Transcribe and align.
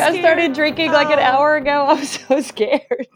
I 0.00 0.18
started 0.20 0.52
drinking 0.54 0.92
like 0.92 1.08
an 1.10 1.18
Oh. 1.18 1.22
hour 1.22 1.56
ago. 1.56 1.86
I'm 1.90 2.04
so 2.04 2.40
scared. 2.40 3.06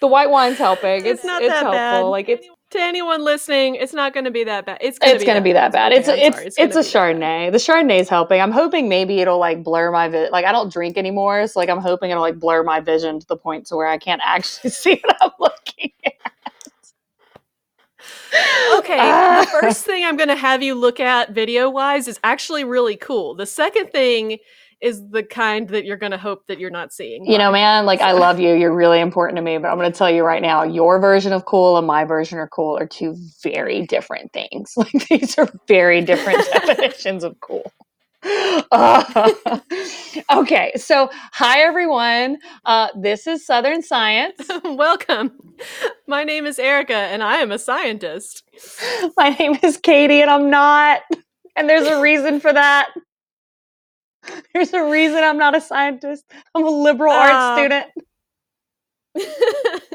the 0.00 0.06
white 0.06 0.30
wine's 0.30 0.58
helping. 0.58 1.00
It's 1.06 1.20
It's 1.20 1.24
not 1.24 1.42
it's 1.42 1.50
that 1.52 1.62
helpful. 1.64 1.72
bad. 1.72 2.00
Like 2.00 2.28
it's 2.28 2.46
To 2.72 2.80
anyone 2.80 3.22
listening, 3.24 3.76
it's 3.76 3.92
not 3.92 4.12
going 4.14 4.24
to 4.24 4.30
be 4.32 4.44
that 4.44 4.66
bad. 4.66 4.78
It's 4.80 4.98
going 4.98 5.14
it's 5.14 5.24
gonna 5.24 5.40
be 5.40 5.52
that 5.52 5.72
bad. 5.72 5.92
It's 5.92 6.08
Okay, 6.08 6.26
I'm 6.26 6.32
it's 6.34 6.56
it's, 6.58 6.58
a 6.58 6.60
gonna 6.62 6.68
be 6.68 6.74
that 6.74 6.92
bad. 6.92 7.20
Chardonnay. 7.20 7.52
The 7.52 7.58
Chardonnay's 7.58 8.08
helping. 8.08 8.40
I'm 8.40 8.50
hoping 8.52 8.88
maybe 8.88 9.20
it'll 9.20 9.38
like 9.38 9.62
blur 9.62 9.90
my 9.92 10.08
vi- 10.08 10.28
like 10.30 10.44
I 10.44 10.52
don't 10.52 10.72
drink 10.72 10.96
anymore, 10.98 11.46
so 11.46 11.60
like 11.60 11.68
I'm 11.68 11.78
hoping 11.80 12.10
it'll 12.10 12.22
like 12.22 12.38
blur 12.40 12.62
my 12.64 12.80
vision 12.80 13.20
to 13.20 13.26
the 13.26 13.36
point 13.36 13.66
to 13.68 13.76
where 13.76 13.86
I 13.86 13.98
can't 13.98 14.22
actually 14.24 14.70
see 14.82 15.00
what 15.04 15.16
I'm 15.20 15.30
looking 15.38 15.92
at. 16.04 16.12
Okay, 18.78 18.98
Ah. 19.00 19.40
the 19.52 19.60
first 19.60 19.84
thing 19.84 20.04
I'm 20.04 20.16
going 20.16 20.28
to 20.28 20.36
have 20.36 20.62
you 20.62 20.74
look 20.74 20.98
at 21.00 21.30
video 21.30 21.70
wise 21.70 22.08
is 22.08 22.18
actually 22.24 22.64
really 22.64 22.96
cool. 22.96 23.34
The 23.36 23.46
second 23.46 23.90
thing 23.92 24.38
is 24.84 25.02
the 25.08 25.22
kind 25.22 25.66
that 25.70 25.86
you're 25.86 25.96
going 25.96 26.12
to 26.12 26.18
hope 26.18 26.46
that 26.46 26.60
you're 26.60 26.70
not 26.70 26.92
seeing. 26.92 27.24
You 27.24 27.38
know, 27.38 27.50
man, 27.50 27.86
like 27.86 28.02
I 28.02 28.12
love 28.12 28.38
you. 28.38 28.52
You're 28.54 28.74
really 28.74 29.00
important 29.00 29.36
to 29.36 29.42
me, 29.42 29.56
but 29.56 29.68
I'm 29.68 29.78
going 29.78 29.90
to 29.90 29.96
tell 29.96 30.10
you 30.10 30.22
right 30.22 30.42
now, 30.42 30.62
your 30.62 31.00
version 31.00 31.32
of 31.32 31.46
cool 31.46 31.78
and 31.78 31.86
my 31.86 32.04
version 32.04 32.38
of 32.38 32.50
cool 32.50 32.76
are 32.76 32.86
two 32.86 33.16
very 33.42 33.86
different 33.86 34.32
things. 34.32 34.74
Like 34.84 35.08
these 35.08 35.38
are 35.38 35.48
very 35.66 36.02
different 36.02 36.46
definitions 36.52 37.24
of 37.24 37.40
cool. 37.40 37.72
Uh, 38.70 39.32
okay, 40.32 40.72
so 40.76 41.08
hi 41.32 41.60
everyone. 41.60 42.36
Uh, 42.66 42.88
this 42.94 43.26
is 43.26 43.46
Southern 43.46 43.82
Science. 43.82 44.46
Welcome. 44.64 45.32
My 46.06 46.24
name 46.24 46.44
is 46.44 46.58
Erica, 46.58 46.94
and 46.94 47.22
I 47.22 47.36
am 47.36 47.50
a 47.50 47.58
scientist. 47.58 48.42
My 49.16 49.30
name 49.30 49.58
is 49.62 49.78
Katie, 49.78 50.20
and 50.20 50.30
I'm 50.30 50.50
not. 50.50 51.00
And 51.56 51.68
there's 51.68 51.86
a 51.86 52.00
reason 52.02 52.40
for 52.40 52.52
that. 52.52 52.90
There's 54.54 54.72
a 54.72 54.84
reason 54.90 55.18
I'm 55.22 55.38
not 55.38 55.56
a 55.56 55.60
scientist. 55.60 56.24
I'm 56.54 56.64
a 56.66 56.70
liberal 56.70 57.12
Ah. 57.12 57.52
arts 57.54 57.60
student. 57.60 57.86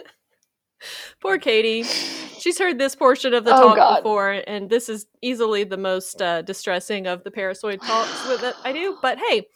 Poor 1.22 1.38
Katie. 1.38 1.84
She's 1.84 2.58
heard 2.58 2.80
this 2.80 2.96
portion 2.96 3.34
of 3.34 3.44
the 3.44 3.54
Oh, 3.54 3.62
talk 3.70 3.76
God. 3.76 3.96
before, 4.04 4.42
and 4.48 4.70
this 4.70 4.88
is 4.88 5.08
easily 5.22 5.66
the 5.66 5.76
most 5.76 6.22
uh, 6.22 6.42
distressing 6.42 7.08
of 7.08 7.26
the 7.26 7.32
Parasoid 7.32 7.82
talks 7.86 8.24
that 8.42 8.56
I 8.64 8.72
do. 8.72 8.98
But 9.02 9.18
hey, 9.28 9.48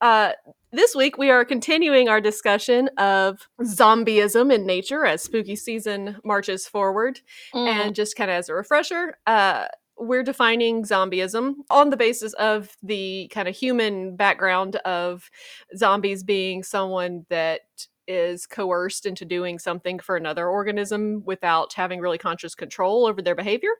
uh, 0.00 0.32
this 0.72 0.94
week 0.94 1.18
we 1.18 1.30
are 1.30 1.44
continuing 1.44 2.08
our 2.08 2.22
discussion 2.22 2.88
of 2.96 3.46
zombieism 3.60 4.50
in 4.52 4.64
nature 4.64 5.04
as 5.04 5.22
spooky 5.22 5.54
season 5.56 6.16
marches 6.24 6.66
forward. 6.66 7.20
Mm. 7.54 7.66
And 7.68 7.94
just 7.94 8.16
kind 8.16 8.30
of 8.30 8.36
as 8.38 8.48
a 8.48 8.54
refresher, 8.54 9.18
uh, 9.26 9.66
we're 9.98 10.22
defining 10.22 10.82
zombieism 10.82 11.54
on 11.70 11.90
the 11.90 11.96
basis 11.96 12.32
of 12.34 12.76
the 12.82 13.30
kind 13.32 13.48
of 13.48 13.54
human 13.54 14.16
background 14.16 14.76
of 14.76 15.30
zombies 15.76 16.22
being 16.22 16.62
someone 16.62 17.26
that 17.28 17.60
is 18.06 18.46
coerced 18.46 19.06
into 19.06 19.24
doing 19.24 19.58
something 19.58 19.98
for 19.98 20.16
another 20.16 20.46
organism 20.46 21.22
without 21.24 21.72
having 21.72 22.00
really 22.00 22.18
conscious 22.18 22.54
control 22.54 23.06
over 23.06 23.22
their 23.22 23.34
behavior. 23.34 23.70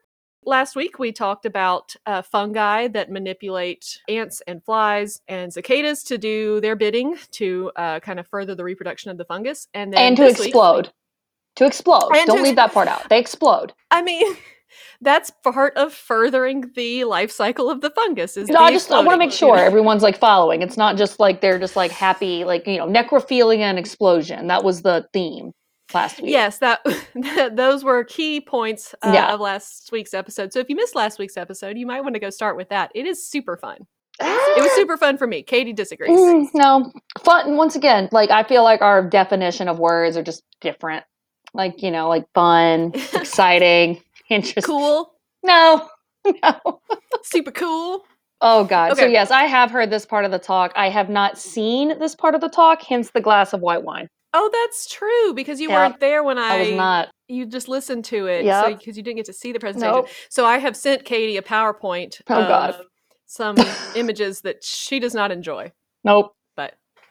Last 0.47 0.77
week, 0.77 0.99
we 0.99 1.11
talked 1.11 1.47
about 1.47 1.97
uh, 2.05 2.21
fungi 2.21 2.89
that 2.89 3.11
manipulate 3.11 4.01
ants 4.09 4.43
and 4.47 4.63
flies 4.63 5.23
and 5.27 5.53
cicadas 5.53 6.03
to 6.05 6.19
do 6.19 6.61
their 6.61 6.77
bidding 6.77 7.17
to 7.33 7.73
uh, 7.77 8.01
kind 8.01 8.21
of 8.21 8.27
further 8.29 8.55
the 8.55 8.65
reproduction 8.65 9.11
of 9.11 9.17
the 9.17 9.25
fungus. 9.25 9.69
And 9.73 9.93
then 9.93 10.01
and 10.01 10.17
to 10.17 10.23
this 10.25 10.39
week- 10.39 10.49
explode. 10.49 10.93
To 11.57 11.67
explode. 11.67 12.11
And 12.15 12.27
Don't 12.27 12.39
to 12.39 12.43
leave 12.43 12.57
that 12.57 12.73
part 12.73 12.89
out. 12.89 13.09
They 13.09 13.19
explode. 13.19 13.73
I 13.91 14.03
mean, 14.03 14.37
that's 15.01 15.31
part 15.43 15.77
of 15.77 15.93
furthering 15.93 16.71
the 16.75 17.05
life 17.05 17.31
cycle 17.31 17.71
of 17.71 17.81
the 17.81 17.91
fungus. 17.91 18.37
Is 18.37 18.49
No, 18.49 18.59
the 18.59 18.65
I 18.65 18.73
just 18.73 18.91
I 18.91 18.99
want 19.01 19.11
to 19.13 19.17
make 19.19 19.33
sure 19.33 19.57
everyone's 19.59 20.03
like 20.03 20.19
following. 20.19 20.63
It's 20.63 20.77
not 20.77 20.97
just 20.97 21.21
like 21.21 21.41
they're 21.41 21.59
just 21.59 21.77
like 21.77 21.91
happy, 21.91 22.45
like 22.45 22.67
you 22.67 22.79
know, 22.79 22.87
necrophilia 22.87 23.61
and 23.61 23.79
explosion. 23.79 24.47
That 24.49 24.65
was 24.65 24.83
the 24.83 25.07
theme 25.13 25.53
last 25.93 26.21
week. 26.21 26.31
Yes, 26.31 26.59
that, 26.59 26.81
that 27.15 27.57
those 27.57 27.85
were 27.85 28.05
key 28.05 28.41
points 28.41 28.95
uh, 29.03 29.13
Yeah. 29.15 29.35
of 29.35 29.41
last 29.41 29.91
week's 29.93 30.15
episode. 30.15 30.53
So 30.53 30.59
if 30.59 30.69
you 30.69 30.77
missed 30.77 30.95
last 30.95 31.19
week's 31.19 31.37
episode, 31.37 31.77
you 31.79 31.87
might 31.87 32.01
want 32.01 32.15
to 32.15 32.21
go 32.21 32.31
start 32.31 32.57
with 32.57 32.71
that. 32.71 32.91
It 32.95 33.07
is 33.07 33.29
super 33.29 33.57
fun. 33.57 33.79
It 34.21 34.63
was 34.63 34.71
super 34.77 34.97
fun 34.97 35.19
for 35.19 35.27
me. 35.27 35.43
Katie 35.43 35.73
disagrees. 35.73 36.19
Mm, 36.19 36.47
no, 36.55 36.93
fun. 37.25 37.57
Once 37.57 37.77
again, 37.77 38.09
like 38.13 38.31
I 38.31 38.43
feel 38.45 38.63
like 38.63 38.81
our 38.81 39.09
definition 39.09 39.69
of 39.69 39.79
words 39.79 40.17
are 40.17 40.23
just 40.23 40.43
different. 40.61 41.05
Like 41.53 41.83
you 41.83 41.91
know, 41.91 42.09
like 42.09 42.25
fun, 42.35 42.93
exciting, 43.15 44.01
interesting. 44.31 44.63
Cool, 44.63 45.13
No, 45.43 45.89
no. 46.43 46.81
super 47.23 47.51
cool. 47.51 48.05
Oh 48.41 48.65
God. 48.65 48.97
So 48.97 49.07
yes, 49.07 49.31
I 49.31 49.45
have 49.45 49.71
heard 49.71 49.91
this 49.91 50.05
part 50.07 50.25
of 50.25 50.31
the 50.31 50.39
talk. 50.39 50.73
I 50.77 50.91
have 50.91 51.09
not 51.09 51.39
seen 51.39 51.99
this 51.99 52.15
part 52.15 52.35
of 52.35 52.41
the 52.41 52.49
talk. 52.49 52.83
Hence 52.83 53.11
the 53.11 53.21
glass 53.21 53.53
of 53.53 53.61
white 53.61 53.83
wine. 53.85 54.09
Oh, 54.35 54.51
that's 54.53 54.93
true 54.93 55.33
because 55.35 55.61
you 55.61 55.69
Yep. 55.71 55.79
weren't 55.79 56.01
there 56.01 56.23
when 56.25 56.39
I, 56.39 56.55
I 56.57 56.59
was 56.59 56.71
not. 56.73 57.09
you 57.29 57.47
just 57.47 57.69
listened 57.69 58.05
to 58.07 58.27
it, 58.27 58.45
so 58.45 58.75
because 58.77 58.97
you 58.97 59.03
didn't 59.03 59.17
get 59.17 59.27
to 59.27 59.33
see 59.33 59.53
the 59.53 59.61
presentation. 59.61 59.95
Nope. 59.95 60.09
So 60.29 60.45
I 60.45 60.59
have 60.59 60.77
sent 60.77 61.05
Katie 61.05 61.37
a 61.37 61.43
PowerPoint 61.43 62.21
Oh, 62.29 62.43
of 62.43 62.49
God. 62.49 62.75
some 63.27 63.57
images 63.95 64.41
that 64.43 64.65
she 64.65 64.99
does 64.99 65.15
not 65.15 65.31
enjoy. 65.31 65.71
Nope. 66.03 66.35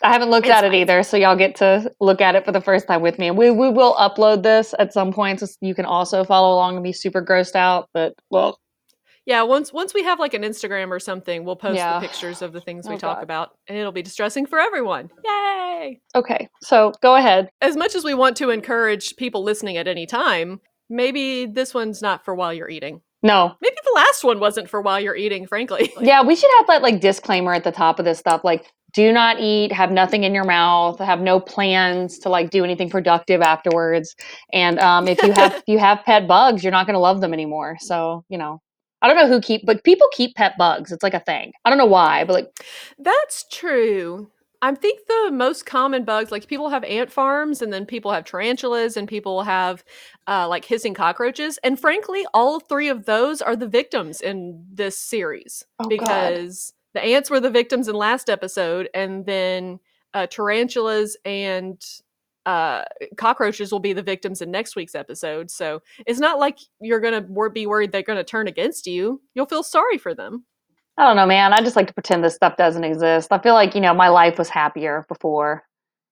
I 0.03 0.11
haven't 0.11 0.29
looked 0.29 0.47
It's 0.47 0.55
at 0.55 0.63
it 0.65 0.73
either, 0.73 1.01
so 1.03 1.15
y'all 1.17 1.35
get 1.35 1.55
to 1.55 1.91
look 2.01 2.19
at 2.21 2.35
it 2.35 2.43
for 2.45 2.51
the 2.51 2.59
first 2.61 2.87
time 2.87 3.01
with 3.01 3.17
me. 3.17 3.27
And 3.29 3.37
we 3.37 3.49
we 3.51 3.69
will 3.69 3.95
upload 3.95 4.43
this 4.43 4.75
at 4.77 4.91
some 4.93 5.13
point, 5.13 5.39
so 5.39 5.47
you 5.61 5.73
can 5.73 5.85
also 5.85 6.23
follow 6.23 6.53
along 6.55 6.75
and 6.75 6.83
be 6.83 6.91
super 6.93 7.21
grossed 7.23 7.55
out. 7.55 7.89
But 7.93 8.13
well, 8.29 8.59
yeah, 9.25 9.43
once 9.43 9.71
once 9.71 9.93
we 9.93 10.03
have 10.03 10.19
like 10.19 10.33
an 10.33 10.41
Instagram 10.43 10.89
or 10.91 10.99
something, 10.99 11.45
we'll 11.45 11.55
post 11.55 11.77
Yeah. 11.77 11.99
the 11.99 12.05
pictures 12.07 12.41
of 12.41 12.51
the 12.51 12.59
things 12.61 12.87
we 12.87 12.95
Oh, 12.95 12.97
talk 12.97 13.17
God. 13.17 13.23
about, 13.23 13.49
and 13.67 13.77
it'll 13.77 13.93
be 13.93 14.01
distressing 14.01 14.45
for 14.45 14.59
everyone. 14.59 15.09
Yay! 15.23 16.01
okay. 16.15 16.49
So 16.61 16.91
go 17.01 17.15
ahead. 17.15 17.49
As 17.61 17.75
much 17.77 17.95
as 17.95 18.03
we 18.03 18.13
want 18.13 18.35
to 18.37 18.49
encourage 18.49 19.15
people 19.15 19.43
listening 19.43 19.77
at 19.77 19.87
any 19.87 20.05
time, 20.05 20.59
maybe 20.89 21.45
this 21.45 21.73
one's 21.73 22.01
not 22.01 22.23
for 22.25 22.35
while 22.35 22.53
you're 22.53 22.69
eating. 22.69 23.01
No. 23.21 23.55
Maybe 23.61 23.75
the 23.85 23.91
last 23.95 24.23
one 24.25 24.39
wasn't 24.41 24.69
for 24.69 24.81
while 24.81 24.99
you're 24.99 25.15
eating. 25.15 25.47
Frankly, 25.47 25.91
Yeah, 26.01 26.23
we 26.23 26.35
should 26.35 26.51
have 26.57 26.67
that 26.67 26.81
like 26.81 26.99
disclaimer 26.99 27.53
at 27.53 27.63
the 27.63 27.71
top 27.71 27.99
of 27.99 28.05
this 28.05 28.19
stuff, 28.19 28.43
like 28.43 28.71
do 28.93 29.11
not 29.11 29.39
eat, 29.39 29.71
have 29.71 29.91
nothing 29.91 30.23
in 30.23 30.33
your 30.33 30.43
mouth, 30.43 30.99
have 30.99 31.19
no 31.19 31.39
plans 31.39 32.19
to 32.19 32.29
like 32.29 32.51
do 32.51 32.63
anything 32.63 32.89
productive 32.89 33.41
afterwards. 33.41 34.15
And 34.51 34.79
um, 34.79 35.07
if 35.07 35.21
you 35.23 35.31
have 35.33 35.53
if 35.57 35.63
you 35.67 35.79
have 35.79 36.03
pet 36.05 36.27
bugs, 36.27 36.63
you're 36.63 36.71
not 36.71 36.85
going 36.85 36.95
to 36.95 36.99
love 36.99 37.21
them 37.21 37.33
anymore. 37.33 37.77
So 37.79 38.23
you 38.29 38.37
know, 38.37 38.61
I 39.01 39.07
don't 39.07 39.17
know 39.17 39.27
who 39.27 39.41
keep, 39.41 39.65
but 39.65 39.83
people 39.83 40.07
keep 40.13 40.35
pet 40.35 40.57
bugs. 40.57 40.91
It's 40.91 41.03
like 41.03 41.13
a 41.13 41.19
thing. 41.19 41.53
I 41.65 41.69
don't 41.69 41.79
know 41.79 41.85
why, 41.85 42.23
but 42.23 42.33
like 42.33 42.47
That's 42.99 43.45
true. 43.51 44.29
I 44.61 44.73
think 44.73 45.01
the 45.07 45.29
most 45.29 45.65
common 45.65 46.05
bugs, 46.05 46.31
like 46.31 46.47
people 46.47 46.69
have 46.69 46.85
ant 46.85 47.11
farms, 47.11 47.61
and 47.61 47.73
then 47.73 47.85
people 47.85 48.13
have 48.13 48.23
tarantulas, 48.23 48.95
and 48.95 49.09
people 49.09 49.43
have 49.43 49.83
uh, 50.25 50.47
like 50.47 50.63
hissing 50.63 50.93
cockroaches. 50.93 51.59
And 51.65 51.77
frankly, 51.77 52.25
all 52.33 52.61
three 52.61 52.87
of 52.87 53.05
those 53.05 53.41
are 53.41 53.57
the 53.57 53.67
victims 53.67 54.21
in 54.21 54.65
this 54.71 54.97
series 54.97 55.65
Oh, 55.79 55.89
God. 55.97 56.47
The 56.93 57.01
ants 57.03 57.29
were 57.29 57.39
the 57.39 57.49
victims 57.49 57.87
in 57.87 57.95
last 57.95 58.29
episode, 58.29 58.89
and 58.93 59.25
then 59.25 59.79
uh, 60.13 60.27
tarantulas 60.27 61.17
and 61.25 61.81
uh, 62.45 62.83
cockroaches 63.17 63.71
will 63.71 63.79
be 63.79 63.93
the 63.93 64.03
victims 64.03 64.41
in 64.41 64.51
next 64.51 64.75
week's 64.75 64.95
episode. 64.95 65.49
So 65.49 65.81
it's 66.05 66.19
not 66.19 66.39
like 66.39 66.59
you're 66.81 66.99
gonna 66.99 67.25
wor- 67.27 67.49
be 67.49 67.65
worried 67.65 67.91
they're 67.91 68.03
gonna 68.03 68.23
turn 68.23 68.47
against 68.47 68.85
you. 68.85 69.21
You'll 69.33 69.45
feel 69.45 69.63
sorry 69.63 69.97
for 69.97 70.13
them. 70.13 70.45
I 70.97 71.05
don't 71.07 71.15
know, 71.15 71.25
man. 71.25 71.53
I 71.53 71.61
just 71.61 71.75
like 71.75 71.87
to 71.87 71.93
pretend 71.93 72.23
this 72.23 72.35
stuff 72.35 72.55
doesn't 72.57 72.83
exist. 72.83 73.31
I 73.31 73.39
feel 73.39 73.53
like 73.53 73.73
you 73.75 73.81
know 73.81 73.93
my 73.93 74.09
life 74.09 74.37
was 74.37 74.49
happier 74.49 75.05
before, 75.07 75.63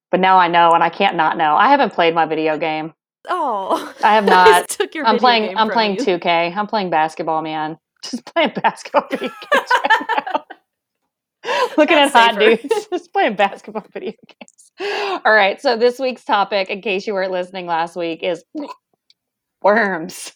but 0.09 0.19
now 0.19 0.37
I 0.37 0.47
know, 0.47 0.71
and 0.71 0.83
I 0.83 0.89
can't 0.89 1.15
not 1.15 1.37
know. 1.37 1.55
I 1.55 1.69
haven't 1.69 1.93
played 1.93 2.15
my 2.15 2.25
video 2.25 2.57
game. 2.57 2.93
Oh, 3.29 3.93
I 4.03 4.15
have 4.15 4.25
not. 4.25 4.69
took 4.69 4.95
your 4.95 5.05
I'm 5.05 5.17
playing. 5.19 5.55
I'm 5.57 5.69
playing 5.69 5.97
you. 5.97 6.05
2K. 6.17 6.55
I'm 6.55 6.67
playing 6.67 6.89
basketball, 6.89 7.41
man. 7.41 7.77
Just 8.03 8.25
playing 8.33 8.53
basketball 8.55 9.03
video 9.11 9.27
games 9.29 9.69
right 9.83 10.07
now. 10.33 10.45
Looking 11.77 11.95
That's 11.97 12.15
at 12.15 12.33
hot 12.33 12.35
safer. 12.35 12.61
dudes, 12.61 12.87
just 12.91 13.13
playing 13.13 13.35
basketball 13.35 13.85
video 13.93 14.13
games. 14.27 15.21
All 15.25 15.33
right. 15.33 15.61
So 15.61 15.77
this 15.77 15.99
week's 15.99 16.23
topic, 16.23 16.69
in 16.69 16.81
case 16.81 17.07
you 17.07 17.13
weren't 17.13 17.31
listening 17.31 17.65
last 17.65 17.95
week, 17.95 18.23
is 18.23 18.43
worms. 19.61 20.33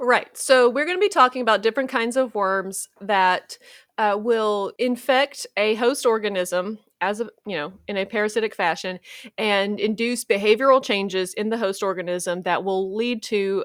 Right. 0.00 0.36
So 0.36 0.68
we're 0.70 0.84
going 0.84 0.96
to 0.96 1.00
be 1.00 1.08
talking 1.08 1.42
about 1.42 1.62
different 1.62 1.90
kinds 1.90 2.16
of 2.16 2.34
worms 2.34 2.88
that 3.00 3.58
uh, 3.98 4.16
will 4.18 4.72
infect 4.78 5.46
a 5.56 5.74
host 5.74 6.06
organism 6.06 6.78
as 7.00 7.20
a 7.20 7.28
you 7.46 7.56
know 7.56 7.72
in 7.86 7.96
a 7.96 8.04
parasitic 8.04 8.54
fashion 8.54 8.98
and 9.36 9.78
induce 9.78 10.24
behavioral 10.24 10.82
changes 10.82 11.32
in 11.34 11.48
the 11.48 11.56
host 11.56 11.82
organism 11.82 12.42
that 12.42 12.64
will 12.64 12.96
lead 12.96 13.22
to 13.22 13.64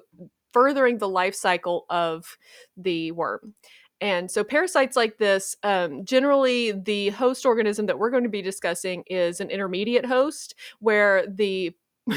furthering 0.53 0.99
the 0.99 1.09
life 1.09 1.35
cycle 1.35 1.85
of 1.89 2.37
the 2.77 3.11
worm. 3.11 3.55
And 4.03 4.29
so 4.29 4.43
parasites 4.43 4.97
like 4.97 5.17
this, 5.17 5.55
um, 5.63 6.03
generally 6.03 6.73
the 6.73 7.11
host 7.11 7.45
organism 7.45 7.85
that 7.85 7.97
we're 7.97 8.09
going 8.09 8.23
to 8.23 8.29
be 8.29 8.41
discussing 8.41 9.05
is 9.07 9.39
an 9.39 9.49
intermediate 9.49 10.05
host 10.05 10.55
where 10.79 11.25
the 11.25 11.71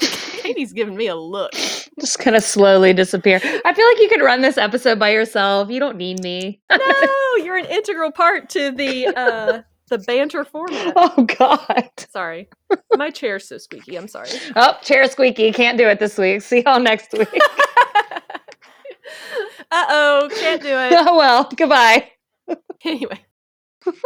Katie's 0.00 0.72
giving 0.72 0.94
me 0.96 1.08
a 1.08 1.16
look. 1.16 1.50
Just 1.98 2.20
kind 2.20 2.36
of 2.36 2.44
slowly 2.44 2.92
disappear. 2.92 3.40
I 3.42 3.74
feel 3.74 3.86
like 3.88 3.98
you 3.98 4.08
could 4.08 4.22
run 4.22 4.42
this 4.42 4.56
episode 4.56 5.00
by 5.00 5.10
yourself. 5.10 5.68
You 5.68 5.80
don't 5.80 5.96
need 5.96 6.22
me. 6.22 6.60
no, 6.70 7.36
you're 7.42 7.56
an 7.56 7.66
integral 7.66 8.12
part 8.12 8.48
to 8.50 8.70
the 8.70 9.08
uh 9.08 9.62
the 9.88 9.98
banter 9.98 10.44
format. 10.44 10.92
Oh 10.96 11.26
God. 11.38 11.90
Sorry, 12.10 12.48
my 12.94 13.10
chair's 13.10 13.48
so 13.48 13.58
squeaky. 13.58 13.96
I'm 13.96 14.06
sorry. 14.06 14.28
Oh, 14.54 14.78
chair 14.82 15.08
squeaky. 15.08 15.50
Can't 15.50 15.76
do 15.76 15.88
it 15.88 15.98
this 15.98 16.16
week. 16.18 16.42
See 16.42 16.62
y'all 16.62 16.78
next 16.78 17.12
week. 17.12 17.28
Uh 19.72 19.86
oh, 19.88 20.28
can't 20.38 20.62
do 20.62 20.68
it. 20.68 20.92
oh 20.96 21.16
well. 21.18 21.50
Goodbye. 21.56 22.10
anyway 22.84 23.18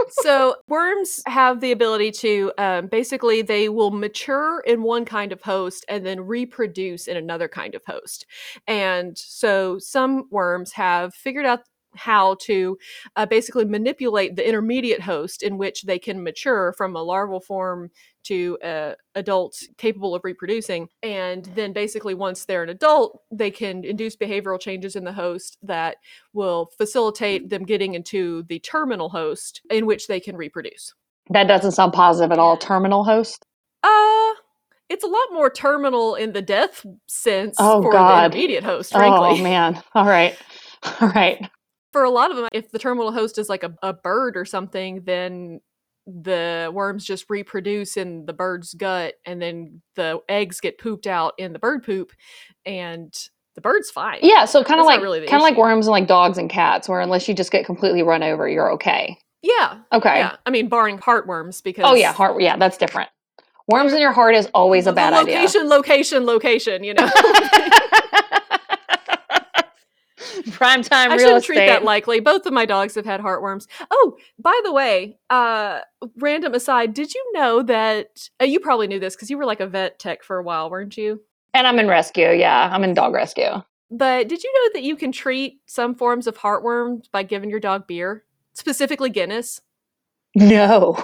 so 0.08 0.56
worms 0.68 1.22
have 1.26 1.60
the 1.60 1.72
ability 1.72 2.10
to 2.10 2.52
um, 2.58 2.86
basically 2.86 3.42
they 3.42 3.68
will 3.68 3.90
mature 3.90 4.60
in 4.66 4.82
one 4.82 5.04
kind 5.04 5.32
of 5.32 5.42
host 5.42 5.84
and 5.88 6.04
then 6.04 6.20
reproduce 6.20 7.06
in 7.06 7.16
another 7.16 7.48
kind 7.48 7.74
of 7.74 7.82
host 7.86 8.26
and 8.66 9.16
so 9.18 9.78
some 9.78 10.24
worms 10.30 10.72
have 10.72 11.14
figured 11.14 11.46
out 11.46 11.60
how 11.96 12.36
to 12.42 12.78
uh, 13.16 13.26
basically 13.26 13.64
manipulate 13.64 14.36
the 14.36 14.46
intermediate 14.46 15.00
host 15.00 15.42
in 15.42 15.58
which 15.58 15.82
they 15.82 15.98
can 15.98 16.22
mature 16.22 16.72
from 16.76 16.94
a 16.94 17.02
larval 17.02 17.40
form 17.40 17.90
to 18.24 18.58
uh, 18.58 18.92
adults 19.14 19.68
capable 19.78 20.14
of 20.14 20.24
reproducing. 20.24 20.88
And 21.02 21.44
then 21.54 21.72
basically, 21.72 22.14
once 22.14 22.44
they're 22.44 22.64
an 22.64 22.68
adult, 22.68 23.22
they 23.30 23.50
can 23.50 23.84
induce 23.84 24.16
behavioral 24.16 24.60
changes 24.60 24.96
in 24.96 25.04
the 25.04 25.12
host 25.12 25.58
that 25.62 25.96
will 26.32 26.70
facilitate 26.76 27.50
them 27.50 27.64
getting 27.64 27.94
into 27.94 28.42
the 28.48 28.58
terminal 28.58 29.08
host 29.08 29.62
in 29.70 29.86
which 29.86 30.08
they 30.08 30.20
can 30.20 30.36
reproduce. 30.36 30.92
That 31.30 31.48
doesn't 31.48 31.72
sound 31.72 31.92
positive 31.92 32.32
at 32.32 32.38
all. 32.38 32.56
Terminal 32.56 33.04
host? 33.04 33.44
Uh, 33.82 34.34
it's 34.88 35.04
a 35.04 35.08
lot 35.08 35.26
more 35.32 35.50
terminal 35.50 36.14
in 36.14 36.32
the 36.32 36.42
death 36.42 36.84
sense 37.06 37.56
oh, 37.58 37.82
for 37.82 37.92
God. 37.92 38.32
the 38.32 38.36
intermediate 38.36 38.64
host, 38.64 38.92
frankly. 38.92 39.40
Oh, 39.40 39.42
man. 39.42 39.82
All 39.94 40.06
right. 40.06 40.36
All 41.00 41.08
right. 41.08 41.48
For 41.96 42.04
a 42.04 42.10
lot 42.10 42.30
of 42.30 42.36
them, 42.36 42.48
if 42.52 42.70
the 42.70 42.78
terminal 42.78 43.10
host 43.10 43.38
is 43.38 43.48
like 43.48 43.62
a, 43.62 43.74
a 43.82 43.94
bird 43.94 44.36
or 44.36 44.44
something, 44.44 45.00
then 45.06 45.62
the 46.06 46.70
worms 46.70 47.06
just 47.06 47.24
reproduce 47.30 47.96
in 47.96 48.26
the 48.26 48.34
bird's 48.34 48.74
gut 48.74 49.14
and 49.24 49.40
then 49.40 49.80
the 49.94 50.20
eggs 50.28 50.60
get 50.60 50.78
pooped 50.78 51.06
out 51.06 51.32
in 51.38 51.54
the 51.54 51.58
bird 51.58 51.82
poop 51.84 52.12
and 52.66 53.14
the 53.54 53.62
bird's 53.62 53.90
fine. 53.90 54.18
Yeah, 54.20 54.44
so 54.44 54.62
kind 54.62 54.78
of 54.78 54.84
like 54.84 55.00
really 55.00 55.20
kind 55.20 55.40
of 55.40 55.40
like 55.40 55.56
worms 55.56 55.86
and 55.86 55.92
like 55.92 56.06
dogs 56.06 56.36
and 56.36 56.50
cats 56.50 56.86
where 56.86 57.00
unless 57.00 57.28
you 57.28 57.34
just 57.34 57.50
get 57.50 57.64
completely 57.64 58.02
run 58.02 58.22
over, 58.22 58.46
you're 58.46 58.72
okay. 58.72 59.16
Yeah. 59.40 59.78
Okay. 59.90 60.18
Yeah. 60.18 60.36
I 60.44 60.50
mean 60.50 60.68
barring 60.68 60.98
heartworms 60.98 61.62
because 61.62 61.86
Oh 61.88 61.94
yeah, 61.94 62.12
heart 62.12 62.38
yeah, 62.42 62.58
that's 62.58 62.76
different. 62.76 63.08
Worms 63.68 63.94
in 63.94 64.00
your 64.00 64.12
heart 64.12 64.34
is 64.34 64.50
always 64.52 64.86
a 64.86 64.92
bad 64.92 65.14
location, 65.14 65.28
idea. 65.28 65.40
Location, 65.40 65.68
location, 65.70 66.26
location, 66.26 66.84
you 66.84 66.92
know. 66.92 67.08
Prime 70.52 70.82
time 70.82 71.10
I 71.10 71.14
real 71.16 71.24
shouldn't 71.24 71.42
estate. 71.42 71.54
treat 71.54 71.66
that 71.66 71.84
lightly. 71.84 72.20
Both 72.20 72.46
of 72.46 72.52
my 72.52 72.66
dogs 72.66 72.94
have 72.94 73.04
had 73.04 73.20
heartworms. 73.20 73.66
Oh, 73.90 74.16
by 74.38 74.58
the 74.64 74.72
way, 74.72 75.18
uh, 75.30 75.80
random 76.18 76.54
aside, 76.54 76.94
did 76.94 77.14
you 77.14 77.32
know 77.32 77.62
that 77.62 78.28
uh, 78.40 78.44
you 78.44 78.60
probably 78.60 78.86
knew 78.86 78.98
this 79.00 79.14
because 79.16 79.30
you 79.30 79.38
were 79.38 79.44
like 79.46 79.60
a 79.60 79.66
vet 79.66 79.98
tech 79.98 80.22
for 80.22 80.38
a 80.38 80.42
while, 80.42 80.70
weren't 80.70 80.96
you? 80.96 81.20
and 81.54 81.66
I'm 81.66 81.78
in 81.78 81.88
rescue. 81.88 82.30
Yeah, 82.32 82.68
I'm 82.70 82.84
in 82.84 82.92
dog 82.92 83.14
rescue. 83.14 83.62
But 83.90 84.28
did 84.28 84.42
you 84.44 84.52
know 84.52 84.70
that 84.74 84.82
you 84.82 84.94
can 84.94 85.10
treat 85.10 85.60
some 85.64 85.94
forms 85.94 86.26
of 86.26 86.36
heartworms 86.36 87.10
by 87.10 87.22
giving 87.22 87.48
your 87.48 87.60
dog 87.60 87.86
beer, 87.86 88.24
specifically 88.52 89.08
Guinness? 89.08 89.62
No. 90.34 91.02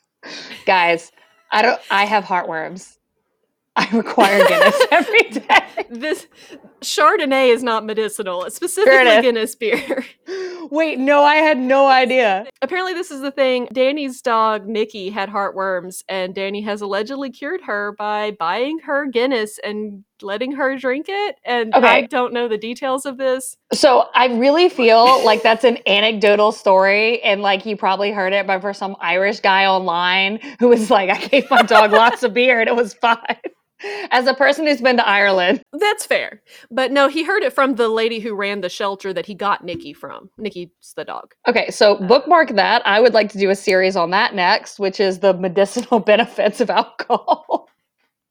Guys, 0.66 1.12
I 1.50 1.60
don't 1.60 1.80
I 1.90 2.06
have 2.06 2.24
heartworms. 2.24 2.96
I 3.76 3.86
require 3.94 4.38
Guinness 4.46 4.80
every 4.90 5.22
day. 5.30 5.86
This 5.90 6.26
Chardonnay 6.82 7.48
is 7.52 7.62
not 7.62 7.84
medicinal. 7.84 8.44
It's 8.44 8.56
specifically. 8.56 9.22
Guinness 9.22 9.54
beer. 9.54 10.04
Wait, 10.70 10.98
no, 10.98 11.22
I 11.22 11.36
had 11.36 11.58
no 11.58 11.88
idea. 11.88 12.46
Apparently, 12.62 12.94
this 12.94 13.10
is 13.10 13.20
the 13.20 13.30
thing. 13.30 13.68
Danny's 13.72 14.22
dog 14.22 14.66
Nikki 14.66 15.10
had 15.10 15.28
heartworms, 15.28 16.02
and 16.08 16.34
Danny 16.34 16.62
has 16.62 16.80
allegedly 16.80 17.30
cured 17.30 17.62
her 17.62 17.92
by 17.98 18.30
buying 18.32 18.78
her 18.80 19.06
Guinness 19.06 19.58
and 19.62 20.04
letting 20.22 20.52
her 20.52 20.76
drink 20.76 21.06
it. 21.08 21.36
And 21.44 21.74
I 21.74 22.02
don't 22.02 22.32
know 22.32 22.48
the 22.48 22.58
details 22.58 23.06
of 23.06 23.18
this. 23.18 23.56
So 23.72 24.08
I 24.14 24.26
really 24.26 24.68
feel 24.68 25.24
like 25.24 25.42
that's 25.42 25.64
an 25.64 25.78
anecdotal 25.86 26.52
story, 26.52 27.20
and 27.22 27.42
like 27.42 27.66
you 27.66 27.76
probably 27.76 28.12
heard 28.12 28.32
it 28.32 28.46
but 28.46 28.60
for 28.60 28.72
some 28.72 28.96
Irish 29.00 29.40
guy 29.40 29.66
online 29.66 30.38
who 30.58 30.68
was 30.68 30.90
like, 30.90 31.10
"I 31.10 31.26
gave 31.26 31.50
my 31.50 31.62
dog 31.62 31.92
lots 31.92 32.22
of 32.22 32.34
beer 32.34 32.60
and 32.60 32.68
it 32.68 32.76
was 32.76 32.94
fine." 32.94 33.18
As 34.10 34.26
a 34.26 34.34
person 34.34 34.66
who's 34.66 34.80
been 34.80 34.96
to 34.96 35.08
Ireland, 35.08 35.62
That's 35.72 36.06
fair. 36.06 36.42
But 36.70 36.92
no, 36.92 37.08
he 37.08 37.24
heard 37.24 37.42
it 37.42 37.52
from 37.52 37.74
the 37.74 37.88
lady 37.88 38.20
who 38.20 38.34
ran 38.34 38.60
the 38.60 38.68
shelter 38.68 39.12
that 39.12 39.26
he 39.26 39.34
got 39.34 39.64
Nikki 39.64 39.92
from. 39.92 40.30
Nikki's 40.38 40.68
the 40.96 41.04
dog. 41.04 41.34
okay, 41.48 41.70
so 41.70 41.96
uh, 41.96 42.06
bookmark 42.06 42.50
that. 42.50 42.86
I 42.86 43.00
would 43.00 43.14
like 43.14 43.30
to 43.32 43.38
do 43.38 43.50
a 43.50 43.54
series 43.56 43.96
on 43.96 44.10
that 44.10 44.34
next, 44.34 44.78
which 44.78 45.00
is 45.00 45.20
the 45.20 45.34
medicinal 45.34 45.98
benefits 46.12 46.60
of 46.60 46.70
alcohol. 46.70 47.68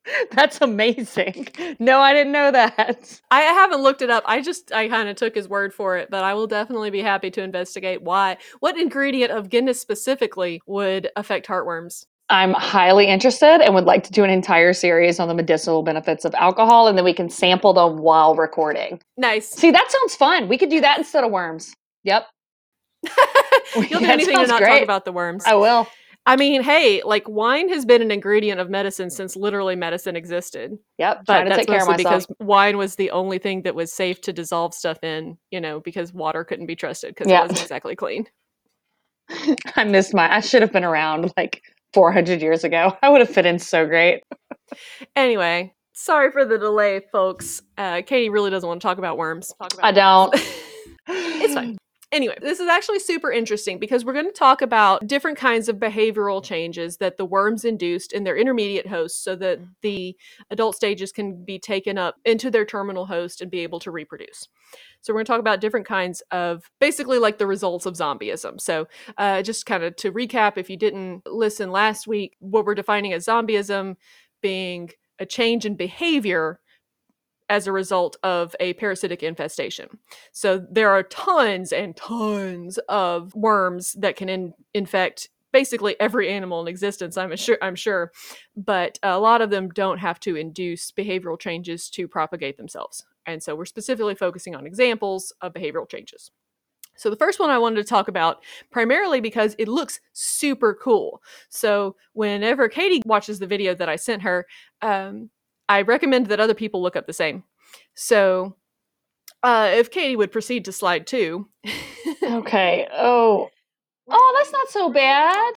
That's 0.31 0.59
amazing. 0.61 1.47
No, 1.79 1.99
I 1.99 2.13
didn't 2.13 2.33
know 2.33 2.51
that. 2.51 3.21
I 3.29 3.41
haven't 3.41 3.83
looked 3.83 4.01
it 4.01 4.09
up. 4.09 4.23
I 4.25 4.41
just 4.41 4.71
I 4.71 4.87
kind 4.87 5.07
of 5.09 5.15
took 5.15 5.35
his 5.35 5.47
word 5.47 5.73
for 5.73 5.95
it, 5.97 6.09
but 6.09 6.23
I 6.23 6.33
will 6.33 6.47
definitely 6.47 6.89
be 6.89 7.01
happy 7.01 7.29
to 7.31 7.43
investigate 7.43 8.01
why 8.01 8.37
what 8.61 8.79
ingredient 8.79 9.31
of 9.31 9.49
Guinness 9.49 9.79
specifically 9.79 10.61
would 10.65 11.09
affect 11.15 11.47
heartworms. 11.47 12.05
I'm 12.31 12.53
highly 12.53 13.07
interested 13.07 13.61
and 13.61 13.75
would 13.75 13.85
like 13.85 14.03
to 14.05 14.11
do 14.11 14.23
an 14.23 14.29
entire 14.29 14.73
series 14.73 15.19
on 15.19 15.27
the 15.27 15.33
medicinal 15.35 15.83
benefits 15.83 16.25
of 16.25 16.33
alcohol, 16.35 16.87
and 16.87 16.97
then 16.97 17.05
we 17.05 17.13
can 17.13 17.29
sample 17.29 17.73
them 17.73 17.97
while 17.99 18.35
recording. 18.35 19.01
Nice. 19.17 19.49
See, 19.49 19.69
that 19.71 19.91
sounds 19.91 20.15
fun. 20.15 20.47
We 20.47 20.57
could 20.57 20.69
do 20.69 20.81
that 20.81 20.97
instead 20.97 21.23
of 21.23 21.31
worms. 21.31 21.75
Yep, 22.03 22.25
You'll 23.75 23.99
do 23.99 24.05
anything 24.05 24.37
to 24.37 24.47
not 24.47 24.59
talk 24.61 24.81
about 24.81 25.05
the 25.05 25.11
worms. 25.11 25.43
I 25.45 25.55
will. 25.55 25.87
I 26.25 26.35
mean, 26.35 26.61
hey, 26.61 27.01
like 27.03 27.27
wine 27.27 27.67
has 27.69 27.83
been 27.83 28.01
an 28.03 28.11
ingredient 28.11 28.59
of 28.59 28.69
medicine 28.69 29.09
since 29.09 29.35
literally 29.35 29.75
medicine 29.75 30.15
existed. 30.15 30.77
Yep, 30.99 31.23
But 31.25 31.43
to 31.43 31.49
that's 31.49 31.59
take 31.59 31.67
care 31.67 31.81
of 31.81 31.87
mostly 31.87 32.03
myself. 32.03 32.27
because 32.27 32.37
wine 32.47 32.77
was 32.77 32.95
the 32.95 33.09
only 33.11 33.39
thing 33.39 33.63
that 33.63 33.73
was 33.73 33.91
safe 33.91 34.21
to 34.21 34.33
dissolve 34.33 34.73
stuff 34.75 35.03
in, 35.03 35.37
you 35.49 35.59
know, 35.59 35.79
because 35.79 36.13
water 36.13 36.43
couldn't 36.43 36.67
be 36.67 36.75
trusted 36.75 37.15
because 37.15 37.27
Yeah. 37.27 37.39
it 37.39 37.43
wasn't 37.43 37.61
exactly 37.61 37.95
clean. 37.95 38.27
I 39.75 39.83
missed 39.83 40.13
my. 40.13 40.31
I 40.31 40.41
should 40.41 40.61
have 40.61 40.71
been 40.71 40.83
around 40.83 41.33
like 41.37 41.63
400 41.93 42.41
years 42.41 42.63
ago. 42.63 42.97
I 43.01 43.09
would 43.09 43.21
have 43.21 43.29
fit 43.29 43.45
in 43.45 43.59
so 43.59 43.85
great. 43.85 44.23
Anyway, 45.15 45.73
sorry 45.93 46.31
for 46.31 46.45
the 46.45 46.57
delay, 46.57 47.01
folks. 47.11 47.61
Uh, 47.77 48.01
Katie 48.05 48.29
really 48.29 48.49
doesn't 48.49 48.67
want 48.67 48.81
to 48.81 48.87
talk 48.87 48.97
about 48.97 49.17
worms. 49.17 49.53
Talk 49.61 49.73
about 49.73 49.85
I 49.85 49.91
don't. 49.91 50.33
it's 51.07 51.53
fine. 51.53 51.77
Anyway, 52.11 52.35
this 52.41 52.59
is 52.59 52.67
actually 52.67 52.99
super 52.99 53.31
interesting 53.31 53.79
because 53.79 54.03
we're 54.03 54.11
going 54.11 54.25
to 54.25 54.33
talk 54.33 54.61
about 54.61 55.07
different 55.07 55.37
kinds 55.37 55.69
of 55.69 55.77
behavioral 55.77 56.43
changes 56.43 56.97
that 56.97 57.15
the 57.15 57.23
worms 57.23 57.63
induced 57.63 58.11
in 58.11 58.25
their 58.25 58.35
intermediate 58.35 58.87
hosts 58.87 59.23
so 59.23 59.33
that 59.37 59.59
the 59.81 60.13
adult 60.49 60.75
stages 60.75 61.13
can 61.13 61.45
be 61.45 61.57
taken 61.57 61.97
up 61.97 62.15
into 62.25 62.51
their 62.51 62.65
terminal 62.65 63.05
host 63.05 63.39
and 63.39 63.49
be 63.49 63.61
able 63.61 63.79
to 63.79 63.91
reproduce. 63.91 64.49
So, 65.01 65.13
we're 65.13 65.19
going 65.19 65.25
to 65.25 65.31
talk 65.31 65.39
about 65.39 65.61
different 65.61 65.87
kinds 65.87 66.21
of 66.31 66.69
basically 66.79 67.19
like 67.19 67.37
the 67.37 67.47
results 67.47 67.85
of 67.85 67.95
zombieism. 67.95 68.59
So, 68.61 68.87
uh, 69.17 69.41
just 69.41 69.65
kind 69.65 69.83
of 69.83 69.95
to 69.97 70.11
recap, 70.11 70.57
if 70.57 70.69
you 70.69 70.77
didn't 70.77 71.23
listen 71.25 71.71
last 71.71 72.07
week, 72.07 72.35
what 72.39 72.65
we're 72.65 72.75
defining 72.75 73.13
as 73.13 73.25
zombieism 73.25 73.95
being 74.41 74.91
a 75.19 75.25
change 75.25 75.65
in 75.65 75.75
behavior 75.75 76.59
as 77.51 77.67
a 77.67 77.71
result 77.71 78.15
of 78.23 78.55
a 78.61 78.73
parasitic 78.73 79.21
infestation. 79.21 79.99
So 80.31 80.65
there 80.71 80.89
are 80.89 81.03
tons 81.03 81.73
and 81.73 81.95
tons 81.97 82.77
of 82.87 83.35
worms 83.35 83.91
that 83.99 84.15
can 84.15 84.29
in- 84.29 84.53
infect 84.73 85.29
basically 85.51 85.99
every 85.99 86.29
animal 86.29 86.61
in 86.61 86.69
existence. 86.69 87.17
I'm 87.17 87.35
sure. 87.35 87.57
I'm 87.61 87.75
sure, 87.75 88.13
but 88.55 88.99
a 89.03 89.19
lot 89.19 89.41
of 89.41 89.49
them 89.49 89.67
don't 89.67 89.97
have 89.97 90.17
to 90.21 90.37
induce 90.37 90.91
behavioral 90.91 91.37
changes 91.37 91.89
to 91.89 92.07
propagate 92.07 92.55
themselves. 92.55 93.05
And 93.25 93.41
so 93.41 93.55
we're 93.55 93.65
specifically 93.65 94.15
focusing 94.15 94.55
on 94.55 94.65
examples 94.65 95.33
of 95.41 95.53
behavioral 95.53 95.89
changes. 95.89 96.31
So 96.97 97.09
the 97.09 97.15
first 97.15 97.39
one 97.39 97.49
I 97.49 97.57
wanted 97.57 97.77
to 97.77 97.83
talk 97.83 98.07
about 98.07 98.43
primarily 98.69 99.21
because 99.21 99.55
it 99.57 99.67
looks 99.67 99.99
super 100.13 100.73
cool. 100.75 101.21
So 101.49 101.95
whenever 102.13 102.67
Katie 102.69 103.01
watches 103.05 103.39
the 103.39 103.47
video 103.47 103.73
that 103.75 103.89
I 103.89 103.95
sent 103.95 104.21
her, 104.23 104.45
um, 104.81 105.29
I 105.69 105.81
recommend 105.83 106.27
that 106.27 106.39
other 106.39 106.53
people 106.53 106.81
look 106.81 106.95
up 106.95 107.07
the 107.07 107.13
same. 107.13 107.43
So 107.95 108.55
uh, 109.43 109.71
if 109.73 109.89
Katie 109.89 110.15
would 110.15 110.31
proceed 110.31 110.65
to 110.65 110.71
slide 110.71 111.07
two. 111.07 111.47
Okay. 112.23 112.87
Oh. 112.93 113.49
Oh, 114.07 114.33
that's 114.37 114.51
not 114.51 114.69
so 114.69 114.91
bad. 114.91 115.53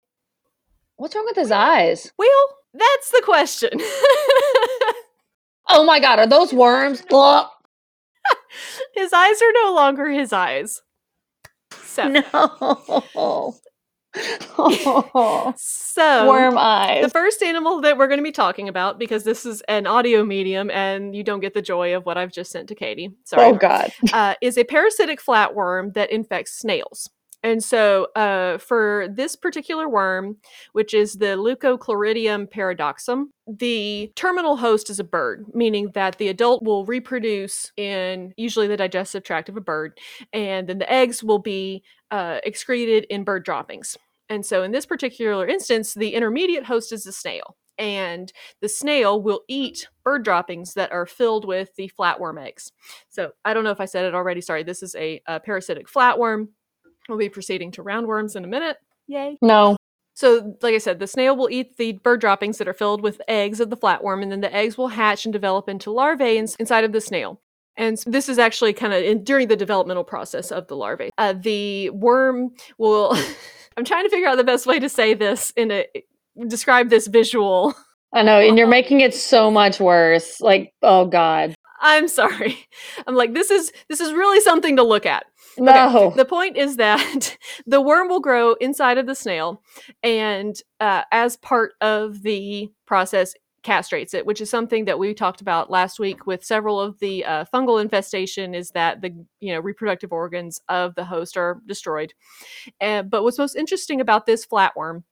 What's 0.95 1.13
wrong 1.13 1.25
with 1.25 1.35
his 1.35 1.51
eyes? 1.51 2.11
well, 2.17 2.57
that's 2.73 3.11
the 3.11 3.21
question. 3.23 3.69
Oh 5.69 5.83
my 5.85 5.99
god, 5.99 6.19
are 6.19 6.27
those 6.27 6.53
worms? 6.53 7.03
His 8.95 9.11
eyes 9.13 9.41
are 9.41 9.51
no 9.65 9.73
longer 9.73 10.09
his 10.09 10.31
eyes. 10.31 10.81
So, 11.83 12.07
No. 12.07 13.55
So 15.57 16.29
Worm 16.29 16.55
eyes. 16.57 17.03
the 17.03 17.09
first 17.09 17.41
animal 17.41 17.81
that 17.81 17.97
we're 17.97 18.07
going 18.07 18.19
to 18.19 18.23
be 18.23 18.31
talking 18.31 18.69
about, 18.69 18.99
because 18.99 19.23
this 19.23 19.45
is 19.45 19.61
an 19.67 19.87
audio 19.87 20.23
medium 20.23 20.69
and 20.69 21.15
you 21.15 21.23
don't 21.23 21.39
get 21.39 21.53
the 21.55 21.61
joy 21.63 21.95
of 21.95 22.05
what 22.05 22.17
I've 22.17 22.31
just 22.31 22.51
sent 22.51 22.69
to 22.69 22.75
Katie. 22.75 23.11
Sorry. 23.25 23.45
Oh 23.45 23.55
god. 23.55 23.91
uh, 24.13 24.35
is 24.41 24.57
a 24.57 24.63
parasitic 24.63 25.19
flatworm 25.21 25.93
that 25.95 26.11
infects 26.11 26.53
snails. 26.59 27.09
And 27.43 27.61
so, 27.61 28.07
uh, 28.15 28.57
for 28.57 29.07
this 29.11 29.35
particular 29.35 29.89
worm, 29.89 30.37
which 30.71 30.93
is 30.93 31.15
the 31.15 31.35
Leucochloridium 31.35 32.49
paradoxum, 32.49 33.25
the 33.45 34.11
terminal 34.15 34.55
host 34.55 34.89
is 34.89 34.97
a 34.99 35.03
bird, 35.03 35.45
meaning 35.53 35.91
that 35.93 36.17
the 36.17 36.29
adult 36.29 36.63
will 36.63 36.85
reproduce 36.85 37.71
in 37.75 38.33
usually 38.37 38.67
the 38.67 38.77
digestive 38.77 39.23
tract 39.23 39.49
of 39.49 39.57
a 39.57 39.61
bird, 39.61 39.99
and 40.31 40.69
then 40.69 40.77
the 40.77 40.91
eggs 40.91 41.21
will 41.21 41.39
be 41.39 41.83
uh, 42.11 42.39
excreted 42.43 43.05
in 43.09 43.25
bird 43.25 43.43
droppings. 43.43 43.97
And 44.29 44.45
so, 44.45 44.63
in 44.63 44.71
this 44.71 44.85
particular 44.85 45.45
instance, 45.45 45.93
the 45.93 46.13
intermediate 46.13 46.63
host 46.65 46.93
is 46.93 47.03
the 47.03 47.11
snail. 47.11 47.57
And 47.77 48.31
the 48.61 48.69
snail 48.69 49.21
will 49.21 49.41
eat 49.49 49.89
bird 50.03 50.23
droppings 50.23 50.75
that 50.75 50.91
are 50.91 51.07
filled 51.07 51.43
with 51.43 51.75
the 51.75 51.91
flatworm 51.99 52.41
eggs. 52.41 52.71
So, 53.09 53.31
I 53.43 53.53
don't 53.53 53.65
know 53.65 53.71
if 53.71 53.81
I 53.81 53.85
said 53.85 54.05
it 54.05 54.15
already. 54.15 54.39
Sorry, 54.39 54.63
this 54.63 54.81
is 54.81 54.95
a, 54.95 55.21
a 55.27 55.39
parasitic 55.41 55.87
flatworm. 55.87 56.47
We'll 57.09 57.17
be 57.17 57.29
proceeding 57.29 57.71
to 57.71 57.83
roundworms 57.83 58.35
in 58.35 58.43
a 58.43 58.47
minute. 58.47 58.77
Yay. 59.07 59.37
No. 59.41 59.75
So, 60.15 60.55
like 60.61 60.75
I 60.75 60.77
said, 60.77 60.99
the 60.99 61.07
snail 61.07 61.35
will 61.35 61.49
eat 61.49 61.77
the 61.77 61.93
bird 61.93 62.21
droppings 62.21 62.59
that 62.59 62.67
are 62.67 62.73
filled 62.73 63.01
with 63.01 63.19
eggs 63.27 63.59
of 63.59 63.69
the 63.69 63.77
flatworm, 63.77 64.21
and 64.21 64.31
then 64.31 64.41
the 64.41 64.53
eggs 64.53 64.77
will 64.77 64.89
hatch 64.89 65.25
and 65.25 65.33
develop 65.33 65.67
into 65.67 65.91
larvae 65.91 66.37
in- 66.37 66.47
inside 66.59 66.83
of 66.83 66.91
the 66.91 67.01
snail. 67.01 67.41
And 67.75 67.97
so 67.97 68.11
this 68.11 68.29
is 68.29 68.37
actually 68.37 68.73
kind 68.73 68.93
of 68.93 69.25
during 69.25 69.47
the 69.47 69.55
developmental 69.55 70.03
process 70.03 70.51
of 70.51 70.67
the 70.67 70.75
larvae. 70.75 71.09
Uh, 71.17 71.33
the 71.33 71.89
worm 71.89 72.51
will. 72.77 73.17
I'm 73.77 73.85
trying 73.85 74.03
to 74.03 74.09
figure 74.09 74.27
out 74.27 74.37
the 74.37 74.43
best 74.43 74.67
way 74.67 74.79
to 74.79 74.87
say 74.87 75.15
this 75.15 75.51
in 75.55 75.71
a 75.71 75.87
describe 76.47 76.89
this 76.89 77.07
visual. 77.07 77.73
I 78.13 78.21
know, 78.21 78.39
and 78.39 78.57
you're 78.57 78.67
making 78.67 79.01
it 79.01 79.15
so 79.15 79.49
much 79.49 79.79
worse. 79.79 80.39
Like, 80.39 80.73
oh 80.83 81.07
god. 81.07 81.55
I'm 81.81 82.07
sorry. 82.07 82.57
I'm 83.07 83.15
like 83.15 83.33
this 83.33 83.49
is 83.49 83.71
this 83.89 83.99
is 83.99 84.13
really 84.13 84.39
something 84.41 84.75
to 84.77 84.83
look 84.83 85.07
at. 85.07 85.25
No. 85.57 86.07
Okay, 86.07 86.15
the 86.17 86.25
point 86.25 86.57
is 86.57 86.77
that 86.77 87.37
the 87.65 87.81
worm 87.81 88.07
will 88.07 88.19
grow 88.19 88.53
inside 88.53 88.97
of 88.97 89.05
the 89.05 89.15
snail, 89.15 89.61
and 90.01 90.55
uh, 90.79 91.03
as 91.11 91.37
part 91.37 91.73
of 91.81 92.21
the 92.23 92.71
process, 92.85 93.33
castrates 93.63 94.13
it, 94.13 94.25
which 94.25 94.41
is 94.41 94.49
something 94.49 94.85
that 94.85 94.99
we 94.99 95.13
talked 95.13 95.41
about 95.41 95.71
last 95.71 95.97
week 95.99 96.27
with 96.27 96.43
several 96.43 96.79
of 96.79 96.99
the 96.99 97.25
uh, 97.25 97.45
fungal 97.53 97.81
infestation. 97.81 98.53
Is 98.53 98.71
that 98.71 99.01
the 99.01 99.13
you 99.39 99.53
know 99.53 99.59
reproductive 99.59 100.11
organs 100.11 100.61
of 100.69 100.95
the 100.95 101.05
host 101.05 101.37
are 101.37 101.61
destroyed? 101.65 102.13
Uh, 102.81 103.01
but 103.03 103.23
what's 103.23 103.37
most 103.39 103.55
interesting 103.55 104.01
about 104.01 104.25
this 104.25 104.45
flatworm 104.45 105.03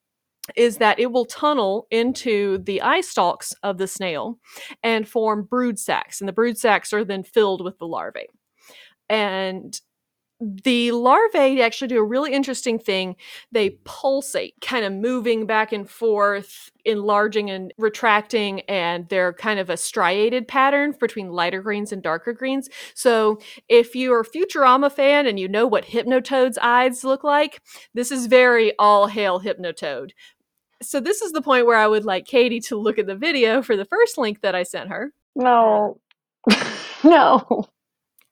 is 0.55 0.77
that 0.77 0.99
it 0.99 1.11
will 1.11 1.25
tunnel 1.25 1.87
into 1.91 2.57
the 2.59 2.81
eye 2.81 3.01
stalks 3.01 3.53
of 3.63 3.77
the 3.77 3.87
snail 3.87 4.39
and 4.83 5.07
form 5.07 5.43
brood 5.43 5.79
sacs, 5.79 6.19
and 6.21 6.27
the 6.27 6.33
brood 6.33 6.57
sacs 6.57 6.93
are 6.93 7.05
then 7.05 7.23
filled 7.23 7.63
with 7.63 7.77
the 7.79 7.87
larvae. 7.87 8.27
And 9.09 9.79
the 10.41 10.91
larvae 10.91 11.61
actually 11.61 11.87
do 11.87 11.99
a 11.99 12.03
really 12.03 12.33
interesting 12.33 12.79
thing. 12.79 13.15
They 13.51 13.71
pulsate, 13.85 14.55
kind 14.59 14.83
of 14.83 14.91
moving 14.91 15.45
back 15.45 15.71
and 15.71 15.87
forth, 15.87 16.71
enlarging 16.83 17.51
and 17.51 17.71
retracting, 17.77 18.61
and 18.61 19.07
they're 19.09 19.33
kind 19.33 19.59
of 19.59 19.69
a 19.69 19.77
striated 19.77 20.47
pattern 20.47 20.95
between 20.99 21.29
lighter 21.29 21.61
greens 21.61 21.91
and 21.91 22.01
darker 22.01 22.33
greens. 22.33 22.69
So, 22.95 23.39
if 23.69 23.95
you're 23.95 24.21
a 24.21 24.25
Futurama 24.25 24.91
fan 24.91 25.27
and 25.27 25.39
you 25.39 25.47
know 25.47 25.67
what 25.67 25.85
Hypnotoad's 25.85 26.57
eyes 26.57 27.03
look 27.03 27.23
like, 27.23 27.61
this 27.93 28.11
is 28.11 28.25
very 28.25 28.73
all 28.79 29.07
hail 29.07 29.41
Hypnotoad. 29.41 30.11
So, 30.81 30.99
this 30.99 31.21
is 31.21 31.33
the 31.33 31.43
point 31.43 31.67
where 31.67 31.77
I 31.77 31.87
would 31.87 32.03
like 32.03 32.25
Katie 32.25 32.61
to 32.61 32.77
look 32.77 32.97
at 32.97 33.05
the 33.05 33.15
video 33.15 33.61
for 33.61 33.77
the 33.77 33.85
first 33.85 34.17
link 34.17 34.41
that 34.41 34.55
I 34.55 34.63
sent 34.63 34.89
her. 34.89 35.13
No. 35.35 35.99
no. 37.03 37.67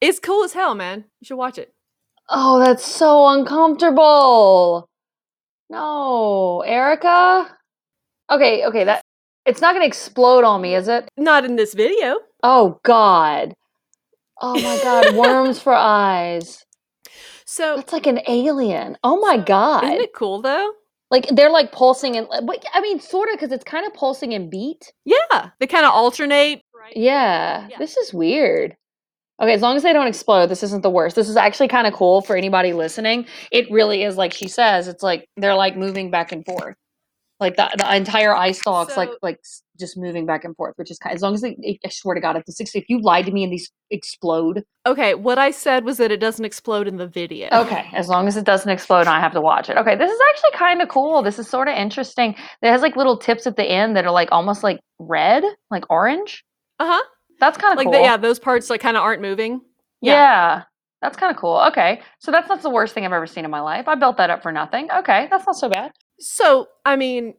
It's 0.02 0.20
cool 0.20 0.44
as 0.44 0.54
hell, 0.54 0.74
man. 0.74 1.06
You 1.20 1.26
should 1.26 1.38
watch 1.38 1.60
it. 1.60 1.74
Oh, 2.30 2.60
that's 2.60 2.86
so 2.86 3.28
uncomfortable. 3.28 4.88
No, 5.70 6.62
Erica. 6.62 7.56
Okay, 8.32 8.66
okay, 8.66 8.84
that 8.84 9.02
it's 9.46 9.62
not 9.62 9.74
going 9.74 9.82
to 9.82 9.88
explode 9.88 10.44
on 10.44 10.62
me, 10.62 10.76
is 10.76 10.88
it? 10.88 11.10
Not 11.18 11.46
in 11.46 11.56
this 11.56 11.74
video. 11.74 12.18
Oh 12.44 12.80
god. 12.84 13.54
Oh 14.42 14.54
my 14.62 14.80
god, 14.84 15.16
worms 15.16 15.60
for 15.60 15.74
eyes. 15.74 16.64
So, 17.46 17.78
That's 17.78 17.94
like 17.94 18.06
an 18.06 18.20
alien. 18.28 18.98
Oh 19.04 19.20
my 19.20 19.38
god. 19.38 19.84
isn't 19.84 20.02
it 20.02 20.14
cool 20.14 20.42
though? 20.42 20.72
Like 21.10 21.28
they're 21.30 21.50
like 21.50 21.72
pulsing 21.72 22.16
and 22.16 22.28
but, 22.46 22.64
I 22.74 22.82
mean 22.82 23.00
sort 23.00 23.30
of 23.34 23.40
cuz 23.40 23.52
it's 23.52 23.64
kind 23.64 23.88
of 23.88 23.94
pulsing 23.96 24.36
and 24.36 24.52
beat. 24.52 24.94
Yeah, 25.04 25.50
they 25.60 25.66
kind 25.66 25.86
of 25.86 25.92
alternate. 25.92 26.62
Right. 26.74 26.96
Yeah, 26.96 27.68
Yeah. 27.70 27.78
This 27.80 27.98
is 27.98 28.14
weird. 28.14 28.78
Okay, 29.42 29.54
as 29.54 29.62
long 29.62 29.78
as 29.78 29.84
they 29.84 29.94
don't 29.94 30.08
explode, 30.08 30.48
this 30.48 30.64
isn't 30.64 30.82
the 30.84 30.90
worst. 30.90 31.16
This 31.16 31.30
is 31.30 31.38
actually 31.38 31.70
kind 31.70 31.88
of 31.88 31.94
cool 31.94 32.22
for 32.22 32.36
anybody 32.36 32.74
listening. 32.74 33.26
It 33.52 33.72
really 33.72 34.04
is 34.04 34.18
like 34.18 34.34
she 34.34 34.48
says, 34.48 34.88
it's 34.88 35.04
like 35.04 35.26
they're 35.38 35.56
like 35.56 35.78
moving 35.78 36.12
back 36.12 36.32
and 36.32 36.46
forth. 36.46 36.76
Like 37.40 37.56
the, 37.56 37.70
the 37.78 37.96
entire 37.96 38.36
eye 38.36 38.52
stalks 38.52 38.98
like 38.98 39.08
So- 39.08 39.18
like 39.22 39.38
s- 39.38 39.64
just 39.80 39.98
moving 39.98 40.26
back 40.26 40.44
and 40.44 40.54
forth, 40.58 40.74
which 40.76 40.92
is 40.92 40.98
kind 40.98 41.16
as 41.16 41.22
long 41.22 41.34
as 41.36 41.40
they 41.40 41.56
I 41.86 41.90
swear 41.90 42.14
to 42.16 42.20
god 42.20 42.36
if 42.36 42.44
the 42.44 42.52
60 42.52 42.78
if 42.80 42.90
you 42.90 43.02
lied 43.02 43.26
to 43.28 43.32
me 43.32 43.46
and 43.46 43.54
these 43.54 43.72
explode. 43.92 44.66
Okay, 44.86 45.16
what 45.16 45.40
I 45.40 45.52
said 45.52 45.86
was 45.86 45.96
that 46.00 46.12
it 46.12 46.20
doesn't 46.20 46.44
explode 46.44 46.86
in 46.86 46.98
the 46.98 47.08
video. 47.08 47.48
Okay, 47.54 47.88
as 47.94 48.10
long 48.10 48.28
as 48.28 48.36
it 48.36 48.44
doesn't 48.44 48.70
explode, 48.70 49.08
I 49.08 49.22
have 49.22 49.32
to 49.32 49.40
watch 49.40 49.70
it. 49.70 49.78
Okay, 49.78 49.96
this 49.96 50.12
is 50.12 50.20
actually 50.32 50.52
kind 50.60 50.82
of 50.82 50.90
cool. 50.90 51.22
This 51.22 51.40
is 51.40 51.48
sort 51.48 51.70
of 51.70 51.76
interesting. 51.78 52.36
It 52.62 52.70
has 52.70 52.82
like 52.82 52.98
little 52.98 53.16
tips 53.18 53.48
at 53.48 53.56
the 53.56 53.64
end 53.64 53.96
that 53.96 54.06
are 54.06 54.12
like 54.12 54.28
almost 54.34 54.62
like 54.62 54.82
red, 55.00 55.46
like 55.72 55.86
orange. 55.90 56.44
Uh 56.78 56.88
huh. 56.92 57.04
That's 57.40 57.58
kind 57.58 57.74
of 57.74 57.78
Like 57.78 57.86
cool. 57.86 57.94
the, 57.94 58.00
yeah, 58.02 58.18
those 58.18 58.40
parts 58.40 58.70
like 58.70 58.82
kind 58.82 58.98
of 58.98 59.04
aren't 59.04 59.22
moving. 59.22 59.62
Yeah. 60.02 60.14
Yeah. 60.14 60.64
That's 61.02 61.18
kind 61.18 61.34
of 61.34 61.40
cool. 61.40 61.58
Okay. 61.70 62.02
So 62.20 62.32
that's 62.32 62.50
not 62.50 62.62
the 62.62 62.70
worst 62.70 62.94
thing 62.94 63.06
I've 63.06 63.14
ever 63.14 63.28
seen 63.28 63.46
in 63.46 63.52
my 63.52 63.62
life. 63.62 63.88
I 63.88 63.96
built 63.96 64.18
that 64.18 64.30
up 64.30 64.42
for 64.44 64.52
nothing. 64.52 64.90
Okay. 64.92 65.28
That's 65.32 65.46
not 65.46 65.56
so 65.56 65.70
bad. 65.70 65.92
So 66.20 66.68
I 66.86 66.96
mean, 66.98 67.36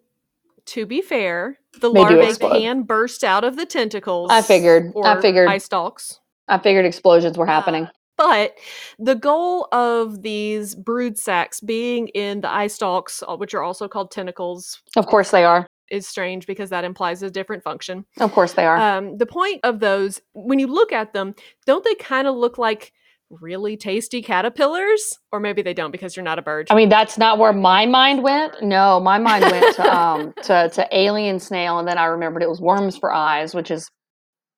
to 0.66 0.86
be 0.86 1.02
fair, 1.02 1.58
the 1.80 1.92
They 1.92 2.00
larvae 2.00 2.36
can 2.36 2.82
burst 2.82 3.22
out 3.24 3.44
of 3.44 3.56
the 3.56 3.66
tentacles. 3.66 4.30
I 4.32 4.40
figured. 4.42 4.92
Or 4.94 5.06
I 5.06 5.20
figured. 5.20 5.48
eye 5.48 5.58
stalks. 5.58 6.20
I 6.48 6.58
figured 6.58 6.84
explosions 6.86 7.36
were 7.38 7.46
happening. 7.46 7.84
Uh, 7.84 7.90
But 8.16 8.54
the 8.98 9.14
goal 9.14 9.68
of 9.72 10.22
these 10.22 10.74
brood 10.74 11.16
sacs 11.18 11.60
being 11.60 12.08
in 12.08 12.40
the 12.42 12.52
eye 12.52 12.66
stalks, 12.66 13.22
uh, 13.26 13.36
which 13.36 13.54
are 13.54 13.62
also 13.62 13.88
called 13.88 14.10
tentacles, 14.10 14.82
of 14.96 15.06
course 15.06 15.30
they 15.30 15.44
are. 15.44 15.66
Is 15.90 16.06
strange 16.06 16.46
because 16.46 16.70
that 16.70 16.84
implies 16.84 17.22
a 17.22 17.30
different 17.30 17.62
function. 17.62 18.04
Of 18.18 18.32
course 18.32 18.52
they 18.52 18.66
are. 18.66 18.76
Um, 18.76 19.18
the 19.18 19.26
point 19.26 19.60
of 19.64 19.80
those, 19.80 20.20
when 20.32 20.58
you 20.58 20.66
look 20.66 20.92
at 20.92 21.12
them, 21.12 21.34
don't 21.66 21.84
they 21.84 21.94
kind 21.94 22.26
of 22.26 22.34
look 22.36 22.58
like 22.58 22.92
really 23.30 23.76
tasty 23.76 24.22
caterpillars? 24.22 25.18
Or 25.32 25.40
maybe 25.40 25.62
they 25.62 25.74
don't 25.74 25.90
because 25.90 26.16
you're 26.16 26.24
not 26.24 26.38
a 26.38 26.42
bird. 26.42 26.68
I 26.70 26.74
mean, 26.74 26.88
that's 26.88 27.18
not 27.18 27.38
where 27.38 27.52
my 27.52 27.86
mind 27.86 28.22
went. 28.22 28.62
No, 28.62 29.00
my 29.00 29.18
mind 29.18 29.44
went 29.44 29.76
to 29.76 29.96
um 29.96 30.32
to 30.44 30.70
to 30.70 30.88
alien 30.92 31.38
snail, 31.38 31.78
and 31.78 31.86
then 31.86 31.98
I 31.98 32.06
remembered 32.06 32.42
it 32.42 32.48
was 32.48 32.60
worms 32.60 32.96
for 32.96 33.12
eyes, 33.12 33.54
which 33.54 33.70
is 33.70 33.88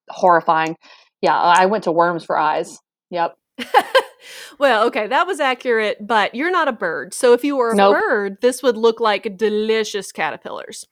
horrifying. 0.09 0.77
Yeah, 1.21 1.39
I 1.39 1.67
went 1.67 1.85
to 1.85 1.93
worms 1.93 2.25
for 2.25 2.37
eyes. 2.37 2.79
Yep. 3.11 3.35
well, 4.59 4.87
okay, 4.87 5.07
that 5.07 5.27
was 5.27 5.41
accurate, 5.41 6.05
but 6.05 6.35
you're 6.35 6.51
not 6.51 6.69
a 6.69 6.73
bird. 6.73 7.15
So 7.15 7.33
if 7.33 7.45
you 7.45 7.57
were 7.57 7.73
a 7.73 7.77
Nope. 7.77 7.97
bird, 7.99 8.37
this 8.41 8.62
would 8.62 8.77
look 8.77 9.01
like 9.01 9.37
delicious 9.37 10.11
caterpillars. 10.11 10.87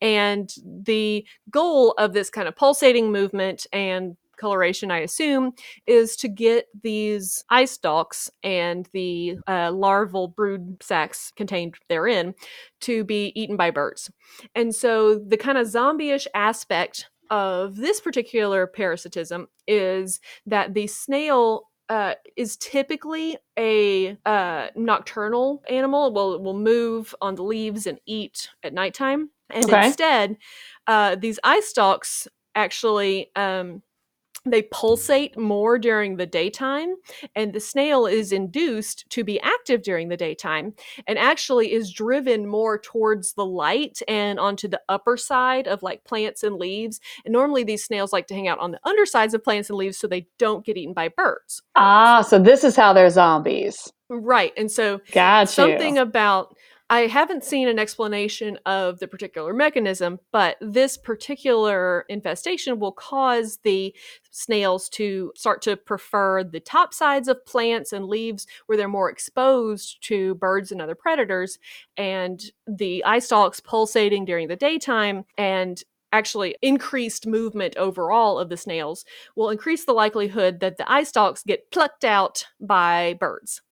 And 0.00 0.52
the 0.64 1.26
goal 1.50 1.92
of 1.98 2.12
this 2.12 2.30
kind 2.30 2.48
of 2.48 2.56
pulsating 2.56 3.12
movement 3.12 3.66
and 3.72 4.16
coloration, 4.36 4.90
I 4.90 5.00
assume, 5.00 5.52
is 5.86 6.16
to 6.16 6.28
get 6.28 6.66
these 6.82 7.44
eye 7.50 7.66
stalks 7.66 8.30
and 8.42 8.88
the 8.92 9.36
uh, 9.46 9.70
larval 9.70 10.28
brood 10.28 10.78
sacs 10.82 11.30
contained 11.36 11.74
therein 11.88 12.34
to 12.80 13.04
be 13.04 13.32
eaten 13.34 13.56
by 13.56 13.70
birds. 13.70 14.10
And 14.54 14.74
so 14.74 15.18
the 15.18 15.36
kind 15.36 15.58
of 15.58 15.66
zombie-ish 15.66 16.26
aspect 16.34 17.10
of 17.30 17.76
this 17.76 18.00
particular 18.00 18.66
parasitism 18.66 19.46
is 19.68 20.20
that 20.46 20.74
the 20.74 20.86
snail 20.86 21.68
uh, 21.90 22.14
is 22.36 22.56
typically 22.56 23.36
a 23.58 24.16
uh, 24.24 24.68
nocturnal 24.76 25.62
animal. 25.68 26.12
Well, 26.12 26.34
it 26.34 26.40
will 26.40 26.58
move 26.58 27.14
on 27.20 27.34
the 27.34 27.42
leaves 27.42 27.86
and 27.86 28.00
eat 28.06 28.48
at 28.62 28.72
nighttime, 28.72 29.30
and 29.52 29.64
Okay. 29.64 29.86
instead, 29.86 30.36
uh, 30.86 31.16
these 31.16 31.38
eye 31.44 31.60
stalks 31.60 32.26
actually 32.54 33.30
um, 33.36 33.82
they 34.46 34.62
pulsate 34.62 35.36
more 35.36 35.78
during 35.78 36.16
the 36.16 36.24
daytime, 36.26 36.94
and 37.36 37.52
the 37.52 37.60
snail 37.60 38.06
is 38.06 38.32
induced 38.32 39.04
to 39.10 39.22
be 39.22 39.38
active 39.40 39.82
during 39.82 40.08
the 40.08 40.16
daytime, 40.16 40.72
and 41.06 41.18
actually 41.18 41.72
is 41.72 41.92
driven 41.92 42.46
more 42.46 42.78
towards 42.78 43.34
the 43.34 43.44
light 43.44 44.00
and 44.08 44.40
onto 44.40 44.66
the 44.66 44.80
upper 44.88 45.18
side 45.18 45.68
of 45.68 45.82
like 45.82 46.04
plants 46.04 46.42
and 46.42 46.56
leaves. 46.56 47.00
And 47.24 47.32
normally, 47.32 47.64
these 47.64 47.84
snails 47.84 48.12
like 48.14 48.26
to 48.28 48.34
hang 48.34 48.48
out 48.48 48.58
on 48.60 48.70
the 48.70 48.80
undersides 48.84 49.34
of 49.34 49.44
plants 49.44 49.68
and 49.68 49.76
leaves 49.78 49.98
so 49.98 50.06
they 50.06 50.26
don't 50.38 50.64
get 50.64 50.78
eaten 50.78 50.94
by 50.94 51.08
birds. 51.08 51.62
Ah, 51.76 52.22
so 52.22 52.38
this 52.38 52.64
is 52.64 52.76
how 52.76 52.94
they're 52.94 53.10
zombies. 53.10 53.92
Right. 54.08 54.52
And 54.56 54.70
so 54.70 55.00
Got 55.12 55.48
something 55.50 55.98
about 55.98 56.56
I 56.90 57.06
haven't 57.06 57.44
seen 57.44 57.68
an 57.68 57.78
explanation 57.78 58.58
of 58.66 58.98
the 58.98 59.06
particular 59.06 59.52
mechanism, 59.52 60.18
but 60.32 60.56
this 60.60 60.96
particular 60.96 62.04
infestation 62.08 62.80
will 62.80 62.90
cause 62.90 63.60
the 63.62 63.94
snails 64.32 64.88
to 64.90 65.32
start 65.36 65.62
to 65.62 65.76
prefer 65.76 66.42
the 66.42 66.58
top 66.58 66.92
sides 66.92 67.28
of 67.28 67.46
plants 67.46 67.92
and 67.92 68.06
leaves 68.06 68.44
where 68.66 68.76
they're 68.76 68.88
more 68.88 69.08
exposed 69.08 70.02
to 70.08 70.34
birds 70.34 70.72
and 70.72 70.82
other 70.82 70.96
predators, 70.96 71.60
and 71.96 72.42
the 72.66 73.04
eye 73.04 73.20
stalks 73.20 73.60
pulsating 73.60 74.24
during 74.24 74.48
the 74.48 74.56
daytime 74.56 75.24
and 75.38 75.84
actually 76.12 76.56
increased 76.60 77.24
movement 77.24 77.76
overall 77.76 78.36
of 78.36 78.48
the 78.48 78.56
snails 78.56 79.04
will 79.36 79.50
increase 79.50 79.84
the 79.84 79.92
likelihood 79.92 80.58
that 80.58 80.76
the 80.76 80.90
eye 80.90 81.04
stalks 81.04 81.44
get 81.44 81.70
plucked 81.70 82.04
out 82.04 82.44
by 82.58 83.16
birds. 83.20 83.62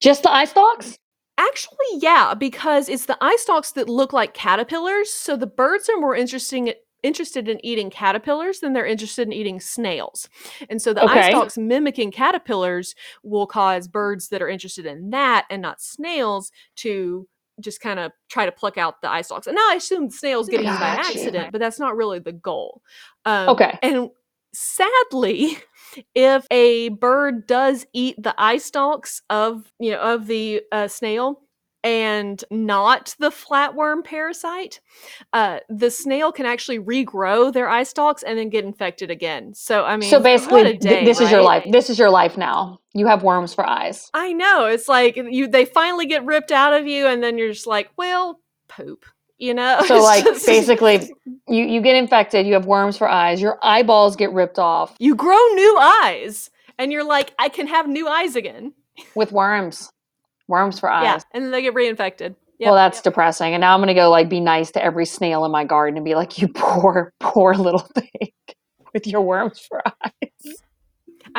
Just 0.00 0.22
the 0.22 0.30
eye 0.30 0.44
stalks? 0.44 0.96
Actually, 1.38 1.76
yeah, 1.98 2.34
because 2.34 2.88
it's 2.88 3.06
the 3.06 3.16
eye 3.20 3.36
stalks 3.38 3.72
that 3.72 3.88
look 3.88 4.12
like 4.12 4.34
caterpillars. 4.34 5.10
So 5.12 5.36
the 5.36 5.46
birds 5.46 5.88
are 5.88 5.98
more 6.00 6.16
interesting 6.16 6.72
interested 7.04 7.48
in 7.48 7.64
eating 7.64 7.90
caterpillars 7.90 8.58
than 8.58 8.72
they're 8.72 8.84
interested 8.84 9.22
in 9.28 9.32
eating 9.32 9.60
snails. 9.60 10.28
And 10.68 10.82
so 10.82 10.92
the 10.92 11.08
eye 11.08 11.20
Okay. 11.20 11.28
stalks 11.28 11.56
mimicking 11.56 12.10
caterpillars 12.10 12.96
will 13.22 13.46
cause 13.46 13.86
birds 13.86 14.30
that 14.30 14.42
are 14.42 14.48
interested 14.48 14.84
in 14.84 15.10
that 15.10 15.46
and 15.48 15.62
not 15.62 15.80
snails 15.80 16.50
to 16.78 17.28
just 17.60 17.80
kind 17.80 18.00
of 18.00 18.10
try 18.28 18.46
to 18.46 18.52
pluck 18.52 18.78
out 18.78 19.00
the 19.00 19.08
eye 19.10 19.22
stalks. 19.22 19.46
And 19.46 19.54
now 19.54 19.70
I 19.70 19.74
assume 19.76 20.06
the 20.06 20.12
snails 20.12 20.48
get 20.48 20.60
eaten 20.60 20.78
by 20.78 20.90
accident, 20.90 21.52
but 21.52 21.60
that's 21.60 21.78
not 21.78 21.96
really 21.96 22.18
the 22.18 22.32
goal. 22.32 22.82
Um, 23.24 23.48
Okay. 23.48 23.78
And 23.82 24.10
sadly, 24.52 25.58
if 26.14 26.46
a 26.50 26.90
bird 26.90 27.46
does 27.46 27.86
eat 27.92 28.16
the 28.22 28.34
eye 28.38 28.58
stalks 28.58 29.22
of 29.30 29.72
you 29.78 29.92
know 29.92 30.00
of 30.00 30.26
the 30.26 30.62
uh, 30.72 30.88
snail 30.88 31.42
and 31.84 32.44
not 32.50 33.14
the 33.18 33.30
flatworm 33.30 34.02
parasite, 34.04 34.80
uh, 35.32 35.60
the 35.68 35.90
snail 35.90 36.32
can 36.32 36.44
actually 36.44 36.78
regrow 36.78 37.52
their 37.52 37.68
eye 37.68 37.84
stalks 37.84 38.22
and 38.22 38.38
then 38.38 38.48
get 38.48 38.64
infected 38.64 39.10
again. 39.10 39.54
So 39.54 39.84
I 39.84 39.96
mean, 39.96 40.10
so 40.10 40.20
basically, 40.20 40.76
day, 40.76 41.04
this 41.04 41.20
is 41.20 41.30
your 41.30 41.42
life. 41.42 41.64
This 41.70 41.88
is 41.90 41.98
your 41.98 42.10
life 42.10 42.36
now. 42.36 42.80
You 42.94 43.06
have 43.06 43.22
worms 43.22 43.54
for 43.54 43.66
eyes. 43.66 44.10
I 44.12 44.32
know. 44.32 44.66
It's 44.66 44.88
like 44.88 45.16
you 45.16 45.48
they 45.48 45.64
finally 45.64 46.06
get 46.06 46.24
ripped 46.24 46.52
out 46.52 46.72
of 46.72 46.86
you, 46.86 47.06
and 47.06 47.22
then 47.22 47.38
you're 47.38 47.52
just 47.52 47.66
like, 47.66 47.90
well, 47.96 48.40
poop. 48.68 49.04
You 49.38 49.54
know. 49.54 49.80
So 49.86 49.98
like 50.02 50.24
just- 50.24 50.46
basically 50.46 51.10
you 51.48 51.64
you 51.64 51.80
get 51.80 51.96
infected, 51.96 52.46
you 52.46 52.54
have 52.54 52.66
worms 52.66 52.96
for 52.96 53.08
eyes, 53.08 53.40
your 53.40 53.58
eyeballs 53.62 54.16
get 54.16 54.32
ripped 54.32 54.58
off 54.58 54.94
you 54.98 55.14
grow 55.14 55.38
new 55.54 55.78
eyes, 55.78 56.50
and 56.78 56.92
you're 56.92 57.04
like, 57.04 57.32
I 57.38 57.48
can 57.48 57.66
have 57.66 57.88
new 57.88 58.08
eyes 58.08 58.36
again. 58.36 58.72
with 59.14 59.32
worms. 59.32 59.90
Worms 60.48 60.80
for 60.80 60.90
eyes. 60.90 61.04
Yeah, 61.04 61.18
and 61.34 61.44
then 61.44 61.50
they 61.52 61.62
get 61.62 61.74
reinfected. 61.74 62.34
Yep. 62.58 62.66
Well, 62.66 62.74
that's 62.74 63.00
depressing. 63.02 63.54
And 63.54 63.60
now 63.60 63.74
I'm 63.74 63.80
gonna 63.80 63.94
go 63.94 64.10
like 64.10 64.28
be 64.28 64.40
nice 64.40 64.70
to 64.72 64.82
every 64.82 65.06
snail 65.06 65.44
in 65.44 65.52
my 65.52 65.64
garden 65.64 65.96
and 65.96 66.04
be 66.04 66.14
like, 66.14 66.38
you 66.38 66.48
poor, 66.48 67.12
poor 67.20 67.54
little 67.54 67.78
thing 67.94 68.30
with 68.92 69.06
your 69.06 69.20
worms 69.20 69.60
for 69.60 69.82
eyes. 70.04 70.27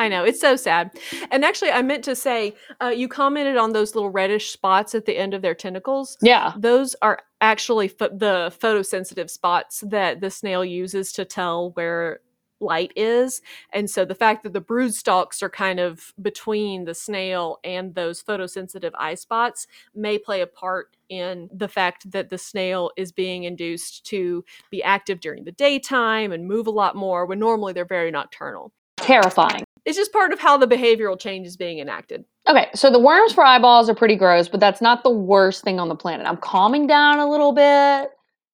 I 0.00 0.08
know 0.08 0.24
it's 0.24 0.40
so 0.40 0.56
sad. 0.56 0.92
And 1.30 1.44
actually, 1.44 1.72
I 1.72 1.82
meant 1.82 2.04
to 2.04 2.16
say, 2.16 2.54
uh, 2.80 2.88
you 2.88 3.06
commented 3.06 3.58
on 3.58 3.74
those 3.74 3.94
little 3.94 4.08
reddish 4.08 4.50
spots 4.50 4.94
at 4.94 5.04
the 5.04 5.18
end 5.18 5.34
of 5.34 5.42
their 5.42 5.54
tentacles. 5.54 6.16
Yeah. 6.22 6.54
Those 6.56 6.96
are 7.02 7.18
actually 7.42 7.88
pho- 7.88 8.08
the 8.08 8.50
photosensitive 8.58 9.28
spots 9.28 9.84
that 9.86 10.22
the 10.22 10.30
snail 10.30 10.64
uses 10.64 11.12
to 11.12 11.26
tell 11.26 11.72
where 11.72 12.20
light 12.60 12.94
is. 12.96 13.42
And 13.74 13.90
so 13.90 14.06
the 14.06 14.14
fact 14.14 14.42
that 14.44 14.54
the 14.54 14.60
brood 14.62 14.94
stalks 14.94 15.42
are 15.42 15.50
kind 15.50 15.78
of 15.78 16.14
between 16.22 16.86
the 16.86 16.94
snail 16.94 17.58
and 17.62 17.94
those 17.94 18.22
photosensitive 18.22 18.92
eye 18.98 19.16
spots 19.16 19.66
may 19.94 20.16
play 20.16 20.40
a 20.40 20.46
part 20.46 20.96
in 21.10 21.50
the 21.52 21.68
fact 21.68 22.10
that 22.10 22.30
the 22.30 22.38
snail 22.38 22.90
is 22.96 23.12
being 23.12 23.44
induced 23.44 24.06
to 24.06 24.46
be 24.70 24.82
active 24.82 25.20
during 25.20 25.44
the 25.44 25.52
daytime 25.52 26.32
and 26.32 26.48
move 26.48 26.66
a 26.66 26.70
lot 26.70 26.96
more 26.96 27.26
when 27.26 27.38
normally 27.38 27.74
they're 27.74 27.84
very 27.84 28.10
nocturnal. 28.10 28.72
Terrifying. 28.96 29.64
It's 29.84 29.96
just 29.96 30.12
part 30.12 30.32
of 30.32 30.40
how 30.40 30.56
the 30.56 30.66
behavioral 30.66 31.18
change 31.18 31.46
is 31.46 31.56
being 31.56 31.78
enacted. 31.78 32.24
Okay, 32.48 32.68
so 32.74 32.90
the 32.90 32.98
worms 32.98 33.32
for 33.32 33.44
eyeballs 33.44 33.88
are 33.88 33.94
pretty 33.94 34.16
gross, 34.16 34.48
but 34.48 34.60
that's 34.60 34.80
not 34.80 35.02
the 35.02 35.10
worst 35.10 35.62
thing 35.64 35.78
on 35.80 35.88
the 35.88 35.94
planet. 35.94 36.26
I'm 36.26 36.36
calming 36.36 36.86
down 36.86 37.18
a 37.18 37.28
little 37.28 37.52
bit. 37.52 38.10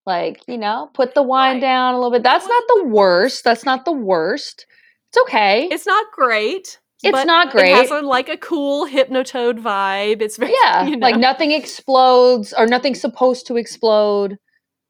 Like, 0.07 0.41
you 0.47 0.57
know, 0.59 0.89
put 0.95 1.15
the 1.15 1.23
wine 1.23 1.55
Right. 1.55 1.61
down 1.63 1.95
a 1.95 1.97
little 1.99 2.13
bit. 2.13 2.23
That's 2.23 2.47
not 2.47 2.63
the 2.69 2.85
worst. 2.85 3.43
That's 3.43 3.65
not 3.65 3.85
the 3.85 3.93
worst. 3.93 4.67
It's 5.11 5.19
okay. 5.23 5.69
It's 5.71 5.87
not 5.87 6.07
great. 6.13 6.79
It's 7.03 7.13
but 7.13 7.27
not 7.27 7.55
It 7.55 7.75
has 7.75 7.91
a, 7.91 8.01
like 8.01 8.29
a 8.29 8.37
cool 8.37 8.87
hypnotoad 8.87 9.61
vibe. 9.61 10.23
It's 10.23 10.37
very 10.37 10.55
yeah, 10.65 10.87
you 10.87 10.97
like 10.99 11.17
nothing 11.17 11.53
explodes 11.53 12.55
or 12.57 12.67
nothing's 12.67 13.01
supposed 13.01 13.47
to 13.49 13.57
explode. 13.57 14.39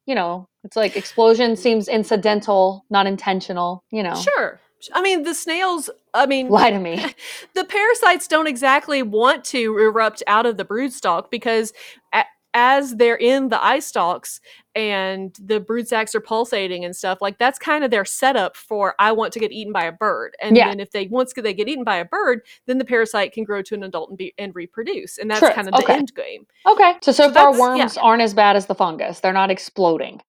You 0.07 0.15
know, 0.15 0.49
it's 0.63 0.77
like 0.77 0.97
explosion 0.97 1.57
seems 1.57 1.89
incidental, 1.89 2.85
not 2.91 3.07
intentional. 3.07 3.85
You 3.91 4.03
know, 4.05 4.15
Sure. 4.15 4.61
I 4.95 5.03
mean, 5.03 5.23
the 5.25 5.35
snails. 5.35 5.91
I 6.15 6.27
mean, 6.27 6.49
lie 6.49 6.71
to 6.71 6.79
me. 6.79 7.05
the 7.55 7.65
parasites 7.65 8.29
don't 8.29 8.47
exactly 8.47 9.03
want 9.03 9.45
to 9.47 9.77
erupt 9.79 10.23
out 10.27 10.47
of 10.47 10.57
the 10.57 10.65
brood 10.65 10.93
stalk 10.93 11.31
because 11.31 11.73
a- 12.13 12.25
as 12.55 12.97
they're 12.97 13.17
in 13.17 13.49
the 13.51 13.63
eye 13.63 13.81
stalks 13.81 14.41
and 14.75 15.37
the 15.43 15.61
brood 15.61 15.87
sacs 15.89 16.15
are 16.15 16.21
pulsating 16.23 16.87
and 16.87 16.97
stuff 16.97 17.19
like 17.21 17.37
that's 17.39 17.59
kind 17.59 17.85
of 17.85 17.91
their 17.91 18.05
setup 18.07 18.57
for 18.57 18.95
i 18.99 19.13
want 19.13 19.31
to 19.31 19.39
get 19.39 19.53
eaten 19.53 19.75
by 19.75 19.85
a 19.85 19.93
bird 19.93 20.35
and 20.41 20.57
Yeah. 20.57 20.69
then 20.69 20.81
if 20.81 20.91
they 20.91 21.07
once 21.09 21.35
they 21.35 21.53
get 21.53 21.69
eaten 21.69 21.85
by 21.85 21.97
a 21.97 22.05
bird 22.07 22.41
then 22.67 22.79
the 22.79 22.85
parasite 22.87 23.33
can 23.33 23.45
grow 23.45 23.61
to 23.61 23.75
an 23.75 23.83
adult 23.83 24.09
and 24.09 24.17
be 24.17 24.33
and 24.39 24.55
reproduce 24.55 25.19
and 25.19 25.31
that's 25.31 25.41
True. 25.41 25.51
kind 25.51 25.69
of 25.69 25.75
the 25.75 25.91
end 25.93 26.15
game 26.15 26.47
Okay, 26.67 26.95
so 27.03 27.13
so, 27.13 27.25
So 27.29 27.33
far 27.35 27.53
that's- 27.53 27.59
yeah. 27.59 27.61
worms 27.83 27.99
aren't 27.99 28.23
as 28.23 28.33
bad 28.33 28.57
as 28.57 28.65
the 28.67 28.75
fungus. 28.75 29.21
They're 29.21 29.33
not 29.35 29.51
exploding. 29.51 30.23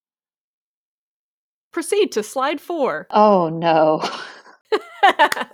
proceed 1.71 2.11
to 2.13 2.23
slide 2.23 2.59
four 2.59 3.07
Oh 3.11 3.47
no. 3.49 4.01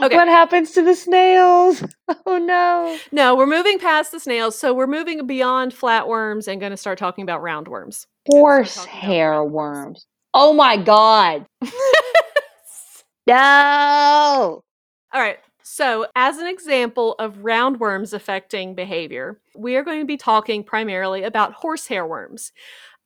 Okay. 0.00 0.14
What 0.16 0.28
happens 0.28 0.70
to 0.72 0.82
the 0.82 0.94
snails? 0.94 1.82
Oh 2.26 2.38
no. 2.38 2.96
no 3.12 3.34
we're 3.34 3.46
moving 3.46 3.78
past 3.78 4.12
the 4.12 4.20
snails 4.20 4.58
so 4.58 4.72
we're 4.72 4.86
moving 4.86 5.26
beyond 5.26 5.72
flatworms 5.72 6.48
and 6.48 6.58
going 6.58 6.70
to 6.70 6.76
start 6.76 6.98
talking 6.98 7.22
about 7.22 7.42
roundworms 7.42 8.06
Horsehair 8.26 9.44
worms. 9.44 10.06
Oh 10.32 10.54
my 10.54 10.76
god. 10.78 11.46
No. 13.28 14.62
All 15.12 15.20
right. 15.20 15.38
So, 15.62 16.06
as 16.16 16.38
an 16.38 16.46
example 16.46 17.14
of 17.18 17.36
roundworms 17.40 18.14
affecting 18.14 18.74
behavior, 18.74 19.38
we 19.54 19.76
are 19.76 19.84
going 19.84 20.00
to 20.00 20.06
be 20.06 20.16
talking 20.16 20.64
primarily 20.64 21.24
about 21.24 21.52
horsehair 21.52 22.06
worms. 22.06 22.52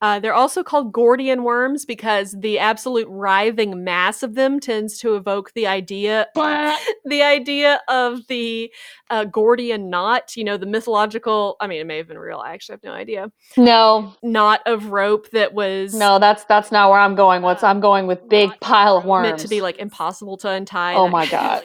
Uh, 0.02 0.18
they're 0.18 0.34
also 0.34 0.64
called 0.64 0.92
Gordian 0.92 1.44
worms 1.44 1.84
because 1.84 2.34
the 2.38 2.58
absolute 2.58 3.06
writhing 3.08 3.84
mass 3.84 4.24
of 4.24 4.34
them 4.34 4.58
tends 4.58 4.98
to 4.98 5.14
evoke 5.14 5.52
the 5.54 5.68
idea 5.68 6.26
the 7.04 7.22
idea 7.22 7.80
of 7.86 8.26
the 8.26 8.72
uh, 9.10 9.24
Gordian 9.24 9.90
knot. 9.90 10.36
You 10.36 10.42
know, 10.42 10.56
the 10.56 10.66
mythological. 10.66 11.56
I 11.60 11.68
mean, 11.68 11.80
it 11.80 11.86
may 11.86 11.98
have 11.98 12.08
been 12.08 12.18
real. 12.18 12.38
I 12.38 12.52
actually 12.52 12.74
have 12.74 12.82
no 12.82 12.92
idea. 12.92 13.30
No, 13.56 14.14
Knot 14.22 14.60
of 14.66 14.86
rope 14.86 15.30
that 15.30 15.54
was 15.54 15.94
no, 15.94 16.18
that's 16.18 16.44
that's 16.44 16.72
not 16.72 16.90
where 16.90 16.98
I'm 16.98 17.14
going. 17.14 17.42
What's 17.42 17.62
I'm 17.62 17.80
going 17.80 18.08
with 18.08 18.28
big 18.28 18.50
pile 18.60 18.96
of 18.96 19.04
worms. 19.04 19.28
meant 19.28 19.38
to 19.40 19.48
be 19.48 19.60
like 19.60 19.78
impossible 19.78 20.36
to 20.38 20.50
untie. 20.50 20.94
Oh 20.94 21.08
my 21.08 21.26
God. 21.30 21.64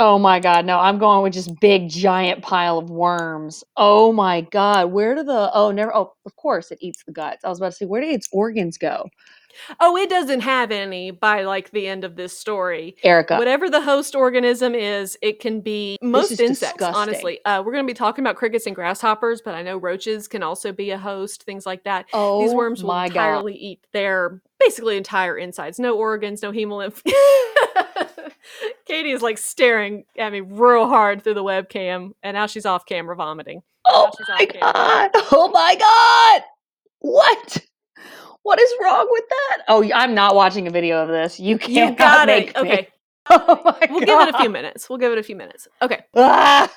Oh 0.00 0.16
my 0.16 0.38
god, 0.38 0.64
no, 0.64 0.78
I'm 0.78 0.98
going 0.98 1.24
with 1.24 1.32
just 1.32 1.58
big 1.60 1.88
giant 1.90 2.40
pile 2.42 2.78
of 2.78 2.88
worms. 2.88 3.64
Oh 3.76 4.12
my 4.12 4.42
god, 4.42 4.92
where 4.92 5.16
do 5.16 5.24
the 5.24 5.50
oh 5.52 5.72
never 5.72 5.94
oh 5.94 6.14
of 6.24 6.36
course 6.36 6.70
it 6.70 6.78
eats 6.80 7.02
the 7.04 7.12
guts. 7.12 7.44
I 7.44 7.48
was 7.48 7.58
about 7.58 7.72
to 7.72 7.76
say 7.76 7.84
where 7.86 8.00
do 8.00 8.06
its 8.06 8.28
organs 8.32 8.78
go? 8.78 9.08
Oh, 9.80 9.96
it 9.96 10.08
doesn't 10.08 10.40
have 10.40 10.70
any 10.70 11.10
by 11.10 11.42
like 11.42 11.70
the 11.72 11.88
end 11.88 12.04
of 12.04 12.14
this 12.14 12.36
story. 12.36 12.96
Erica. 13.02 13.36
Whatever 13.38 13.68
the 13.68 13.80
host 13.80 14.14
organism 14.14 14.72
is, 14.74 15.18
it 15.20 15.40
can 15.40 15.60
be 15.60 15.98
most 16.00 16.30
is 16.30 16.38
insects. 16.38 16.74
disgusting. 16.74 16.94
Honestly, 16.94 17.44
uh, 17.44 17.62
we're 17.64 17.72
going 17.72 17.84
to 17.84 17.90
be 17.90 17.96
talking 17.96 18.24
about 18.24 18.36
crickets 18.36 18.66
and 18.66 18.76
grasshoppers, 18.76 19.40
but 19.40 19.56
I 19.56 19.62
know 19.62 19.76
roaches 19.76 20.28
can 20.28 20.44
also 20.44 20.70
be 20.70 20.90
a 20.90 20.98
host. 20.98 21.42
Things 21.42 21.66
like 21.66 21.82
that. 21.84 22.06
oh 22.12 22.40
These 22.42 22.54
worms 22.54 22.82
will 22.82 22.90
my 22.90 23.08
god. 23.08 23.16
entirely 23.16 23.54
eat 23.56 23.80
their 23.92 24.40
basically 24.60 24.96
entire 24.96 25.36
insides. 25.36 25.80
No 25.80 25.96
organs, 25.96 26.42
no 26.42 26.52
hemolymph. 26.52 27.02
Katie 28.86 29.10
is 29.10 29.22
like 29.22 29.38
staring 29.38 30.04
at 30.18 30.32
me 30.32 30.40
real 30.40 30.88
hard 30.88 31.22
through 31.22 31.34
the 31.34 31.44
webcam, 31.44 32.10
and 32.22 32.34
now 32.34 32.46
she's 32.46 32.66
off 32.66 32.86
camera 32.86 33.16
vomiting. 33.16 33.62
Oh 33.86 34.10
my 34.28 34.44
camera. 34.46 34.72
god. 34.72 35.10
Oh 35.32 35.50
my 35.52 35.74
god. 35.76 36.42
What? 37.00 37.58
What 38.42 38.58
is 38.60 38.72
wrong 38.82 39.06
with 39.10 39.24
that? 39.28 39.62
Oh, 39.68 39.88
I'm 39.94 40.14
not 40.14 40.34
watching 40.34 40.66
a 40.66 40.70
video 40.70 41.02
of 41.02 41.08
this. 41.08 41.38
You 41.38 41.54
You 41.54 41.58
can't 41.58 41.98
got 41.98 42.26
make 42.26 42.50
it. 42.56 42.62
me. 42.62 42.72
Okay, 42.72 42.88
Oh 43.30 43.60
my 43.64 43.86
we'll 43.90 44.00
god. 44.00 44.06
give 44.06 44.28
it 44.28 44.34
a 44.34 44.38
few 44.38 44.48
minutes. 44.50 44.88
We'll 44.88 44.98
give 44.98 45.12
it 45.12 45.18
a 45.18 45.22
few 45.22 45.36
minutes. 45.36 45.68
Okay. 45.82 46.00
Ah! 46.16 46.70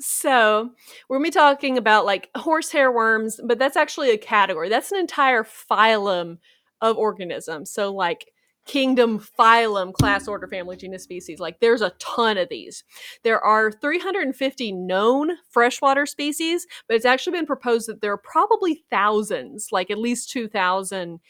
So 0.00 0.70
we're 1.08 1.18
gonna 1.18 1.26
be 1.28 1.30
talking 1.30 1.78
about 1.78 2.04
like 2.04 2.28
horsehair 2.36 2.90
worms, 2.90 3.38
but 3.44 3.58
that's 3.58 3.76
actually 3.76 4.10
a 4.10 4.18
category. 4.18 4.68
That's 4.68 4.90
an 4.90 4.98
entire 4.98 5.44
phylum 5.44 6.38
of 6.80 6.98
organisms. 6.98 7.70
So 7.70 7.92
like 7.94 8.31
kingdom, 8.66 9.18
phylum, 9.38 9.92
class, 9.92 10.28
order, 10.28 10.46
family, 10.46 10.76
genus, 10.76 11.02
species. 11.02 11.40
Like 11.40 11.60
there's 11.60 11.82
a 11.82 11.90
ton 11.98 12.38
of 12.38 12.48
these. 12.48 12.84
There 13.24 13.40
are 13.44 13.72
350 13.72 14.72
known 14.72 15.32
freshwater 15.50 16.06
species, 16.06 16.66
but 16.88 16.94
it's 16.96 17.04
actually 17.04 17.32
been 17.38 17.46
proposed 17.46 17.88
that 17.88 18.00
there 18.00 18.12
are 18.12 18.18
probably 18.18 18.84
thousands, 18.90 19.68
like 19.72 19.90
at 19.90 19.98
least 19.98 20.30
2,000 20.30 21.20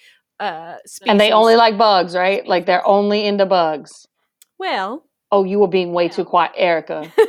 uh, 0.40 0.74
species. 0.86 1.10
And 1.10 1.20
they 1.20 1.32
only 1.32 1.56
like 1.56 1.78
bugs, 1.78 2.14
right? 2.14 2.46
Like 2.46 2.66
they're 2.66 2.86
only 2.86 3.24
into 3.26 3.46
bugs. 3.46 4.06
well, 4.58 5.04
Oh, 5.34 5.44
you 5.44 5.58
were 5.60 5.68
being 5.68 5.94
way 5.94 6.08
too 6.08 6.24
quiet, 6.26 6.52
Erica. 6.56 7.10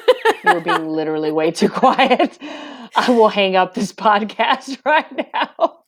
You 0.46 0.54
were 0.56 0.60
being 0.62 0.88
literally 0.90 1.32
way 1.32 1.52
too 1.52 1.70
quiet. 1.70 2.38
I 2.42 3.06
will 3.10 3.30
hang 3.30 3.56
up 3.56 3.74
this 3.74 3.94
podcast 3.94 4.78
right 4.86 5.30
now. 5.34 5.84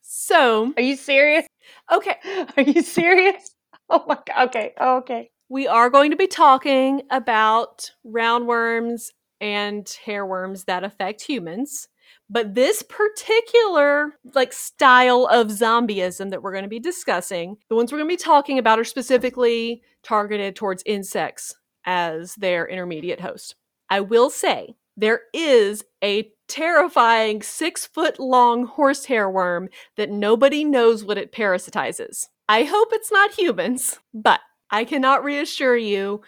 so 0.00 0.72
Are 0.78 0.82
you 0.82 0.96
serious? 0.96 1.46
okay, 1.92 2.16
Are 2.56 2.62
you 2.62 2.80
serious? 2.80 3.50
Oh 3.90 4.04
my 4.06 4.18
god. 4.26 4.48
Okay. 4.48 4.74
Oh, 4.78 4.96
okay. 4.98 5.30
we 5.48 5.66
are 5.66 5.90
going 5.90 6.10
to 6.10 6.16
be 6.16 6.26
talking 6.26 7.02
about 7.10 7.90
roundworms 8.06 9.08
and 9.40 9.84
hairworms 10.04 10.64
that 10.66 10.84
affect 10.84 11.22
humans. 11.22 11.88
But 12.30 12.54
this 12.54 12.82
particular 12.82 14.14
like 14.34 14.52
style 14.52 15.26
of 15.30 15.48
zombieism 15.48 16.30
that 16.30 16.42
we're 16.42 16.52
going 16.52 16.64
to 16.64 16.68
be 16.68 16.80
discussing, 16.80 17.56
the 17.68 17.76
ones 17.76 17.90
we're 17.92 17.98
going 17.98 18.08
to 18.10 18.16
be 18.16 18.22
talking 18.22 18.58
about 18.58 18.78
are 18.78 18.84
specifically 18.84 19.82
targeted 20.02 20.54
towards 20.56 20.82
insects 20.84 21.54
as 21.84 22.34
their 22.34 22.66
intermediate 22.68 23.20
host. 23.20 23.54
I 23.88 24.00
will 24.00 24.28
say 24.30 24.74
there 24.96 25.20
is 25.32 25.84
a 26.04 26.30
terrifying 26.48 27.42
six 27.42 27.86
foot 27.86 28.18
long 28.18 28.66
horsehair 28.66 29.30
worm 29.30 29.68
that 29.96 30.10
nobody 30.10 30.64
knows 30.64 31.04
what 31.04 31.18
it 31.18 31.32
parasitizes. 31.32 32.26
I 32.48 32.64
hope 32.64 32.88
it's 32.92 33.12
not 33.12 33.32
humans, 33.32 33.98
but 34.14 34.40
I 34.70 34.84
cannot 34.84 35.24
reassure 35.24 35.76
you 35.76 36.22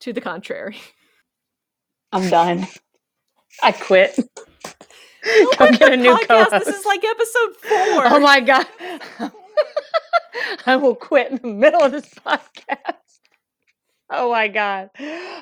to 0.00 0.12
the 0.12 0.20
contrary. 0.20 0.76
I'm 2.12 2.28
done. 2.28 2.66
I 3.62 3.72
quit. 3.72 4.18
Don't 5.24 5.58
Go 5.58 5.70
get 5.72 5.92
a 5.92 5.96
new 5.96 6.14
podcast. 6.14 6.26
co-host. 6.28 6.64
This 6.66 6.76
is 6.80 6.84
like 6.86 7.02
episode 7.04 7.56
four. 7.62 8.06
Oh 8.06 8.20
my 8.20 8.40
god. 8.40 8.66
I 10.66 10.76
will 10.76 10.94
quit 10.94 11.30
in 11.30 11.36
the 11.38 11.48
middle 11.48 11.80
of 11.80 11.92
this 11.92 12.08
podcast. 12.14 12.96
Oh 14.10 14.30
my 14.30 14.48
god. 14.48 14.90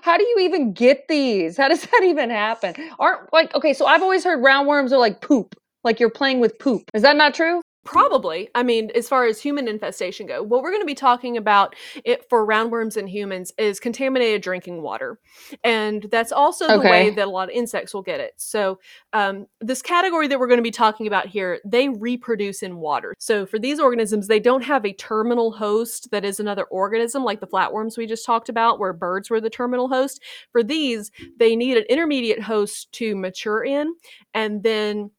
How 0.02 0.16
do 0.16 0.24
you 0.24 0.38
even 0.40 0.72
get 0.72 1.08
these? 1.08 1.56
How 1.56 1.68
does 1.68 1.82
that 1.82 2.02
even 2.04 2.30
happen? 2.30 2.74
Aren't 2.98 3.32
like 3.32 3.52
okay, 3.54 3.72
so 3.72 3.86
I've 3.86 4.02
always 4.02 4.22
heard 4.22 4.40
roundworms 4.40 4.92
are 4.92 4.98
like 4.98 5.20
poop. 5.20 5.56
Like 5.82 5.98
you're 5.98 6.10
playing 6.10 6.40
with 6.40 6.58
poop. 6.58 6.82
Is 6.94 7.02
that 7.02 7.16
not 7.16 7.34
true? 7.34 7.62
Probably. 7.82 8.50
I 8.54 8.62
mean, 8.62 8.90
as 8.94 9.08
far 9.08 9.24
as 9.24 9.40
human 9.40 9.66
infestation 9.66 10.26
go, 10.26 10.42
what 10.42 10.62
we're 10.62 10.70
going 10.70 10.82
to 10.82 10.86
be 10.86 10.94
talking 10.94 11.38
about 11.38 11.74
it 12.04 12.28
for 12.28 12.46
roundworms 12.46 12.98
and 12.98 13.08
humans 13.08 13.54
is 13.56 13.80
contaminated 13.80 14.42
drinking 14.42 14.82
water, 14.82 15.18
and 15.64 16.06
that's 16.10 16.30
also 16.30 16.68
the 16.68 16.80
way 16.80 17.08
that 17.08 17.26
a 17.26 17.30
lot 17.30 17.48
of 17.48 17.54
insects 17.54 17.94
will 17.94 18.02
get 18.02 18.20
it. 18.20 18.34
So, 18.36 18.80
um, 19.14 19.46
this 19.62 19.80
category 19.80 20.28
that 20.28 20.38
we're 20.38 20.46
going 20.46 20.58
to 20.58 20.62
be 20.62 20.70
talking 20.70 21.06
about 21.06 21.26
here, 21.26 21.58
they 21.64 21.88
reproduce 21.88 22.62
in 22.62 22.76
water. 22.76 23.14
So, 23.18 23.46
for 23.46 23.58
these 23.58 23.80
organisms, 23.80 24.26
they 24.26 24.40
don't 24.40 24.62
have 24.62 24.84
a 24.84 24.92
terminal 24.92 25.50
host 25.50 26.10
that 26.10 26.24
is 26.24 26.38
another 26.38 26.64
organism, 26.64 27.24
like 27.24 27.40
the 27.40 27.46
flatworms 27.46 27.96
we 27.96 28.06
just 28.06 28.26
talked 28.26 28.50
about, 28.50 28.78
where 28.78 28.92
birds 28.92 29.30
were 29.30 29.40
the 29.40 29.48
terminal 29.48 29.88
host. 29.88 30.22
For 30.52 30.62
these, 30.62 31.10
they 31.38 31.56
need 31.56 31.78
an 31.78 31.84
intermediate 31.88 32.42
host 32.42 32.92
to 32.92 33.16
mature 33.16 33.64
in, 33.64 33.94
and 34.34 34.62
then 34.62 35.12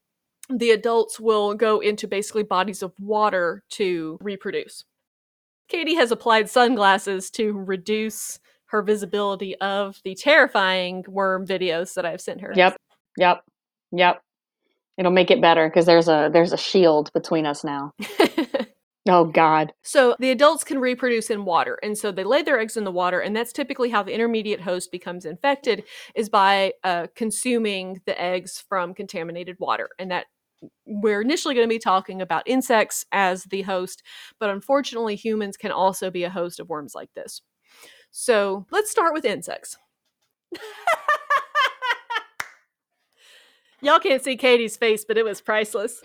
the 0.58 0.72
adults 0.72 1.20
will 1.20 1.54
go 1.54 1.80
into 1.80 2.08
basically 2.08 2.44
bodies 2.44 2.82
of 2.84 2.94
water 3.00 3.64
to 3.72 4.18
reproduce. 4.22 4.84
Katie 5.68 5.96
has 5.96 6.12
applied 6.12 6.50
sunglasses 6.50 7.30
to 7.32 7.54
reduce 7.54 8.40
her 8.66 8.82
visibility 8.82 9.56
of 9.58 10.00
the 10.04 10.16
terrifying 10.16 11.04
worm 11.08 11.46
videos 11.46 11.94
that 11.94 12.06
I've 12.06 12.22
sent 12.22 12.42
her. 12.42 12.54
Yep. 12.56 12.78
Yep. 13.18 13.44
Yep. 13.92 14.22
It'll 14.98 15.12
make 15.12 15.32
it 15.32 15.42
better 15.42 15.68
because 15.68 15.86
there's 15.86 16.08
a 16.08 16.30
there's 16.32 16.54
a 16.54 16.58
shield 16.58 17.12
between 17.14 17.46
us 17.46 17.64
now. 17.64 17.92
Oh 19.10 19.26
god. 19.26 19.74
so 19.82 20.16
the 20.20 20.30
adults 20.30 20.64
can 20.64 20.78
reproduce 20.78 21.32
in 21.32 21.44
water, 21.44 21.80
and 21.82 21.98
so 21.98 22.12
they 22.12 22.24
lay 22.24 22.44
their 22.44 22.60
eggs 22.60 22.78
in 22.78 22.84
the 22.84 22.92
water, 22.92 23.20
and 23.20 23.36
that's 23.36 23.52
typically 23.52 23.90
how 23.90 24.04
the 24.04 24.14
intermediate 24.14 24.62
host 24.62 24.92
becomes 24.92 25.26
infected 25.26 25.86
is 26.14 26.30
by 26.30 26.74
uh, 26.84 27.08
consuming 27.16 28.02
the 28.06 28.20
eggs 28.22 28.64
from 28.70 28.94
contaminated 28.94 29.56
water, 29.60 29.90
and 29.98 30.12
that 30.12 30.28
we're 30.86 31.22
initially 31.22 31.56
going 31.56 31.68
to 31.68 31.74
be 31.74 31.80
talking 31.80 32.22
about 32.22 32.44
insects 32.46 33.06
as 33.12 33.46
the 33.46 33.64
host, 33.64 34.04
but 34.40 34.50
unfortunately, 34.50 35.16
humans 35.16 35.58
can 35.58 35.72
also 35.72 36.12
be 36.12 36.24
a 36.24 36.30
host 36.30 36.60
of 36.60 36.70
worms 36.70 36.94
like 36.96 37.10
this. 37.16 37.42
So 38.12 38.66
let's 38.72 38.92
start 38.92 39.14
with 39.14 39.26
insects. 39.26 39.78
Y'all 43.82 44.00
can't 44.00 44.24
see 44.24 44.38
Katie's 44.38 44.78
face, 44.78 45.04
but 45.06 45.18
it 45.18 45.26
was 45.26 45.42
priceless. 45.42 46.04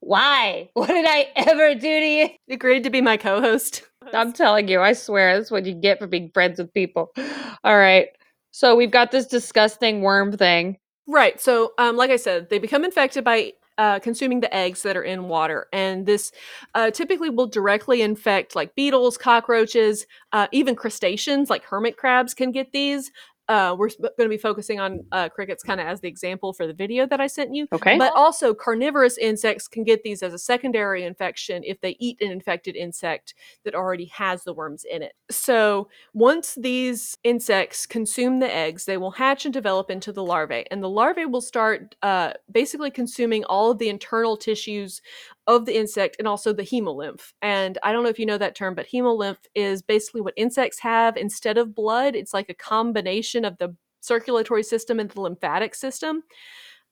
Why? 0.00 0.70
What 0.74 0.88
did 0.88 1.04
I 1.06 1.30
ever 1.36 1.74
do 1.74 1.80
to 2.00 2.06
you? 2.06 2.30
Agreed 2.48 2.84
to 2.84 2.90
be 2.90 3.00
my 3.00 3.16
co 3.16 3.40
host. 3.40 3.82
I'm 4.14 4.32
telling 4.32 4.68
you, 4.68 4.80
I 4.80 4.92
swear, 4.94 5.36
that's 5.36 5.50
what 5.50 5.66
you 5.66 5.74
get 5.74 5.98
for 5.98 6.06
being 6.06 6.30
friends 6.32 6.58
with 6.58 6.72
people. 6.72 7.12
All 7.64 7.76
right. 7.76 8.08
So 8.50 8.76
we've 8.76 8.90
got 8.90 9.10
this 9.10 9.26
disgusting 9.26 10.00
worm 10.00 10.36
thing. 10.36 10.78
Right. 11.06 11.40
So, 11.40 11.72
um, 11.78 11.96
like 11.96 12.10
I 12.10 12.16
said, 12.16 12.48
they 12.48 12.58
become 12.58 12.84
infected 12.84 13.24
by 13.24 13.52
uh, 13.78 13.98
consuming 14.00 14.40
the 14.40 14.54
eggs 14.54 14.82
that 14.82 14.96
are 14.96 15.02
in 15.02 15.28
water, 15.28 15.66
and 15.72 16.04
this 16.06 16.32
uh, 16.74 16.90
typically 16.90 17.30
will 17.30 17.46
directly 17.46 18.02
infect 18.02 18.54
like 18.56 18.74
beetles, 18.74 19.16
cockroaches, 19.16 20.06
uh, 20.32 20.48
even 20.52 20.74
crustaceans 20.74 21.48
like 21.48 21.64
hermit 21.64 21.96
crabs 21.96 22.34
can 22.34 22.52
get 22.52 22.72
these. 22.72 23.10
Uh, 23.48 23.74
we're 23.78 23.88
going 23.98 24.12
to 24.18 24.28
be 24.28 24.36
focusing 24.36 24.78
on 24.78 25.00
uh, 25.12 25.28
crickets 25.28 25.62
kind 25.62 25.80
of 25.80 25.86
as 25.86 26.00
the 26.00 26.08
example 26.08 26.52
for 26.52 26.66
the 26.66 26.72
video 26.72 27.06
that 27.06 27.20
I 27.20 27.26
sent 27.26 27.54
you. 27.54 27.66
Okay. 27.72 27.96
But 27.96 28.12
also, 28.14 28.52
carnivorous 28.52 29.16
insects 29.16 29.66
can 29.66 29.84
get 29.84 30.02
these 30.02 30.22
as 30.22 30.34
a 30.34 30.38
secondary 30.38 31.04
infection 31.04 31.62
if 31.64 31.80
they 31.80 31.96
eat 31.98 32.20
an 32.20 32.30
infected 32.30 32.76
insect 32.76 33.34
that 33.64 33.74
already 33.74 34.06
has 34.06 34.44
the 34.44 34.52
worms 34.52 34.84
in 34.90 35.02
it. 35.02 35.14
So, 35.30 35.88
once 36.12 36.56
these 36.56 37.16
insects 37.24 37.86
consume 37.86 38.40
the 38.40 38.54
eggs, 38.54 38.84
they 38.84 38.96
will 38.98 39.12
hatch 39.12 39.46
and 39.46 39.54
develop 39.54 39.90
into 39.90 40.12
the 40.12 40.24
larvae. 40.24 40.66
And 40.70 40.82
the 40.82 40.90
larvae 40.90 41.24
will 41.24 41.40
start 41.40 41.94
uh, 42.02 42.32
basically 42.52 42.90
consuming 42.90 43.44
all 43.44 43.70
of 43.70 43.78
the 43.78 43.88
internal 43.88 44.36
tissues 44.36 45.00
of 45.48 45.64
the 45.64 45.76
insect 45.76 46.16
and 46.18 46.28
also 46.28 46.52
the 46.52 46.62
hemolymph. 46.62 47.32
And 47.40 47.78
I 47.82 47.90
don't 47.90 48.04
know 48.04 48.10
if 48.10 48.18
you 48.18 48.26
know 48.26 48.38
that 48.38 48.54
term, 48.54 48.74
but 48.74 48.86
hemolymph 48.86 49.38
is 49.54 49.80
basically 49.82 50.20
what 50.20 50.34
insects 50.36 50.78
have 50.80 51.16
instead 51.16 51.56
of 51.56 51.74
blood. 51.74 52.14
It's 52.14 52.34
like 52.34 52.50
a 52.50 52.54
combination 52.54 53.46
of 53.46 53.56
the 53.56 53.74
circulatory 54.00 54.62
system 54.62 55.00
and 55.00 55.10
the 55.10 55.20
lymphatic 55.22 55.74
system. 55.74 56.22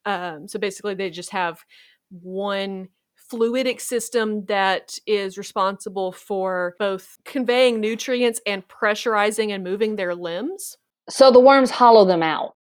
Um, 0.07 0.49
so 0.49 0.59
basically, 0.59 0.95
they 0.95 1.11
just 1.11 1.31
have 1.31 1.65
one 2.09 2.89
fluidic 3.31 3.81
system 3.81 4.47
that 4.47 4.99
is 5.07 5.37
responsible 5.37 6.13
for 6.13 6.77
both 6.79 7.19
conveying 7.25 7.81
nutrients 7.81 8.41
and 8.47 8.67
pressurizing 8.69 9.51
and 9.51 9.65
moving 9.65 9.97
their 9.97 10.15
limbs. 10.15 10.79
So 11.11 11.31
the 11.31 11.41
worms 11.41 11.71
hollow 11.71 12.07
them 12.07 12.23
out. 12.23 12.55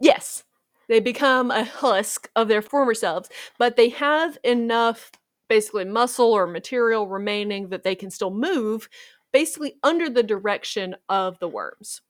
Yes, 0.00 0.42
they 0.88 0.98
become 1.00 1.50
a 1.50 1.64
husk 1.64 2.30
of 2.34 2.48
their 2.48 2.62
former 2.62 2.94
selves, 2.94 3.28
but 3.58 3.76
they 3.76 3.90
have 3.90 4.38
enough 4.42 5.12
basically 5.48 5.84
muscle 5.84 6.32
or 6.32 6.46
material 6.46 7.06
remaining 7.06 7.68
that 7.68 7.82
they 7.82 7.94
can 7.94 8.10
still 8.10 8.30
move 8.30 8.88
basically 9.32 9.74
under 9.82 10.08
the 10.08 10.22
direction 10.22 10.96
of 11.08 11.38
the 11.38 11.48
worms. 11.48 12.00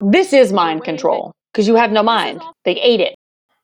This 0.00 0.32
is 0.32 0.52
mind 0.52 0.84
control 0.84 1.32
because 1.52 1.68
you 1.68 1.76
have 1.76 1.92
no 1.92 2.02
mind. 2.02 2.42
They 2.64 2.80
ate 2.80 3.00
it. 3.00 3.14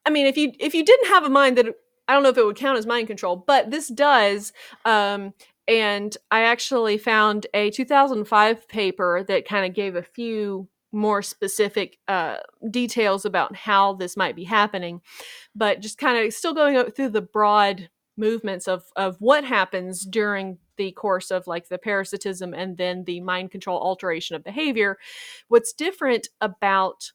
I 0.06 0.10
mean, 0.10 0.26
if 0.26 0.36
you 0.36 0.52
if 0.60 0.74
you 0.74 0.84
didn't 0.84 1.08
have 1.08 1.24
a 1.24 1.28
mind 1.28 1.58
that 1.58 1.66
I 2.06 2.14
don't 2.14 2.22
know 2.22 2.28
if 2.30 2.38
it 2.38 2.44
would 2.44 2.56
count 2.56 2.78
as 2.78 2.86
mind 2.86 3.06
control, 3.06 3.36
but 3.36 3.70
this 3.70 3.88
does. 3.88 4.52
Um, 4.84 5.34
and 5.66 6.16
I 6.30 6.42
actually 6.42 6.96
found 6.96 7.46
a 7.52 7.70
2005 7.70 8.68
paper 8.68 9.22
that 9.28 9.46
kind 9.46 9.66
of 9.66 9.74
gave 9.74 9.96
a 9.96 10.02
few 10.02 10.68
more 10.92 11.20
specific 11.20 11.98
uh, 12.08 12.38
details 12.70 13.26
about 13.26 13.54
how 13.54 13.92
this 13.92 14.16
might 14.16 14.34
be 14.34 14.44
happening, 14.44 15.02
but 15.54 15.80
just 15.80 15.98
kind 15.98 16.24
of 16.24 16.32
still 16.32 16.54
going 16.54 16.90
through 16.92 17.10
the 17.10 17.20
broad 17.20 17.90
movements 18.18 18.68
of 18.68 18.84
of 18.96 19.16
what 19.20 19.44
happens 19.44 20.04
during 20.04 20.58
the 20.76 20.92
course 20.92 21.30
of 21.30 21.46
like 21.46 21.68
the 21.68 21.78
parasitism 21.78 22.54
and 22.54 22.76
then 22.76 23.04
the 23.04 23.20
mind 23.20 23.50
control 23.50 23.80
alteration 23.80 24.36
of 24.36 24.44
behavior. 24.44 24.98
What's 25.48 25.72
different 25.72 26.28
about 26.40 27.10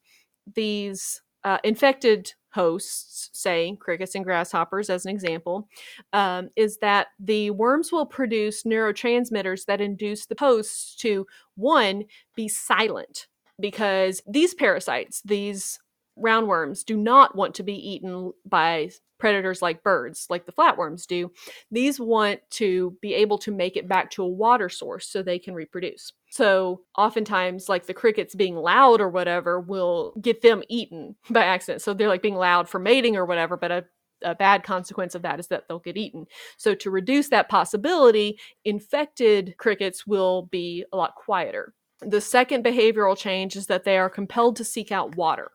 these 0.54 1.22
uh, 1.44 1.58
infected 1.62 2.32
hosts, 2.54 3.30
say 3.32 3.76
crickets 3.80 4.14
and 4.14 4.24
grasshoppers 4.24 4.88
as 4.88 5.04
an 5.04 5.10
example, 5.10 5.68
um, 6.12 6.48
is 6.56 6.78
that 6.78 7.08
the 7.18 7.50
worms 7.50 7.90
will 7.90 8.06
produce 8.06 8.62
neurotransmitters 8.62 9.66
that 9.66 9.80
induce 9.80 10.26
the 10.26 10.36
hosts 10.38 10.94
to 10.96 11.26
one 11.56 12.04
be 12.36 12.48
silent 12.48 13.26
because 13.60 14.22
these 14.26 14.54
parasites, 14.54 15.20
these 15.24 15.78
roundworms, 16.18 16.84
do 16.84 16.96
not 16.96 17.36
want 17.36 17.54
to 17.56 17.62
be 17.62 17.74
eaten 17.74 18.32
by 18.46 18.90
predators 19.24 19.62
like 19.62 19.82
birds, 19.82 20.26
like 20.28 20.44
the 20.44 20.52
flatworms 20.52 21.06
do, 21.06 21.32
these 21.70 21.98
want 21.98 22.40
to 22.50 22.94
be 23.00 23.14
able 23.14 23.38
to 23.38 23.50
make 23.50 23.74
it 23.74 23.88
back 23.88 24.10
to 24.10 24.22
a 24.22 24.28
water 24.28 24.68
source 24.68 25.06
so 25.06 25.22
they 25.22 25.38
can 25.38 25.54
reproduce. 25.54 26.12
So 26.28 26.82
oftentimes, 26.98 27.70
like 27.70 27.86
the 27.86 27.94
crickets 27.94 28.34
being 28.34 28.54
loud 28.54 29.00
or 29.00 29.08
whatever 29.08 29.60
will 29.60 30.12
get 30.20 30.42
them 30.42 30.62
eaten 30.68 31.16
by 31.30 31.42
accident. 31.42 31.80
So 31.80 31.94
they're 31.94 32.06
like 32.06 32.20
being 32.20 32.34
loud 32.34 32.68
for 32.68 32.78
mating 32.78 33.16
or 33.16 33.24
whatever, 33.24 33.56
but 33.56 33.72
a 33.72 33.86
a 34.22 34.34
bad 34.34 34.62
consequence 34.62 35.14
of 35.14 35.22
that 35.22 35.38
is 35.38 35.48
that 35.48 35.68
they'll 35.68 35.78
get 35.78 35.98
eaten. 35.98 36.26
So, 36.56 36.74
to 36.76 36.90
reduce 36.90 37.28
that 37.28 37.50
possibility, 37.50 38.38
infected 38.64 39.54
crickets 39.58 40.06
will 40.06 40.48
be 40.50 40.84
a 40.92 40.96
lot 40.96 41.14
quieter. 41.14 41.74
The 42.00 42.20
second 42.22 42.64
behavioral 42.64 43.18
change 43.18 43.56
is 43.56 43.66
that 43.66 43.84
they 43.84 43.98
are 43.98 44.08
compelled 44.08 44.56
to 44.56 44.64
seek 44.64 44.92
out 44.92 45.16
water. 45.16 45.50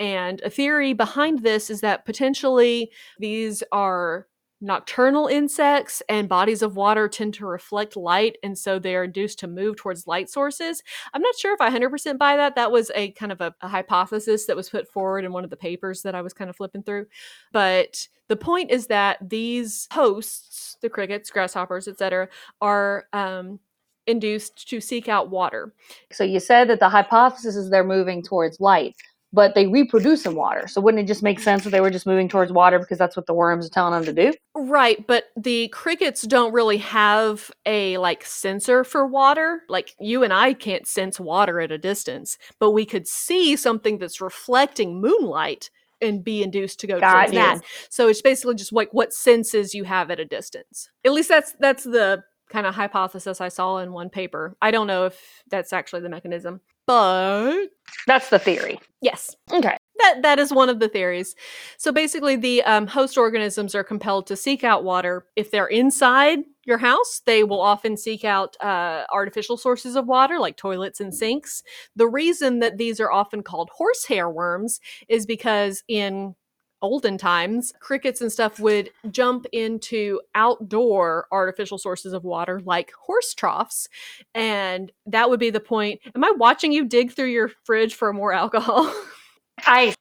And 0.00 0.40
a 0.40 0.50
theory 0.50 0.94
behind 0.94 1.40
this 1.40 1.68
is 1.70 1.82
that 1.82 2.06
potentially 2.06 2.90
these 3.18 3.62
are 3.70 4.26
nocturnal 4.62 5.26
insects 5.26 6.02
and 6.08 6.28
bodies 6.28 6.62
of 6.62 6.76
water 6.76 7.08
tend 7.08 7.32
to 7.32 7.46
reflect 7.46 7.96
light 7.96 8.36
and 8.42 8.58
so 8.58 8.78
they're 8.78 9.04
induced 9.04 9.38
to 9.38 9.46
move 9.46 9.76
towards 9.76 10.06
light 10.06 10.28
sources. 10.28 10.82
I'm 11.14 11.22
not 11.22 11.36
sure 11.36 11.54
if 11.54 11.60
i 11.62 11.70
100% 11.70 12.18
buy 12.18 12.36
that. 12.36 12.56
That 12.56 12.70
was 12.70 12.90
a 12.94 13.12
kind 13.12 13.32
of 13.32 13.40
a, 13.40 13.54
a, 13.62 13.68
hypothesis 13.68 14.46
that 14.46 14.56
was 14.56 14.68
put 14.68 14.86
forward 14.86 15.24
in 15.24 15.32
one 15.32 15.44
of 15.44 15.50
the 15.50 15.56
papers 15.56 16.02
that 16.02 16.14
i 16.14 16.20
was 16.20 16.34
kind 16.34 16.50
of 16.50 16.56
flipping 16.56 16.82
through. 16.82 17.06
But 17.52 18.06
the 18.28 18.36
point 18.36 18.70
is 18.70 18.86
that 18.88 19.18
these 19.26 19.88
hosts 19.92 20.76
the 20.82 20.90
crickets 20.90 21.30
grasshoppers 21.30 21.88
etc 21.88 22.28
are 22.60 23.06
um, 23.14 23.60
induced 24.06 24.68
to 24.68 24.80
seek 24.80 25.08
out 25.08 25.30
water. 25.30 25.72
So 26.12 26.24
you 26.24 26.40
said 26.40 26.68
that 26.68 26.80
the 26.80 26.88
hypothesis 26.88 27.56
is 27.56 27.70
they're 27.70 27.84
moving 27.84 28.22
towards 28.22 28.60
light 28.60 28.96
but 29.32 29.54
they 29.54 29.66
reproduce 29.66 30.26
in 30.26 30.34
water. 30.34 30.66
So 30.66 30.80
wouldn't 30.80 31.02
it 31.02 31.06
just 31.06 31.22
make 31.22 31.40
sense 31.40 31.64
that 31.64 31.70
they 31.70 31.80
were 31.80 31.90
just 31.90 32.06
moving 32.06 32.28
towards 32.28 32.52
water 32.52 32.78
because 32.78 32.98
that's 32.98 33.16
what 33.16 33.26
the 33.26 33.34
worms 33.34 33.66
are 33.66 33.70
telling 33.70 33.92
them 33.92 34.04
to 34.14 34.30
do? 34.30 34.36
Right, 34.54 35.06
but 35.06 35.24
the 35.36 35.68
crickets 35.68 36.22
don't 36.22 36.52
really 36.52 36.78
have 36.78 37.50
a 37.66 37.98
like 37.98 38.24
sensor 38.24 38.84
for 38.84 39.06
water. 39.06 39.62
Like 39.68 39.94
you 40.00 40.22
and 40.22 40.32
I 40.32 40.54
can't 40.54 40.86
sense 40.86 41.20
water 41.20 41.60
at 41.60 41.72
a 41.72 41.78
distance, 41.78 42.38
but 42.58 42.72
we 42.72 42.84
could 42.84 43.06
see 43.06 43.56
something 43.56 43.98
that's 43.98 44.20
reflecting 44.20 45.00
moonlight 45.00 45.70
and 46.02 46.24
be 46.24 46.42
induced 46.42 46.80
to 46.80 46.86
go 46.86 46.98
Got 46.98 47.12
towards 47.12 47.32
you. 47.32 47.38
that. 47.38 47.60
So 47.90 48.08
it's 48.08 48.22
basically 48.22 48.54
just 48.54 48.72
like 48.72 48.88
what 48.92 49.12
senses 49.12 49.74
you 49.74 49.84
have 49.84 50.10
at 50.10 50.18
a 50.18 50.24
distance. 50.24 50.88
At 51.04 51.12
least 51.12 51.28
that's 51.28 51.54
that's 51.60 51.84
the 51.84 52.22
kind 52.50 52.66
of 52.66 52.74
hypothesis 52.74 53.40
I 53.40 53.48
saw 53.48 53.78
in 53.78 53.92
one 53.92 54.10
paper. 54.10 54.56
I 54.60 54.70
don't 54.70 54.86
know 54.86 55.06
if 55.06 55.42
that's 55.50 55.72
actually 55.72 56.02
the 56.02 56.08
mechanism, 56.08 56.60
but 56.90 57.68
That's 58.06 58.30
the 58.30 58.38
theory. 58.38 58.80
yes, 59.00 59.36
Okay. 59.52 59.76
that 59.98 60.22
that 60.22 60.38
is 60.38 60.52
one 60.52 60.68
of 60.68 60.80
the 60.80 60.88
theories. 60.88 61.36
So 61.78 61.92
basically, 61.92 62.36
the 62.36 62.62
um, 62.64 62.86
host 62.86 63.16
organisms 63.16 63.74
are 63.74 63.84
compelled 63.84 64.26
to 64.28 64.36
seek 64.36 64.64
out 64.64 64.82
water. 64.84 65.26
If 65.36 65.50
they're 65.50 65.66
inside 65.68 66.40
your 66.64 66.78
house, 66.78 67.22
they 67.26 67.44
will 67.44 67.60
often 67.60 67.96
seek 67.96 68.24
out 68.24 68.56
uh, 68.60 69.04
artificial 69.12 69.56
sources 69.56 69.96
of 69.96 70.06
water, 70.06 70.38
like 70.40 70.56
toilets 70.56 71.00
and 71.00 71.14
sinks. 71.14 71.62
The 71.96 72.08
reason 72.08 72.58
that 72.60 72.76
these 72.78 72.98
are 73.00 73.12
often 73.12 73.42
called 73.42 73.70
horsehair 73.72 74.28
worms 74.28 74.80
is 75.08 75.26
because 75.26 75.82
in 75.88 76.34
olden 76.82 77.18
times, 77.18 77.72
crickets 77.80 78.20
and 78.20 78.32
stuff 78.32 78.58
would 78.60 78.90
jump 79.10 79.46
into 79.52 80.20
outdoor 80.34 81.26
artificial 81.32 81.78
sources 81.78 82.12
of 82.12 82.24
water 82.24 82.60
like 82.64 82.92
horse 82.92 83.34
troughs. 83.34 83.88
And 84.34 84.92
that 85.06 85.30
would 85.30 85.40
be 85.40 85.50
the 85.50 85.60
point. 85.60 86.00
Am 86.14 86.24
I 86.24 86.32
watching 86.36 86.72
you 86.72 86.86
dig 86.86 87.12
through 87.12 87.30
your 87.30 87.50
fridge 87.64 87.94
for 87.94 88.12
more 88.12 88.32
alcohol? 88.32 88.92
Ice. 89.66 89.94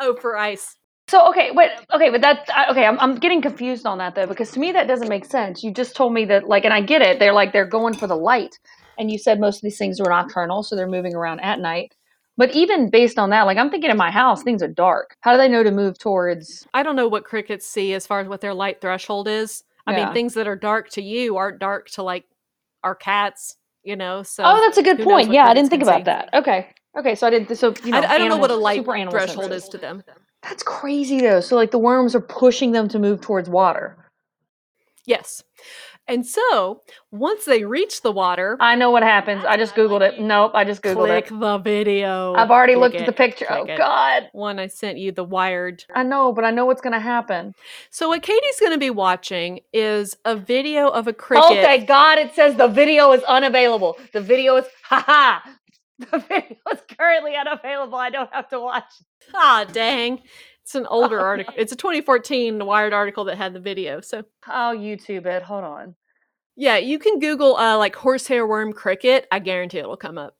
oh, 0.00 0.16
for 0.16 0.38
ice. 0.38 0.76
so 1.08 1.28
okay, 1.30 1.50
wait, 1.52 1.70
okay, 1.92 2.10
but 2.10 2.22
that's 2.22 2.48
uh, 2.50 2.66
okay. 2.70 2.86
I'm 2.86 2.98
I'm 3.00 3.16
getting 3.16 3.42
confused 3.42 3.86
on 3.86 3.98
that 3.98 4.14
though 4.14 4.26
because 4.26 4.50
to 4.52 4.60
me 4.60 4.72
that 4.72 4.88
doesn't 4.88 5.08
make 5.08 5.26
sense. 5.26 5.62
You 5.62 5.72
just 5.72 5.96
told 5.96 6.14
me 6.14 6.24
that 6.26 6.48
like, 6.48 6.64
and 6.64 6.74
I 6.74 6.80
get 6.80 7.02
it. 7.02 7.18
They're 7.18 7.34
like 7.34 7.52
they're 7.52 7.66
going 7.66 7.94
for 7.94 8.06
the 8.06 8.16
light, 8.16 8.58
and 8.98 9.10
you 9.10 9.18
said 9.18 9.40
most 9.40 9.56
of 9.58 9.62
these 9.62 9.78
things 9.78 10.00
were 10.00 10.08
nocturnal, 10.10 10.62
so 10.62 10.76
they're 10.76 10.88
moving 10.88 11.14
around 11.14 11.40
at 11.40 11.60
night. 11.60 11.94
But 12.42 12.56
even 12.56 12.90
based 12.90 13.20
on 13.20 13.30
that, 13.30 13.42
like 13.42 13.56
I'm 13.56 13.70
thinking 13.70 13.88
in 13.88 13.96
my 13.96 14.10
house, 14.10 14.42
things 14.42 14.64
are 14.64 14.68
dark. 14.68 15.14
How 15.20 15.30
do 15.30 15.38
they 15.38 15.46
know 15.46 15.62
to 15.62 15.70
move 15.70 15.96
towards? 15.96 16.66
I 16.74 16.82
don't 16.82 16.96
know 16.96 17.06
what 17.06 17.22
crickets 17.22 17.64
see 17.64 17.94
as 17.94 18.04
far 18.04 18.18
as 18.18 18.26
what 18.26 18.40
their 18.40 18.52
light 18.52 18.80
threshold 18.80 19.28
is. 19.28 19.62
I 19.86 19.92
Yeah. 19.92 20.06
mean, 20.06 20.12
things 20.12 20.34
that 20.34 20.48
are 20.48 20.56
dark 20.56 20.88
to 20.90 21.02
you 21.02 21.36
aren't 21.36 21.60
dark 21.60 21.88
to 21.90 22.02
like 22.02 22.24
our 22.82 22.96
cats, 22.96 23.58
you 23.84 23.94
know. 23.94 24.24
So 24.24 24.42
oh, 24.44 24.60
that's 24.66 24.76
a 24.76 24.82
good 24.82 24.98
point. 25.04 25.30
Yeah, 25.30 25.46
I 25.46 25.54
didn't 25.54 25.70
think 25.70 25.84
about 25.84 26.00
see. 26.00 26.04
that. 26.06 26.30
Okay, 26.34 26.70
okay, 26.98 27.14
so 27.14 27.28
I 27.28 27.30
didn't. 27.30 27.56
So 27.56 27.74
you 27.84 27.92
know, 27.92 28.00
I, 28.00 28.14
I 28.14 28.18
don't 28.18 28.28
know 28.28 28.38
what 28.38 28.50
a 28.50 28.56
light 28.56 28.84
threshold 28.84 29.20
senses. 29.20 29.62
is 29.62 29.68
to 29.68 29.78
them. 29.78 30.02
That's 30.42 30.64
crazy 30.64 31.20
though. 31.20 31.38
So 31.38 31.54
like 31.54 31.70
the 31.70 31.78
worms 31.78 32.16
are 32.16 32.20
pushing 32.20 32.72
them 32.72 32.88
to 32.88 32.98
move 32.98 33.20
towards 33.20 33.48
water. 33.48 33.96
Yes. 35.06 35.44
And 36.08 36.26
so 36.26 36.82
once 37.10 37.44
they 37.44 37.64
reach 37.64 38.02
the 38.02 38.10
water, 38.10 38.56
I 38.60 38.74
know 38.74 38.90
what 38.90 39.02
happens. 39.02 39.44
I 39.44 39.56
just 39.56 39.74
googled 39.74 40.00
it. 40.00 40.20
Nope, 40.20 40.52
I 40.54 40.64
just 40.64 40.82
googled 40.82 41.06
click 41.06 41.26
it. 41.26 41.28
Click 41.28 41.40
the 41.40 41.58
video. 41.58 42.34
I've 42.34 42.50
already 42.50 42.74
Click 42.74 42.92
looked 42.92 43.02
at 43.02 43.06
the 43.06 43.12
picture. 43.12 43.46
Oh 43.48 43.64
it. 43.64 43.78
God, 43.78 44.28
One 44.32 44.58
I 44.58 44.66
sent 44.66 44.98
you, 44.98 45.12
the 45.12 45.24
wired. 45.24 45.84
I 45.94 46.02
know, 46.02 46.32
but 46.32 46.44
I 46.44 46.50
know 46.50 46.66
what's 46.66 46.80
gonna 46.80 47.00
happen. 47.00 47.54
So 47.90 48.08
what 48.08 48.22
Katie's 48.22 48.58
going 48.58 48.72
to 48.72 48.78
be 48.78 48.90
watching 48.90 49.60
is 49.72 50.16
a 50.24 50.36
video 50.36 50.88
of 50.88 51.06
a 51.06 51.12
cricket. 51.12 51.44
Oh, 51.48 51.54
thank 51.54 51.86
God! 51.86 52.18
It 52.18 52.34
says 52.34 52.56
the 52.56 52.68
video 52.68 53.12
is 53.12 53.22
unavailable. 53.24 53.96
The 54.12 54.20
video 54.20 54.56
is 54.56 54.66
haha. 54.84 55.40
The 55.98 56.18
video 56.28 56.56
is 56.72 56.80
currently 56.98 57.36
unavailable. 57.36 57.98
I 57.98 58.10
don't 58.10 58.32
have 58.32 58.48
to 58.48 58.60
watch. 58.60 58.84
Ah, 59.34 59.64
dang. 59.70 60.20
It's 60.64 60.74
an 60.74 60.86
older 60.86 61.20
Oh, 61.20 61.24
article. 61.24 61.54
It's 61.56 61.72
a 61.72 61.76
2014 61.76 62.64
Wired 62.64 62.92
article 62.92 63.24
that 63.24 63.36
had 63.36 63.52
the 63.52 63.60
video. 63.60 64.00
So 64.00 64.24
Oh, 64.48 64.74
YouTube 64.76 65.26
it. 65.26 65.42
Hold 65.42 65.64
on. 65.64 65.94
Yeah, 66.56 66.76
you 66.76 66.98
can 66.98 67.18
Google 67.18 67.56
uh, 67.56 67.76
like 67.78 67.96
horsehair 67.96 68.46
worm 68.46 68.72
cricket. 68.72 69.26
I 69.32 69.38
guarantee 69.38 69.78
it'll 69.78 69.96
come 69.96 70.18
up. 70.18 70.36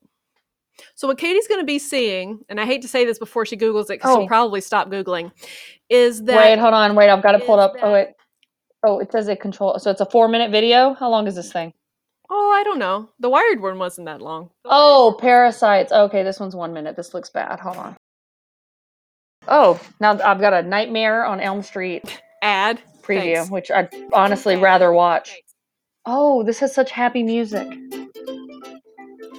So 0.95 1.07
what 1.07 1.17
Katie's 1.17 1.47
going 1.47 1.59
to 1.59 1.65
be 1.65 1.77
seeing, 1.79 2.39
and 2.49 2.59
I 2.59 2.65
hate 2.65 2.81
to 2.83 2.87
say 2.87 3.05
this 3.05 3.19
before 3.19 3.45
she 3.45 3.57
Googles 3.57 3.85
it 3.85 3.99
because 3.99 4.11
Oh. 4.15 4.19
she'll 4.21 4.27
probably 4.27 4.61
stop 4.61 4.89
Googling, 4.89 5.31
is 5.89 6.23
that 6.23 6.37
wait, 6.37 6.57
hold 6.59 6.73
on. 6.73 6.95
Wait, 6.95 7.09
I've 7.09 7.21
got 7.21 7.35
it 7.35 7.45
pulled 7.45 7.59
up. 7.59 7.73
Oh 7.81 7.91
that- 7.91 7.93
wait. 7.93 8.07
Oh, 8.85 8.99
it 8.99 9.11
says 9.11 9.27
it 9.27 9.39
control. 9.39 9.77
So 9.79 9.91
it's 9.91 10.01
a 10.01 10.05
four 10.05 10.27
minute 10.27 10.51
video. 10.51 10.93
How 10.95 11.09
long 11.09 11.27
is 11.27 11.35
this 11.35 11.51
thing? 11.51 11.73
oh 12.29 12.51
I 12.51 12.63
don't 12.63 12.79
know, 12.79 13.09
the 13.19 13.29
Wired 13.29 13.61
one 13.61 13.77
wasn't 13.77 14.05
that 14.05 14.21
long. 14.21 14.49
Oh, 14.65 15.15
parasites. 15.19 15.91
Okay, 15.91 16.23
this 16.23 16.39
one's 16.39 16.55
one 16.55 16.73
minute. 16.73 16.95
This 16.95 17.13
looks 17.13 17.29
bad. 17.29 17.59
Hold 17.59 17.77
on. 17.77 17.95
Oh, 19.47 19.79
now 19.99 20.11
I've 20.23 20.39
got 20.39 20.53
a 20.53 20.63
Nightmare 20.63 21.25
on 21.25 21.39
Elm 21.39 21.61
Street 21.63 22.21
Ad 22.41 22.79
preview, 23.01 23.35
Thanks. 23.35 23.51
which 23.51 23.71
I'd 23.71 23.89
honestly 24.13 24.55
rather 24.55 24.91
watch. 24.93 25.35
Oh, 26.05 26.43
this 26.43 26.59
has 26.59 26.73
such 26.73 26.91
happy 26.91 27.23
music. 27.23 27.67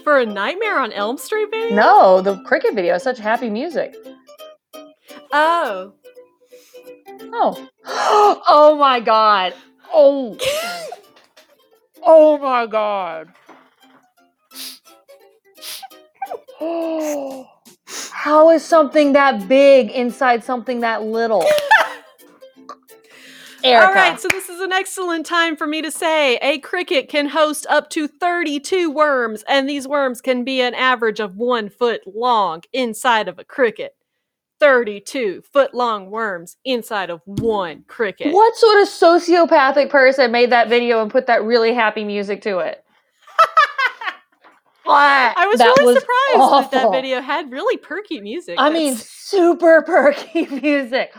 for 0.02 0.18
a 0.18 0.26
Nightmare 0.26 0.78
on 0.78 0.92
Elm 0.92 1.16
Street 1.16 1.48
video. 1.50 1.76
No, 1.76 2.20
the 2.20 2.42
cricket 2.44 2.74
video 2.74 2.94
has 2.94 3.02
such 3.02 3.18
happy 3.18 3.50
music. 3.50 3.94
Oh, 5.32 5.92
Oh. 7.36 7.68
Oh 8.46 8.76
my 8.78 9.00
god. 9.00 9.54
Oh. 9.92 10.36
Oh 12.06 12.36
my 12.38 12.66
god. 12.66 13.32
Oh. 16.60 17.46
How 18.24 18.48
is 18.48 18.64
something 18.64 19.12
that 19.12 19.48
big 19.48 19.90
inside 19.90 20.44
something 20.44 20.80
that 20.80 21.02
little? 21.02 21.44
Erica. 23.62 23.86
All 23.86 23.92
right, 23.92 24.18
so 24.18 24.28
this 24.30 24.48
is 24.48 24.62
an 24.62 24.72
excellent 24.72 25.26
time 25.26 25.56
for 25.56 25.66
me 25.66 25.82
to 25.82 25.90
say 25.90 26.36
a 26.36 26.58
cricket 26.60 27.10
can 27.10 27.28
host 27.28 27.66
up 27.68 27.90
to 27.90 28.08
32 28.08 28.90
worms, 28.90 29.44
and 29.46 29.68
these 29.68 29.86
worms 29.86 30.22
can 30.22 30.42
be 30.42 30.62
an 30.62 30.72
average 30.72 31.20
of 31.20 31.36
one 31.36 31.68
foot 31.68 32.00
long 32.06 32.62
inside 32.72 33.28
of 33.28 33.38
a 33.38 33.44
cricket. 33.44 33.94
32 34.58 35.42
foot 35.52 35.74
long 35.74 36.10
worms 36.10 36.56
inside 36.64 37.10
of 37.10 37.20
one 37.26 37.84
cricket. 37.88 38.32
What 38.32 38.56
sort 38.56 38.80
of 38.80 38.88
sociopathic 38.88 39.90
person 39.90 40.32
made 40.32 40.50
that 40.50 40.70
video 40.70 41.02
and 41.02 41.10
put 41.10 41.26
that 41.26 41.44
really 41.44 41.74
happy 41.74 42.04
music 42.04 42.40
to 42.42 42.60
it? 42.60 42.83
What? 44.84 44.94
I 45.36 45.46
was 45.46 45.58
That 45.58 45.74
really 45.78 45.94
surprised 45.98 46.72
that 46.72 46.82
that 46.82 46.90
video 46.92 47.20
had 47.20 47.50
really 47.50 47.78
perky 47.78 48.20
music. 48.20 48.56
I 48.58 48.70
mean, 48.70 48.96
super 48.96 49.82
perky 49.86 50.46
music. 50.46 51.12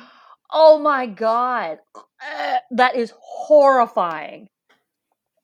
Oh 0.52 0.78
my 0.80 1.08
god. 1.08 1.80
Uh, 1.96 2.58
that 2.72 2.96
is 2.96 3.12
horrifying. 3.20 4.50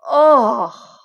Oh. 0.07 0.99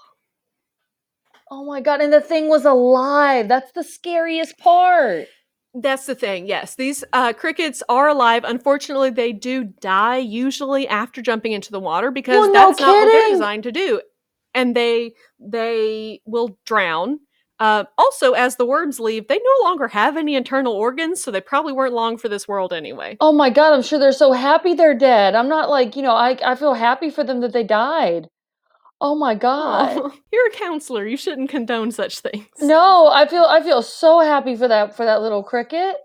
Oh 1.50 1.64
my 1.64 1.80
god. 1.80 2.00
And 2.02 2.12
the 2.12 2.20
thing 2.20 2.48
was 2.48 2.64
alive. 2.64 3.48
That's 3.48 3.72
the 3.72 3.84
scariest 3.84 4.58
part. 4.58 5.28
That's 5.78 6.06
the 6.06 6.14
thing. 6.14 6.46
Yes, 6.46 6.74
these 6.74 7.04
uh, 7.12 7.34
crickets 7.34 7.82
are 7.88 8.08
alive. 8.08 8.44
Unfortunately, 8.44 9.10
they 9.10 9.32
do 9.32 9.64
die 9.64 10.16
usually 10.16 10.88
after 10.88 11.20
jumping 11.20 11.52
into 11.52 11.70
the 11.70 11.80
water 11.80 12.10
because 12.10 12.36
Well, 12.36 12.52
no 12.52 12.68
that's 12.68 12.80
not 12.80 12.94
what 12.94 13.12
they're 13.12 13.30
designed 13.30 13.64
to 13.64 13.72
do, 13.72 14.00
and 14.56 14.74
they 14.74 15.12
they 15.38 16.20
will 16.24 16.58
drown. 16.64 17.20
Uh, 17.58 17.84
also, 17.96 18.32
as 18.32 18.56
the 18.56 18.66
worms 18.66 19.00
leave, 19.00 19.28
they 19.28 19.38
no 19.38 19.64
longer 19.64 19.88
have 19.88 20.16
any 20.16 20.34
internal 20.34 20.74
organs, 20.74 21.22
so 21.22 21.30
they 21.30 21.40
probably 21.40 21.72
weren't 21.72 21.94
long 21.94 22.18
for 22.18 22.28
this 22.28 22.46
world 22.46 22.72
anyway. 22.72 23.16
Oh 23.20 23.32
my 23.32 23.48
god, 23.48 23.72
I'm 23.72 23.82
sure 23.82 23.98
they're 23.98 24.12
so 24.12 24.32
happy 24.32 24.74
they're 24.74 24.94
dead. 24.98 25.34
I'm 25.34 25.48
not 25.48 25.70
like, 25.70 25.96
you 25.96 26.02
know, 26.02 26.14
I 26.14 26.36
I 26.44 26.54
feel 26.56 26.74
happy 26.74 27.10
for 27.10 27.22
them 27.22 27.40
that 27.40 27.52
they 27.52 27.64
died. 27.64 28.28
Oh 29.00 29.14
my 29.14 29.34
god. 29.34 29.98
Aw, 29.98 30.10
you're 30.32 30.48
a 30.48 30.50
counselor. 30.50 31.06
You 31.06 31.16
shouldn't 31.16 31.50
condone 31.50 31.92
such 31.92 32.20
things. 32.20 32.46
No, 32.60 33.08
I 33.08 33.26
feel 33.26 33.44
I 33.44 33.62
feel 33.62 33.82
so 33.82 34.20
happy 34.20 34.56
for 34.56 34.68
that 34.68 34.96
for 34.96 35.04
that 35.04 35.22
little 35.22 35.42
cricket. 35.42 35.96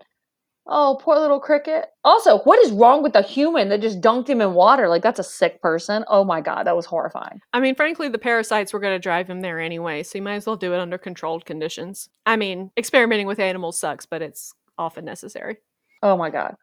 Oh, 0.66 0.98
poor 1.00 1.18
little 1.18 1.40
cricket. 1.40 1.86
Also, 2.04 2.38
what 2.40 2.60
is 2.60 2.70
wrong 2.70 3.02
with 3.02 3.14
the 3.14 3.22
human 3.22 3.68
that 3.68 3.80
just 3.80 4.00
dunked 4.00 4.28
him 4.28 4.40
in 4.40 4.54
water? 4.54 4.88
Like 4.88 5.02
that's 5.02 5.18
a 5.18 5.24
sick 5.24 5.60
person. 5.60 6.04
Oh 6.08 6.24
my 6.24 6.40
god, 6.40 6.66
that 6.66 6.76
was 6.76 6.86
horrifying. 6.86 7.40
I 7.52 7.60
mean, 7.60 7.74
frankly, 7.74 8.08
the 8.08 8.18
parasites 8.18 8.72
were 8.72 8.78
going 8.78 8.94
to 8.94 9.02
drive 9.02 9.28
him 9.28 9.40
there 9.40 9.58
anyway, 9.58 10.02
so 10.02 10.18
you 10.18 10.22
might 10.22 10.36
as 10.36 10.46
well 10.46 10.56
do 10.56 10.72
it 10.72 10.78
under 10.78 10.98
controlled 10.98 11.44
conditions. 11.44 12.08
I 12.26 12.36
mean, 12.36 12.70
experimenting 12.76 13.26
with 13.26 13.40
animals 13.40 13.78
sucks, 13.78 14.06
but 14.06 14.22
it's 14.22 14.54
often 14.78 15.04
necessary. 15.04 15.56
Oh 16.02 16.16
my 16.16 16.30
god. 16.30 16.54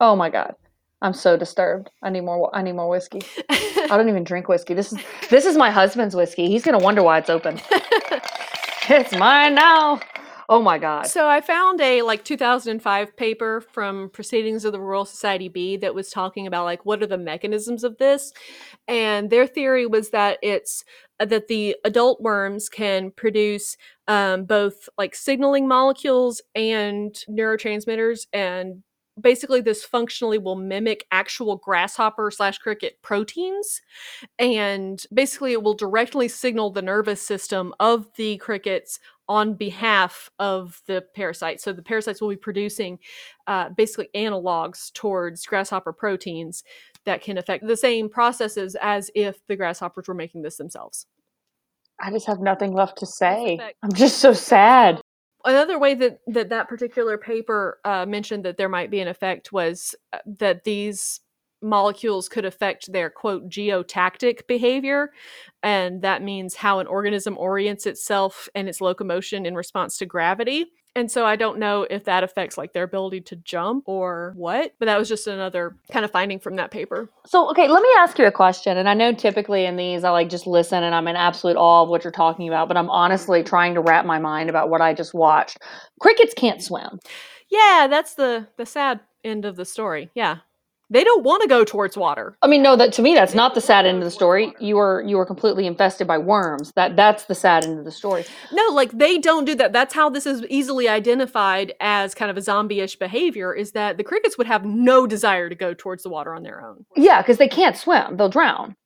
Oh 0.00 0.16
my 0.16 0.30
god. 0.30 0.54
I'm 1.00 1.14
so 1.14 1.36
disturbed. 1.36 1.90
I 2.02 2.10
need 2.10 2.22
more 2.22 2.50
I 2.54 2.62
need 2.62 2.72
more 2.72 2.88
whiskey. 2.88 3.22
I 3.50 3.86
don't 3.90 4.08
even 4.14 4.24
drink 4.24 4.48
whiskey. 4.48 4.74
This 4.74 4.92
is 4.92 4.98
this 5.30 5.44
is 5.44 5.56
my 5.56 5.70
husband's 5.70 6.16
whiskey. 6.16 6.48
He's 6.48 6.64
going 6.64 6.78
to 6.78 6.84
wonder 6.84 7.02
why 7.02 7.18
it's 7.18 7.30
open. 7.30 7.60
It's 8.86 9.16
mine 9.16 9.54
now. 9.54 9.98
Oh 10.48 10.60
my 10.60 10.78
god. 10.78 11.06
So 11.06 11.26
I 11.28 11.40
found 11.40 11.80
a 11.80 12.02
like 12.02 12.24
2005 12.24 13.16
paper 13.16 13.60
from 13.60 14.10
Proceedings 14.10 14.64
of 14.64 14.72
the 14.72 14.80
Royal 14.80 15.04
Society 15.04 15.48
B 15.48 15.76
that 15.78 15.94
was 15.94 16.10
talking 16.10 16.46
about 16.46 16.64
like 16.64 16.84
what 16.84 17.02
are 17.02 17.06
the 17.06 17.18
mechanisms 17.18 17.84
of 17.84 17.96
this, 17.98 18.32
and 18.86 19.30
their 19.30 19.46
theory 19.46 19.86
was 19.86 20.10
that 20.10 20.38
it's 20.42 20.84
uh, 21.20 21.24
that 21.26 21.48
the 21.48 21.76
adult 21.84 22.20
worms 22.20 22.68
can 22.68 23.10
produce 23.10 23.76
um, 24.08 24.44
both 24.44 24.88
like 24.98 25.14
signaling 25.14 25.66
molecules 25.66 26.42
and 26.54 27.14
neurotransmitters 27.30 28.26
and 28.32 28.82
basically 29.20 29.60
this 29.60 29.84
functionally 29.84 30.38
will 30.38 30.56
mimic 30.56 31.06
actual 31.12 31.56
grasshopper 31.56 32.30
slash 32.30 32.58
cricket 32.58 33.00
proteins 33.00 33.80
and 34.38 35.04
basically 35.12 35.52
it 35.52 35.62
will 35.62 35.74
directly 35.74 36.26
signal 36.26 36.70
the 36.70 36.82
nervous 36.82 37.22
system 37.22 37.72
of 37.78 38.08
the 38.16 38.36
crickets 38.38 38.98
on 39.28 39.54
behalf 39.54 40.30
of 40.38 40.80
the 40.86 41.04
parasite. 41.14 41.60
So 41.60 41.72
the 41.72 41.82
parasites 41.82 42.20
will 42.20 42.28
be 42.28 42.36
producing 42.36 42.98
uh, 43.46 43.70
basically 43.70 44.08
analogs 44.14 44.92
towards 44.92 45.46
grasshopper 45.46 45.92
proteins 45.92 46.62
that 47.04 47.22
can 47.22 47.38
affect 47.38 47.66
the 47.66 47.76
same 47.76 48.08
processes 48.08 48.76
as 48.80 49.10
if 49.14 49.46
the 49.46 49.56
grasshoppers 49.56 50.08
were 50.08 50.14
making 50.14 50.42
this 50.42 50.56
themselves. 50.56 51.06
I 52.00 52.10
just 52.10 52.26
have 52.26 52.40
nothing 52.40 52.74
left 52.74 52.98
to 52.98 53.06
say. 53.06 53.58
I'm 53.82 53.92
just 53.92 54.18
so 54.18 54.32
sad. 54.32 55.00
Another 55.44 55.78
way 55.78 55.94
that 55.94 56.20
that, 56.26 56.48
that 56.48 56.68
particular 56.68 57.18
paper 57.18 57.78
uh, 57.84 58.06
mentioned 58.06 58.44
that 58.44 58.56
there 58.56 58.68
might 58.68 58.90
be 58.90 59.00
an 59.00 59.08
effect 59.08 59.52
was 59.52 59.94
uh, 60.12 60.18
that 60.26 60.64
these 60.64 61.20
molecules 61.64 62.28
could 62.28 62.44
affect 62.44 62.92
their 62.92 63.10
quote 63.10 63.48
geotactic 63.48 64.46
behavior 64.46 65.10
and 65.62 66.02
that 66.02 66.22
means 66.22 66.56
how 66.56 66.78
an 66.78 66.86
organism 66.86 67.36
orients 67.38 67.86
itself 67.86 68.48
and 68.54 68.68
its 68.68 68.80
locomotion 68.80 69.46
in 69.46 69.54
response 69.54 69.96
to 69.96 70.06
gravity 70.06 70.66
and 70.94 71.10
so 71.10 71.24
i 71.24 71.34
don't 71.36 71.58
know 71.58 71.86
if 71.88 72.04
that 72.04 72.22
affects 72.22 72.58
like 72.58 72.72
their 72.72 72.84
ability 72.84 73.20
to 73.20 73.36
jump 73.36 73.84
or 73.86 74.32
what 74.36 74.72
but 74.78 74.86
that 74.86 74.98
was 74.98 75.08
just 75.08 75.26
another 75.26 75.76
kind 75.90 76.04
of 76.04 76.10
finding 76.10 76.38
from 76.38 76.56
that 76.56 76.70
paper 76.70 77.08
So, 77.26 77.50
okay, 77.50 77.68
let 77.68 77.82
me 77.82 77.88
ask 77.96 78.18
you 78.18 78.26
a 78.26 78.30
question. 78.30 78.76
And 78.76 78.88
I 78.88 78.94
know 78.94 79.12
typically 79.12 79.64
in 79.64 79.76
these, 79.76 80.04
I 80.04 80.10
like 80.10 80.28
just 80.28 80.46
listen 80.46 80.84
and 80.84 80.94
I'm 80.94 81.08
in 81.08 81.16
absolute 81.16 81.56
awe 81.56 81.82
of 81.82 81.88
what 81.88 82.04
you're 82.04 82.12
talking 82.12 82.48
about, 82.48 82.68
but 82.68 82.76
I'm 82.76 82.90
honestly 82.90 83.40
mm-hmm. 83.40 83.48
trying 83.48 83.74
to 83.74 83.80
wrap 83.80 84.04
my 84.04 84.18
mind 84.18 84.50
about 84.50 84.68
what 84.68 84.82
I 84.82 84.92
just 84.92 85.14
watched. 85.14 85.58
Crickets 86.00 86.34
can't 86.34 86.62
swim. 86.62 87.00
yeah 87.50 87.86
that's 87.88 88.14
the 88.14 88.46
the 88.56 88.66
sad 88.66 89.00
end 89.22 89.44
of 89.44 89.56
the 89.56 89.64
story 89.64 90.10
yeah 90.14 90.38
they 90.90 91.04
don't 91.04 91.24
want 91.24 91.42
to 91.42 91.48
go 91.48 91.64
towards 91.64 91.96
water 91.96 92.36
I 92.42 92.46
mean, 92.46 92.62
no, 92.62 92.76
that 92.76 92.92
to 92.94 93.02
me, 93.02 93.14
that's 93.14 93.34
not 93.34 93.54
the 93.54 93.60
sad 93.60 93.86
end 93.86 93.98
of 93.98 94.04
the 94.04 94.10
story. 94.10 94.54
You 94.60 94.78
are 94.78 95.02
you 95.02 95.18
are 95.18 95.26
completely 95.26 95.66
infested 95.66 96.06
by 96.06 96.18
worms. 96.18 96.72
That 96.76 96.96
that's 96.96 97.24
the 97.24 97.34
sad 97.34 97.64
end 97.64 97.78
of 97.78 97.84
the 97.84 97.90
story. 97.90 98.24
No, 98.52 98.68
like 98.72 98.92
they 98.92 99.18
don't 99.18 99.44
do 99.44 99.54
that. 99.56 99.72
That's 99.72 99.94
how 99.94 100.10
this 100.10 100.26
is 100.26 100.44
easily 100.48 100.88
identified 100.88 101.72
as 101.80 102.14
kind 102.14 102.30
of 102.30 102.36
a 102.36 102.42
zombie-ish 102.42 102.96
behavior 102.96 103.54
is 103.54 103.72
that 103.72 103.96
the 103.96 104.04
crickets 104.04 104.36
would 104.36 104.46
have 104.46 104.64
no 104.64 105.06
desire 105.06 105.48
to 105.48 105.54
go 105.54 105.74
towards 105.74 106.02
the 106.02 106.10
water 106.10 106.34
on 106.34 106.42
their 106.42 106.62
own. 106.64 106.84
Yeah, 106.96 107.22
because 107.22 107.38
they 107.38 107.48
can't 107.48 107.76
swim; 107.76 108.16
they'll 108.16 108.28
drown. 108.28 108.76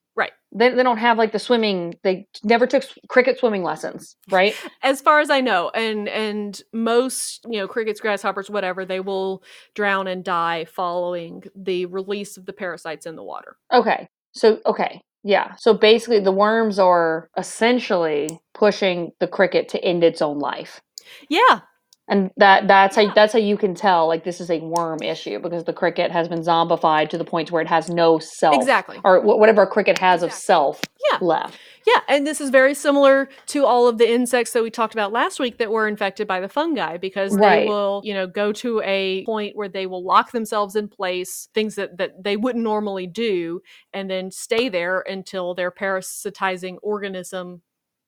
They 0.55 0.71
they 0.71 0.83
don't 0.83 0.99
have 0.99 1.19
like 1.19 1.33
the 1.33 1.39
swimming. 1.39 1.95
They 2.03 2.27
never 2.43 2.67
took 2.67 2.85
cricket 3.09 3.39
swimming 3.39 3.63
lessons, 3.63 4.17
right? 4.31 4.55
As 4.83 5.01
far 5.01 5.21
as 5.21 5.31
I 5.31 5.41
know, 5.41 5.71
and 5.75 6.09
and 6.09 6.61
most, 6.73 7.45
you 7.49 7.59
know, 7.59 7.69
crickets, 7.69 8.01
grasshoppers, 8.01 8.49
whatever, 8.49 8.85
they 8.85 9.01
will 9.01 9.43
drown 9.75 10.07
and 10.07 10.25
die 10.25 10.65
following 10.65 11.45
the 11.55 11.87
release 11.87 12.37
of 12.37 12.47
the 12.47 12.53
parasites 12.53 13.07
in 13.07 13.17
the 13.17 13.25
water. 13.25 13.57
Okay. 13.73 14.09
So 14.33 14.61
okay. 14.67 15.03
Yeah. 15.25 15.55
So 15.57 15.75
basically 15.75 16.21
the 16.21 16.33
worms 16.33 16.79
are 16.79 17.29
essentially 17.37 18.41
pushing 18.55 19.13
the 19.21 19.29
cricket 19.29 19.69
to 19.71 19.85
end 19.85 20.03
its 20.05 20.23
own 20.23 20.39
life. 20.39 20.81
Yeah. 21.29 21.61
And 22.09 22.31
that 22.39 22.67
that's 22.67 22.97
how 22.97 23.13
that's 23.13 23.35
how 23.35 23.39
you 23.39 23.57
can 23.59 23.75
tell 23.75 24.09
like 24.09 24.25
this 24.25 24.41
is 24.41 24.51
a 24.51 24.61
worm 24.61 25.03
issue 25.03 25.39
because 25.39 25.65
the 25.65 25.75
cricket 25.75 26.11
has 26.11 26.27
been 26.27 26.41
zombified 26.41 27.11
to 27.11 27.19
the 27.19 27.25
point 27.25 27.51
where 27.53 27.61
it 27.61 27.69
has 27.69 27.91
no 27.91 28.19
self 28.19 28.55
Exactly. 28.55 28.99
or 29.05 29.21
wh- 29.21 29.39
whatever 29.39 29.63
a 29.63 29.67
cricket 29.67 29.99
has 29.99 30.23
of 30.23 30.33
self 30.33 30.81
Yeah. 31.11 31.19
left. 31.21 31.59
Yeah, 31.87 32.01
and 32.09 32.27
this 32.27 32.41
is 32.41 32.51
very 32.51 32.75
similar 32.75 33.29
to 33.47 33.65
all 33.65 33.89
of 33.89 33.97
the 33.99 34.11
insects 34.11 34.53
that 34.53 34.63
we 34.63 34.71
talked 34.71 34.95
about 34.95 35.13
last 35.13 35.41
week 35.41 35.59
that 35.59 35.71
were 35.71 35.89
infected 35.89 36.27
by 36.27 36.41
the 36.41 36.49
fungi 36.49 36.99
because 36.99 37.35
they 37.37 37.67
will, 37.67 38.03
you 38.05 38.13
know, 38.13 38.27
go 38.27 38.53
to 38.53 38.83
a 38.83 39.25
point 39.25 39.57
where 39.57 39.69
they 39.69 39.87
will 39.87 40.05
lock 40.05 40.33
themselves 40.33 40.77
in 40.77 40.89
place, 40.89 41.49
things 41.55 41.77
that 41.77 41.97
that 41.99 42.23
they 42.23 42.37
wouldn't 42.37 42.65
normally 42.65 43.07
do, 43.07 43.61
and 43.93 44.11
then 44.11 44.31
stay 44.31 44.69
there 44.69 45.01
until 45.01 45.55
their 45.55 45.71
parasitizing 45.71 46.77
organism 46.83 47.63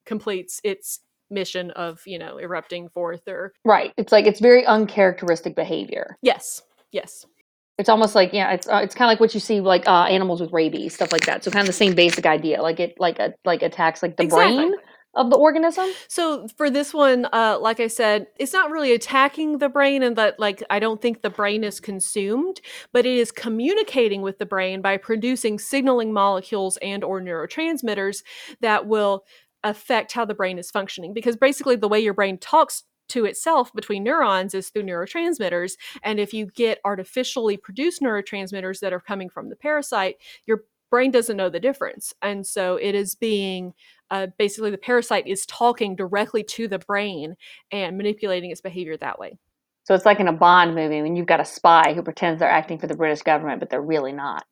completes 0.04 0.60
its 0.64 1.00
mission 1.30 1.70
of, 1.72 2.00
you 2.06 2.18
know, 2.18 2.38
erupting 2.38 2.88
forth 2.88 3.22
or 3.28 3.52
Right. 3.64 3.92
It's 3.96 4.12
like 4.12 4.26
it's 4.26 4.40
very 4.40 4.64
uncharacteristic 4.66 5.54
behavior. 5.56 6.16
yes. 6.22 6.62
Yes. 6.92 7.24
It's 7.78 7.88
almost 7.88 8.14
like 8.14 8.32
yeah, 8.34 8.52
it's 8.52 8.68
uh, 8.68 8.80
it's 8.82 8.94
kind 8.94 9.08
of 9.08 9.12
like 9.12 9.20
what 9.20 9.32
you 9.32 9.40
see 9.40 9.60
like 9.60 9.86
uh, 9.88 10.04
animals 10.04 10.40
with 10.42 10.52
rabies, 10.52 10.94
stuff 10.94 11.12
like 11.12 11.24
that. 11.26 11.42
So 11.44 11.50
kind 11.50 11.62
of 11.62 11.66
the 11.66 11.72
same 11.72 11.94
basic 11.94 12.26
idea. 12.26 12.60
Like 12.60 12.78
it 12.78 12.94
like 12.98 13.18
a 13.18 13.32
like 13.46 13.62
attacks 13.62 14.02
like 14.02 14.16
the 14.18 14.24
Exactly. 14.24 14.56
brain 14.56 14.74
of 15.14 15.30
the 15.30 15.36
organism. 15.36 15.86
So 16.08 16.46
for 16.58 16.68
this 16.68 16.92
one, 16.92 17.26
uh, 17.32 17.58
like 17.58 17.80
I 17.80 17.86
said, 17.86 18.26
it's 18.38 18.52
not 18.52 18.70
really 18.70 18.92
attacking 18.92 19.58
the 19.58 19.70
brain, 19.70 20.02
and 20.02 20.14
that 20.16 20.38
like 20.38 20.62
I 20.68 20.78
don't 20.78 21.00
think 21.00 21.22
the 21.22 21.30
brain 21.30 21.64
is 21.64 21.80
consumed, 21.80 22.60
but 22.92 23.06
it 23.06 23.16
is 23.16 23.32
communicating 23.32 24.20
with 24.20 24.38
the 24.38 24.46
brain 24.46 24.82
by 24.82 24.98
producing 24.98 25.58
signaling 25.58 26.12
molecules 26.12 26.76
and 26.82 27.02
or 27.02 27.20
neurotransmitters 27.22 28.22
that 28.60 28.86
will 28.86 29.24
affect 29.64 30.12
how 30.12 30.24
the 30.24 30.34
brain 30.34 30.58
is 30.58 30.70
functioning. 30.70 31.12
Because 31.12 31.36
basically, 31.36 31.76
the 31.76 31.88
way 31.88 32.00
your 32.00 32.14
brain 32.14 32.38
talks 32.38 32.84
to 33.10 33.24
itself 33.24 33.72
between 33.72 34.04
neurons 34.04 34.54
is 34.54 34.68
through 34.68 34.84
neurotransmitters, 34.84 35.72
and 36.02 36.20
if 36.20 36.32
you 36.32 36.46
get 36.46 36.78
artificially 36.84 37.56
produced 37.56 38.00
neurotransmitters 38.00 38.80
that 38.80 38.92
are 38.92 39.00
coming 39.00 39.28
from 39.28 39.48
the 39.48 39.56
parasite, 39.56 40.16
your 40.46 40.62
brain 40.90 41.10
doesn't 41.10 41.36
know 41.36 41.48
the 41.48 41.60
difference, 41.60 42.14
and 42.22 42.46
so 42.46 42.76
it 42.76 42.94
is 42.94 43.14
being 43.14 43.74
uh, 44.10 44.28
basically 44.38 44.70
the 44.70 44.78
parasite 44.78 45.26
is 45.26 45.44
talking 45.46 45.96
directly 45.96 46.42
to 46.42 46.68
the 46.68 46.78
brain 46.78 47.36
and 47.70 47.96
manipulating 47.96 48.50
its 48.50 48.60
behavior 48.60 48.96
that 48.96 49.18
way. 49.18 49.38
So 49.84 49.94
it's 49.94 50.06
like 50.06 50.20
in 50.20 50.28
a 50.28 50.32
Bond 50.32 50.74
movie 50.74 51.02
when 51.02 51.16
you've 51.16 51.26
got 51.26 51.40
a 51.40 51.44
spy 51.44 51.94
who 51.94 52.02
pretends 52.02 52.38
they're 52.38 52.50
acting 52.50 52.78
for 52.78 52.86
the 52.86 52.96
British 52.96 53.22
government, 53.22 53.60
but 53.60 53.70
they're 53.70 53.82
really 53.82 54.12
not. 54.12 54.44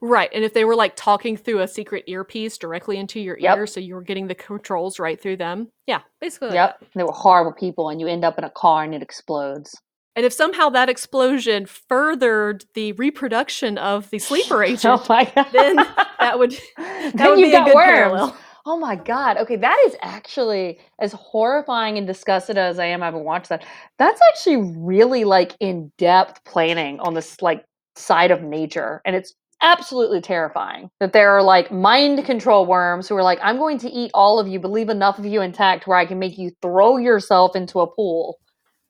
Right. 0.00 0.30
And 0.32 0.44
if 0.44 0.54
they 0.54 0.64
were 0.64 0.76
like 0.76 0.94
talking 0.96 1.36
through 1.36 1.60
a 1.60 1.68
secret 1.68 2.04
earpiece 2.06 2.58
directly 2.58 2.96
into 2.98 3.20
your 3.20 3.38
Yep. 3.38 3.56
ear, 3.56 3.66
so 3.66 3.80
you 3.80 3.94
were 3.94 4.02
getting 4.02 4.26
the 4.28 4.34
controls 4.34 4.98
right 4.98 5.20
through 5.20 5.36
them. 5.38 5.68
Yeah, 5.86 6.00
basically. 6.20 6.48
like 6.48 6.54
Yep. 6.54 6.80
that. 6.80 6.88
They 6.94 7.02
were 7.04 7.12
horrible 7.12 7.52
people, 7.52 7.88
and 7.88 8.00
you 8.00 8.06
end 8.06 8.24
up 8.24 8.38
in 8.38 8.44
a 8.44 8.50
car 8.50 8.84
and 8.84 8.94
it 8.94 9.02
explodes. 9.02 9.76
And 10.14 10.26
if 10.26 10.32
somehow 10.32 10.68
that 10.70 10.88
explosion 10.90 11.64
furthered 11.66 12.64
the 12.74 12.92
reproduction 12.92 13.78
of 13.78 14.10
the 14.10 14.18
sleeper 14.18 14.62
oh 14.64 14.66
agent, 14.66 15.00
Oh 15.02 15.06
my 15.08 15.24
god! 15.34 15.46
then 15.52 15.76
that 15.76 16.38
would 16.38 16.52
that 16.76 17.14
then 17.14 17.30
would 17.30 17.38
you've 17.38 17.48
be 17.48 17.54
a 17.54 17.58
got 17.58 17.66
good 17.66 17.74
worms. 17.74 17.92
parallel. 17.94 18.36
Oh 18.64 18.78
my 18.78 18.94
god! 18.94 19.38
Okay, 19.38 19.56
that 19.56 19.76
is 19.86 19.96
actually 20.02 20.78
as 21.00 21.12
horrifying 21.14 21.98
and 21.98 22.06
disgusted 22.06 22.56
as 22.56 22.78
I 22.78 22.84
am. 22.86 23.02
I 23.02 23.06
haven't 23.06 23.24
watched 23.24 23.48
that. 23.48 23.64
That's 23.98 24.20
actually 24.28 24.58
really 24.76 25.24
like 25.24 25.56
in 25.58 25.90
depth 25.98 26.44
planning 26.44 27.00
on 27.00 27.14
this 27.14 27.42
like 27.42 27.64
side 27.96 28.30
of 28.30 28.42
nature, 28.42 29.00
and 29.04 29.16
it's 29.16 29.34
absolutely 29.62 30.20
terrifying 30.20 30.90
that 31.00 31.12
there 31.12 31.30
are 31.30 31.42
like 31.42 31.70
mind 31.70 32.24
control 32.24 32.66
worms 32.66 33.08
who 33.08 33.16
are 33.16 33.22
like, 33.22 33.38
I'm 33.42 33.58
going 33.58 33.78
to 33.78 33.88
eat 33.90 34.10
all 34.14 34.38
of 34.38 34.48
you, 34.48 34.58
but 34.60 34.70
leave 34.70 34.88
enough 34.88 35.18
of 35.18 35.26
you 35.26 35.40
intact 35.40 35.86
where 35.86 35.96
I 35.96 36.06
can 36.06 36.18
make 36.18 36.36
you 36.38 36.50
throw 36.60 36.96
yourself 36.96 37.54
into 37.56 37.80
a 37.80 37.86
pool 37.86 38.38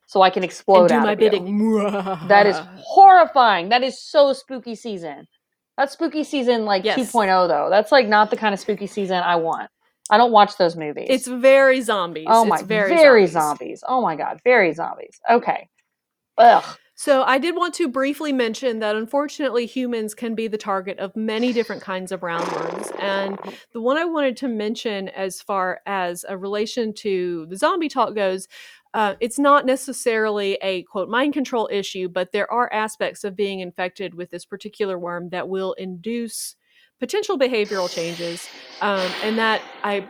so 0.07 0.23
I 0.23 0.31
can 0.31 0.43
explode 0.45 0.81
And 0.81 0.89
do 0.91 0.95
out 0.97 1.03
my 1.05 1.12
of 1.12 1.20
you." 1.20 1.31
bidding. 1.31 2.29
That 2.29 2.47
is 2.47 2.57
horrifying. 2.77 3.68
That 3.70 3.83
is 3.83 4.03
so 4.03 4.33
spooky 4.33 4.75
season. 4.75 5.27
That's 5.79 5.93
spooky 5.95 6.25
season 6.25 6.64
like 6.64 6.85
Yes. 6.85 6.99
2.0 6.99 7.49
though. 7.49 7.68
That's 7.70 7.93
like 7.93 8.07
not 8.09 8.31
the 8.31 8.37
kind 8.37 8.53
of 8.53 8.61
spooky 8.61 8.87
season 8.87 9.16
I 9.23 9.37
want. 9.37 9.70
I 10.11 10.18
don't 10.18 10.33
watch 10.33 10.57
those 10.59 10.77
movies. 10.77 11.07
It's 11.09 11.27
very 11.27 11.81
zombies. 11.81 12.27
oh 12.29 12.45
my, 12.45 12.57
it's 12.57 12.64
very, 12.64 12.95
very, 12.95 13.27
zombies. 13.27 13.81
zombies. 13.81 13.85
Oh 13.89 14.03
my 14.03 14.16
god, 14.16 14.41
very 14.45 14.75
zombies. 14.75 15.18
Okay. 15.31 15.68
Ugh. 16.39 16.64
So 17.03 17.24
I 17.24 17.38
did 17.38 17.57
want 17.57 17.74
to 17.74 17.88
briefly 17.88 18.32
mention 18.32 18.78
that 18.78 18.94
unfortunately 18.94 19.66
humans 19.66 20.14
can 20.14 20.36
be 20.36 20.46
the 20.46 20.57
target 20.57 21.00
of 21.00 21.16
many 21.16 21.53
different 21.53 21.82
kinds 21.82 22.12
of 22.12 22.20
roundworms. 22.20 22.96
And 23.00 23.36
the 23.72 23.80
one 23.80 23.96
I 23.96 24.05
wanted 24.05 24.36
to 24.36 24.46
mention 24.46 25.09
as 25.09 25.42
far 25.42 25.80
as 25.84 26.24
a 26.28 26.38
relation 26.38 26.92
to 26.98 27.46
the 27.46 27.57
zombie 27.57 27.88
talk 27.88 28.14
goes, 28.14 28.46
uh, 28.94 29.16
it's 29.18 29.36
not 29.36 29.66
necessarily 29.66 30.55
a 30.62 30.84
quote 30.84 31.09
mind 31.09 31.32
control 31.32 31.68
issue, 31.72 32.09
but 32.09 32.30
there 32.30 32.48
are 32.53 32.72
aspects 32.72 33.24
of 33.24 33.34
being 33.34 33.59
infected 33.59 34.14
with 34.14 34.30
this 34.30 34.44
particular 34.44 34.96
worm 34.96 35.30
that 35.30 35.48
will 35.48 35.72
induce 35.72 36.55
potential 37.00 37.36
behavioral 37.36 37.92
changes. 37.92 38.48
Um, 38.80 39.11
and 39.24 39.36
that 39.38 39.61
I 39.82 40.09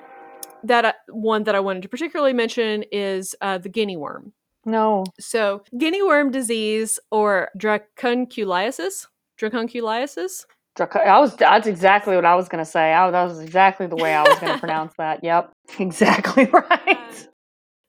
that 0.64 0.84
uh, 0.84 0.92
one 1.08 1.44
that 1.44 1.54
I 1.54 1.60
wanted 1.60 1.84
to 1.84 1.88
particularly 1.88 2.34
mention 2.34 2.84
is 2.92 3.34
uh, 3.40 3.56
the 3.56 3.70
guinea 3.70 3.96
worm. 3.96 4.34
No. 4.64 5.04
So, 5.18 5.62
guinea 5.76 6.02
worm 6.02 6.30
disease 6.30 7.00
or 7.10 7.50
dracunculiasis, 7.58 9.06
dracunculiasis. 9.40 10.44
Draco- 10.76 11.00
I 11.00 11.18
was. 11.18 11.36
That's 11.36 11.66
exactly 11.66 12.16
what 12.16 12.24
I 12.24 12.34
was 12.34 12.48
gonna 12.48 12.64
say. 12.64 12.92
I, 12.92 13.10
that 13.10 13.24
was 13.24 13.40
exactly 13.40 13.86
the 13.86 13.96
way 13.96 14.14
I 14.14 14.22
was 14.22 14.38
gonna 14.38 14.58
pronounce 14.58 14.94
that. 14.98 15.20
Yep. 15.22 15.52
Exactly 15.78 16.46
right. 16.46 16.80
Um, 16.88 17.28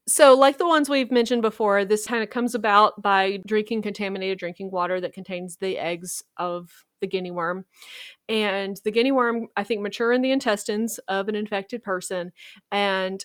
so, 0.06 0.34
like 0.34 0.58
the 0.58 0.68
ones 0.68 0.90
we've 0.90 1.12
mentioned 1.12 1.42
before, 1.42 1.86
this 1.86 2.06
kind 2.06 2.24
of 2.24 2.30
comes 2.30 2.56
about 2.56 3.02
by 3.02 3.40
drinking 3.48 3.84
contaminated 3.84 4.38
drinking 4.38 4.70
water 4.72 5.00
that 5.00 5.14
contains 5.14 5.58
the 5.58 5.78
eggs 5.78 6.24
of 6.38 6.70
the 7.00 7.08
guinea 7.08 7.32
worm. 7.32 7.66
And 8.28 8.80
the 8.84 8.92
guinea 8.92 9.12
worm, 9.14 9.48
I 9.56 9.64
think, 9.64 9.82
mature 9.82 10.12
in 10.12 10.22
the 10.22 10.32
intestines 10.32 11.00
of 11.08 11.30
an 11.30 11.36
infected 11.36 11.84
person. 11.84 12.32
And 12.72 13.24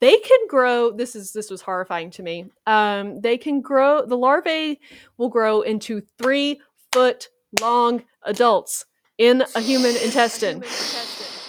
they 0.00 0.16
can 0.18 0.38
grow 0.48 0.90
this 0.92 1.14
is 1.16 1.32
this 1.32 1.50
was 1.50 1.60
horrifying 1.62 2.10
to 2.10 2.22
me 2.22 2.46
um, 2.66 3.20
they 3.20 3.36
can 3.36 3.60
grow 3.60 4.04
the 4.04 4.16
larvae 4.16 4.80
will 5.16 5.28
grow 5.28 5.60
into 5.62 6.02
three 6.18 6.60
foot 6.92 7.28
long 7.60 8.02
adults 8.24 8.84
in 9.18 9.42
a 9.54 9.60
human 9.70 9.96
intestine 9.96 10.62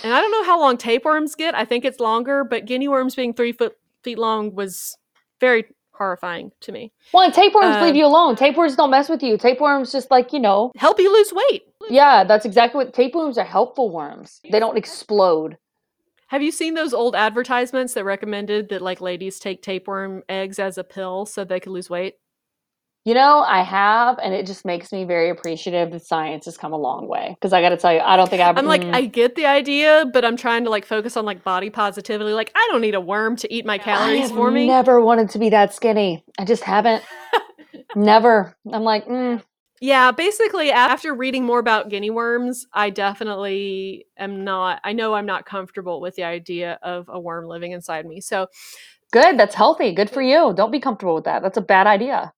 and 0.03 0.13
i 0.13 0.21
don't 0.21 0.31
know 0.31 0.43
how 0.43 0.59
long 0.59 0.77
tapeworms 0.77 1.35
get 1.35 1.55
i 1.55 1.65
think 1.65 1.85
it's 1.85 1.99
longer 1.99 2.43
but 2.43 2.65
guinea 2.65 2.87
worms 2.87 3.15
being 3.15 3.33
three 3.33 3.51
foot 3.51 3.75
feet 4.03 4.17
long 4.17 4.55
was 4.55 4.97
very 5.39 5.65
horrifying 5.91 6.49
to 6.61 6.71
me 6.71 6.93
Well, 7.13 7.23
and 7.23 7.33
tapeworms 7.33 7.75
Um, 7.75 7.83
leave 7.83 7.95
you 7.95 8.05
alone. 8.05 8.37
Tapeworms 8.37 8.77
don't 8.77 8.89
mess 8.89 9.09
with 9.09 9.21
you. 9.21 9.37
Tapeworms 9.37 9.91
just 9.91 10.09
like 10.09 10.31
you 10.31 10.39
know. 10.39 10.71
help 10.77 10.97
you 10.97 11.11
lose 11.11 11.33
weight 11.33 11.63
Yeah, 11.89 12.23
that's 12.23 12.45
exactly 12.45 12.77
what 12.85 12.93
tapeworms 12.93 13.37
are. 13.37 13.43
Helpful 13.43 13.89
worms. 13.89 14.39
They 14.49 14.59
don't 14.59 14.77
explode. 14.77 15.57
Have 16.29 16.41
you 16.41 16.51
seen 16.51 16.75
those 16.75 16.93
old 16.93 17.15
advertisements 17.15 17.93
that 17.95 18.05
recommended 18.05 18.69
that 18.69 18.81
like 18.81 19.01
ladies 19.01 19.39
take 19.39 19.61
tapeworm 19.61 20.23
eggs 20.29 20.59
as 20.59 20.77
a 20.77 20.83
pill 20.83 21.25
so 21.25 21.43
they 21.43 21.59
could 21.59 21.71
lose 21.71 21.89
weight 21.89 22.15
You 23.05 23.13
know, 23.13 23.39
I 23.39 23.63
have, 23.63 24.19
and 24.21 24.33
it 24.33 24.45
just 24.45 24.65
makes 24.65 24.91
me 24.91 25.05
very 25.05 25.29
appreciative 25.29 25.91
that 25.91 26.05
science 26.05 26.45
has 26.45 26.57
come 26.57 26.73
a 26.73 26.77
long 26.77 27.07
way. 27.07 27.35
Because 27.39 27.53
I 27.53 27.61
got 27.61 27.69
to 27.69 27.77
tell 27.77 27.93
you, 27.93 28.01
I 28.01 28.17
don't 28.17 28.29
think 28.29 28.41
I've. 28.41 28.57
I'm 28.57 28.65
like, 28.65 28.81
mm, 28.81 28.93
I 28.93 29.05
get 29.05 29.35
the 29.35 29.45
idea, 29.45 30.05
but 30.13 30.25
I'm 30.25 30.35
trying 30.35 30.65
to 30.65 30.69
like 30.69 30.85
focus 30.85 31.15
on 31.15 31.25
like 31.25 31.43
body 31.43 31.69
positivity. 31.69 32.33
Like, 32.33 32.51
I 32.53 32.67
don't 32.69 32.81
need 32.81 32.95
a 32.95 33.01
worm 33.01 33.37
to 33.37 33.51
eat 33.51 33.65
my 33.65 33.77
calories 33.77 34.29
for 34.31 34.51
me. 34.51 34.67
never 34.67 34.99
wanted 35.01 35.29
to 35.31 35.39
be 35.39 35.49
that 35.49 35.73
skinny. 35.73 36.23
I 36.37 36.45
just 36.45 36.61
haven't. 36.63 37.03
never. 37.95 38.55
I'm 38.71 38.83
like, 38.83 39.07
mm, 39.07 39.41
yeah, 39.81 40.11
basically, 40.11 40.71
after 40.71 41.13
reading 41.13 41.45
more 41.45 41.59
about 41.59 41.89
guinea 41.89 42.09
worms, 42.09 42.65
I 42.73 42.89
definitely 42.89 44.07
am 44.17 44.43
not. 44.43 44.81
I 44.83 44.93
know 44.93 45.13
I'm 45.15 45.25
not 45.25 45.45
comfortable 45.45 46.01
with 46.01 46.15
the 46.15 46.23
idea 46.23 46.79
of 46.83 47.09
a 47.09 47.19
worm 47.19 47.47
living 47.47 47.71
inside 47.73 48.05
me. 48.05 48.21
So, 48.21 48.47
good. 49.11 49.37
That's 49.39 49.55
healthy. 49.55 49.93
Good 49.93 50.09
for 50.09 50.21
you. 50.21 50.53
Don't 50.55 50.71
be 50.71 50.79
comfortable 50.81 51.15
with 51.15 51.25
that. 51.25 51.41
That's 51.43 51.57
a 51.57 51.61
bad 51.61 51.87
idea. 51.87 52.33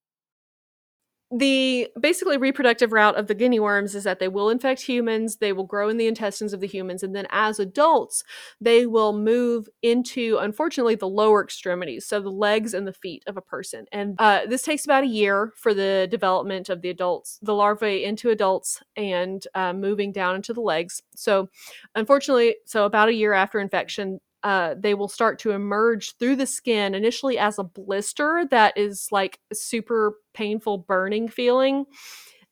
The 1.31 1.87
basically 1.99 2.37
reproductive 2.37 2.91
route 2.91 3.15
of 3.15 3.27
the 3.27 3.35
guinea 3.35 3.59
worms 3.59 3.95
is 3.95 4.03
that 4.03 4.19
they 4.19 4.27
will 4.27 4.49
infect 4.49 4.81
humans 4.81 5.37
they 5.37 5.53
will 5.53 5.63
grow 5.63 5.87
in 5.87 5.97
the 5.97 6.07
intestines 6.07 6.53
of 6.53 6.59
the 6.59 6.67
humans 6.67 7.03
and 7.03 7.15
then 7.15 7.27
as 7.29 7.59
adults 7.59 8.23
they 8.59 8.85
will 8.85 9.13
move 9.13 9.69
into 9.81 10.37
unfortunately 10.39 10.95
the 10.95 11.07
lower 11.07 11.43
extremities 11.43 12.05
so 12.05 12.19
the 12.19 12.29
legs 12.29 12.73
and 12.73 12.87
the 12.87 12.93
feet 12.93 13.23
of 13.27 13.37
a 13.37 13.41
person. 13.41 13.85
And 13.91 14.15
uh, 14.19 14.41
this 14.47 14.61
takes 14.61 14.85
about 14.85 15.03
a 15.03 15.07
year 15.07 15.53
for 15.55 15.73
the 15.73 16.07
development 16.09 16.69
of 16.69 16.81
the 16.81 16.89
adults 16.89 17.39
the 17.41 17.53
larvae 17.53 18.03
into 18.03 18.29
adults 18.29 18.81
and 18.95 19.45
uh, 19.55 19.73
moving 19.73 20.11
down 20.11 20.35
into 20.35 20.53
the 20.53 20.61
legs. 20.61 21.01
So 21.15 21.49
unfortunately 21.95 22.55
so 22.65 22.85
about 22.85 23.09
a 23.09 23.13
year 23.13 23.33
after 23.33 23.59
infection 23.59 24.19
uh, 24.43 24.75
they 24.77 24.93
will 24.93 25.07
start 25.07 25.39
to 25.39 25.51
emerge 25.51 26.17
through 26.17 26.35
the 26.35 26.45
skin 26.45 26.95
initially 26.95 27.37
as 27.37 27.59
a 27.59 27.63
blister 27.63 28.45
that 28.49 28.77
is 28.77 29.07
like 29.11 29.39
super 29.53 30.15
painful 30.33 30.79
burning 30.79 31.27
feeling. 31.27 31.85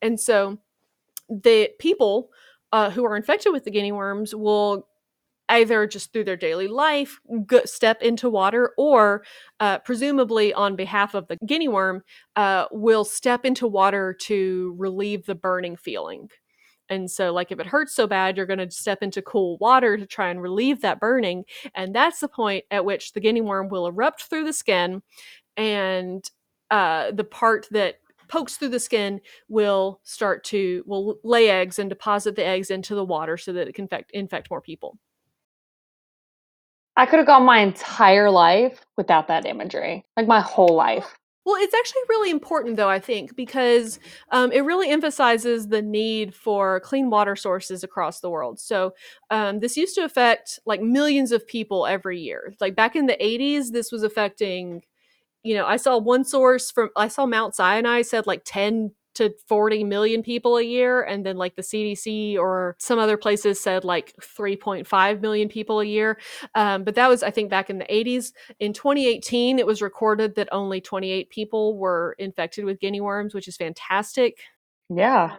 And 0.02 0.20
so 0.20 0.60
the 1.30 1.70
people 1.80 2.30
uh, 2.72 2.90
who 2.90 3.06
are 3.06 3.16
infected 3.16 3.52
with 3.52 3.64
the 3.64 3.72
guinea 3.72 3.92
worms 3.92 4.36
will 4.36 4.88
either 5.50 5.88
just 5.88 6.14
through 6.14 6.24
their 6.24 6.38
daily 6.38 6.68
life 6.68 7.20
go, 7.48 7.62
step 7.66 8.02
into 8.02 8.30
water 8.30 8.72
or 8.78 9.24
uh, 9.60 9.80
presumably 9.80 10.54
on 10.54 10.76
behalf 10.76 11.16
of 11.16 11.28
the 11.28 11.38
guinea 11.46 11.68
worm 11.68 12.04
uh, 12.36 12.66
will 12.72 13.04
step 13.04 13.46
into 13.46 13.68
water 13.68 14.14
to 14.14 14.76
relieve 14.78 15.26
the 15.26 15.36
burning 15.36 15.76
feeling 15.76 16.30
and 16.90 17.10
so, 17.10 17.32
like, 17.32 17.52
if 17.52 17.60
it 17.60 17.68
hurts 17.68 17.94
so 17.94 18.08
bad, 18.08 18.38
you're 18.38 18.46
going 18.46 18.60
to 18.60 18.72
step 18.72 19.04
into 19.04 19.22
cool 19.22 19.58
water 19.60 19.98
to 19.98 20.06
try 20.06 20.30
and 20.30 20.42
relieve 20.42 20.82
that 20.82 21.00
burning. 21.00 21.46
And 21.76 21.94
that's 21.94 22.20
the 22.20 22.28
point 22.28 22.66
at 22.72 22.86
which 22.86 23.14
the 23.14 23.20
guinea 23.20 23.42
worm 23.42 23.70
will 23.70 23.88
erupt 23.88 24.24
through 24.24 24.46
the 24.46 24.54
skin, 24.54 25.02
and 25.58 26.30
uh, 26.72 27.12
the 27.12 27.24
part 27.24 27.68
that 27.72 27.96
pokes 28.28 28.58
through 28.58 28.70
the 28.70 28.80
skin 28.80 29.20
will 29.50 30.00
start 30.04 30.44
to 30.46 30.84
will 30.86 31.18
lay 31.24 31.50
eggs 31.50 31.80
and 31.80 31.90
deposit 31.90 32.36
the 32.36 32.46
eggs 32.46 32.72
into 32.72 32.96
the 32.96 33.04
water 33.04 33.38
so 33.38 33.52
that 33.54 33.68
it 33.68 33.74
can 33.74 33.86
infect, 33.86 34.12
infect 34.12 34.50
more 34.50 34.62
people. 34.62 34.98
I 36.96 37.06
could 37.06 37.20
have 37.20 37.28
gone 37.28 37.44
my 37.44 37.60
entire 37.60 38.30
life 38.30 38.86
without 38.98 39.28
that 39.28 39.46
imagery, 39.46 40.06
like 40.18 40.28
my 40.28 40.42
whole 40.42 40.76
life. 40.76 41.19
Well, 41.50 41.58
it's 41.64 41.74
actually 41.74 42.04
really 42.10 42.30
important, 42.30 42.76
though, 42.78 42.90
I 42.90 43.00
think, 43.00 43.36
because 43.36 44.00
um, 44.32 44.52
it 44.52 44.62
really 44.66 44.92
emphasizes 44.92 45.68
the 45.70 45.82
need 45.82 46.36
for 46.36 46.80
clean 46.82 47.10
water 47.10 47.36
sources 47.36 47.84
across 47.84 48.20
the 48.20 48.30
world. 48.30 48.60
So, 48.60 48.94
um, 49.32 49.60
this 49.60 49.76
used 49.76 49.96
to 49.96 50.04
affect 50.04 50.60
like 50.68 50.80
millions 50.80 51.32
of 51.32 51.48
people 51.48 51.88
every 51.88 52.20
year. 52.20 52.54
Like 52.62 52.76
back 52.76 52.96
in 52.96 53.08
the 53.08 53.18
80s, 53.20 53.72
this 53.72 53.92
was 53.92 54.04
affecting, 54.04 54.84
you 55.44 55.56
know, 55.56 55.66
I 55.66 55.78
saw 55.78 55.98
one 55.98 56.26
source 56.26 56.72
from, 56.72 56.90
I 56.98 57.08
saw 57.10 57.26
Mount 57.26 57.56
Sinai 57.56 58.04
said 58.04 58.28
like 58.28 58.44
10 58.46 58.92
to 59.20 59.34
40 59.48 59.84
million 59.84 60.24
people 60.24 60.58
a 60.58 60.64
year. 60.64 61.04
And 61.04 61.26
then 61.26 61.38
like 61.38 61.56
the 61.56 61.62
CDC 61.62 62.38
or 62.38 62.76
some 62.80 63.00
other 63.00 63.18
places 63.18 63.60
said 63.60 63.84
like 63.84 64.14
3.5 64.22 65.22
million 65.22 65.50
people 65.50 65.80
a 65.80 65.86
year. 65.86 66.18
Um, 66.56 66.84
but 66.84 66.96
that 66.96 67.08
was, 67.08 67.22
I 67.22 67.32
think, 67.32 67.50
back 67.50 67.70
in 67.70 67.78
the 67.78 67.86
80s. 67.86 68.34
In 68.60 68.74
2018, 68.74 69.60
it 69.60 69.68
was 69.68 69.82
recorded 69.82 70.36
that 70.36 70.50
only 70.52 70.82
28 70.82 71.30
people 71.30 71.78
were 71.78 72.16
infected 72.18 72.66
with 72.66 72.80
guinea 72.80 73.02
worms, 73.02 73.34
which 73.34 73.48
is 73.48 73.58
fantastic. 73.58 74.40
Yeah. 74.90 75.36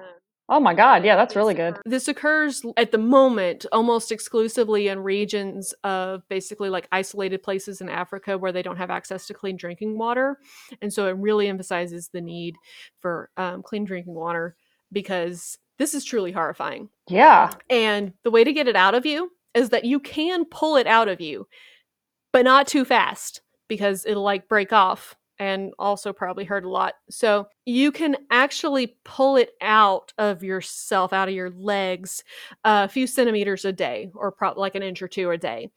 Oh 0.52 0.58
my 0.58 0.74
God. 0.74 1.04
Yeah, 1.04 1.14
that's 1.14 1.36
really 1.36 1.54
good. 1.54 1.78
This 1.86 2.08
occurs 2.08 2.62
at 2.76 2.90
the 2.90 2.98
moment 2.98 3.66
almost 3.70 4.10
exclusively 4.10 4.88
in 4.88 4.98
regions 4.98 5.72
of 5.84 6.28
basically 6.28 6.68
like 6.68 6.88
isolated 6.90 7.44
places 7.44 7.80
in 7.80 7.88
Africa 7.88 8.36
where 8.36 8.50
they 8.50 8.62
don't 8.62 8.76
have 8.76 8.90
access 8.90 9.28
to 9.28 9.34
clean 9.34 9.56
drinking 9.56 9.96
water. 9.96 10.38
And 10.82 10.92
so 10.92 11.06
it 11.06 11.16
really 11.16 11.46
emphasizes 11.46 12.08
the 12.08 12.20
need 12.20 12.56
for 12.98 13.30
um, 13.36 13.62
clean 13.62 13.84
drinking 13.84 14.14
water 14.14 14.56
because 14.90 15.56
this 15.78 15.94
is 15.94 16.04
truly 16.04 16.32
horrifying. 16.32 16.88
Yeah. 17.08 17.52
And 17.70 18.12
the 18.24 18.32
way 18.32 18.42
to 18.42 18.52
get 18.52 18.66
it 18.66 18.76
out 18.76 18.96
of 18.96 19.06
you 19.06 19.30
is 19.54 19.68
that 19.68 19.84
you 19.84 20.00
can 20.00 20.44
pull 20.44 20.76
it 20.76 20.88
out 20.88 21.06
of 21.06 21.20
you, 21.20 21.46
but 22.32 22.44
not 22.44 22.66
too 22.66 22.84
fast 22.84 23.40
because 23.68 24.04
it'll 24.04 24.24
like 24.24 24.48
break 24.48 24.72
off 24.72 25.14
and 25.40 25.72
also 25.78 26.12
probably 26.12 26.44
heard 26.44 26.64
a 26.64 26.68
lot. 26.68 26.94
So 27.08 27.48
you 27.64 27.90
can 27.90 28.16
actually 28.30 28.94
pull 29.04 29.36
it 29.36 29.52
out 29.62 30.12
of 30.18 30.44
yourself, 30.44 31.14
out 31.14 31.28
of 31.28 31.34
your 31.34 31.50
legs, 31.50 32.22
a 32.62 32.88
few 32.88 33.06
centimeters 33.06 33.64
a 33.64 33.72
day, 33.72 34.10
or 34.14 34.30
probably 34.30 34.60
like 34.60 34.74
an 34.74 34.82
inch 34.82 35.00
or 35.00 35.08
two 35.08 35.30
a 35.30 35.38
day. 35.38 35.70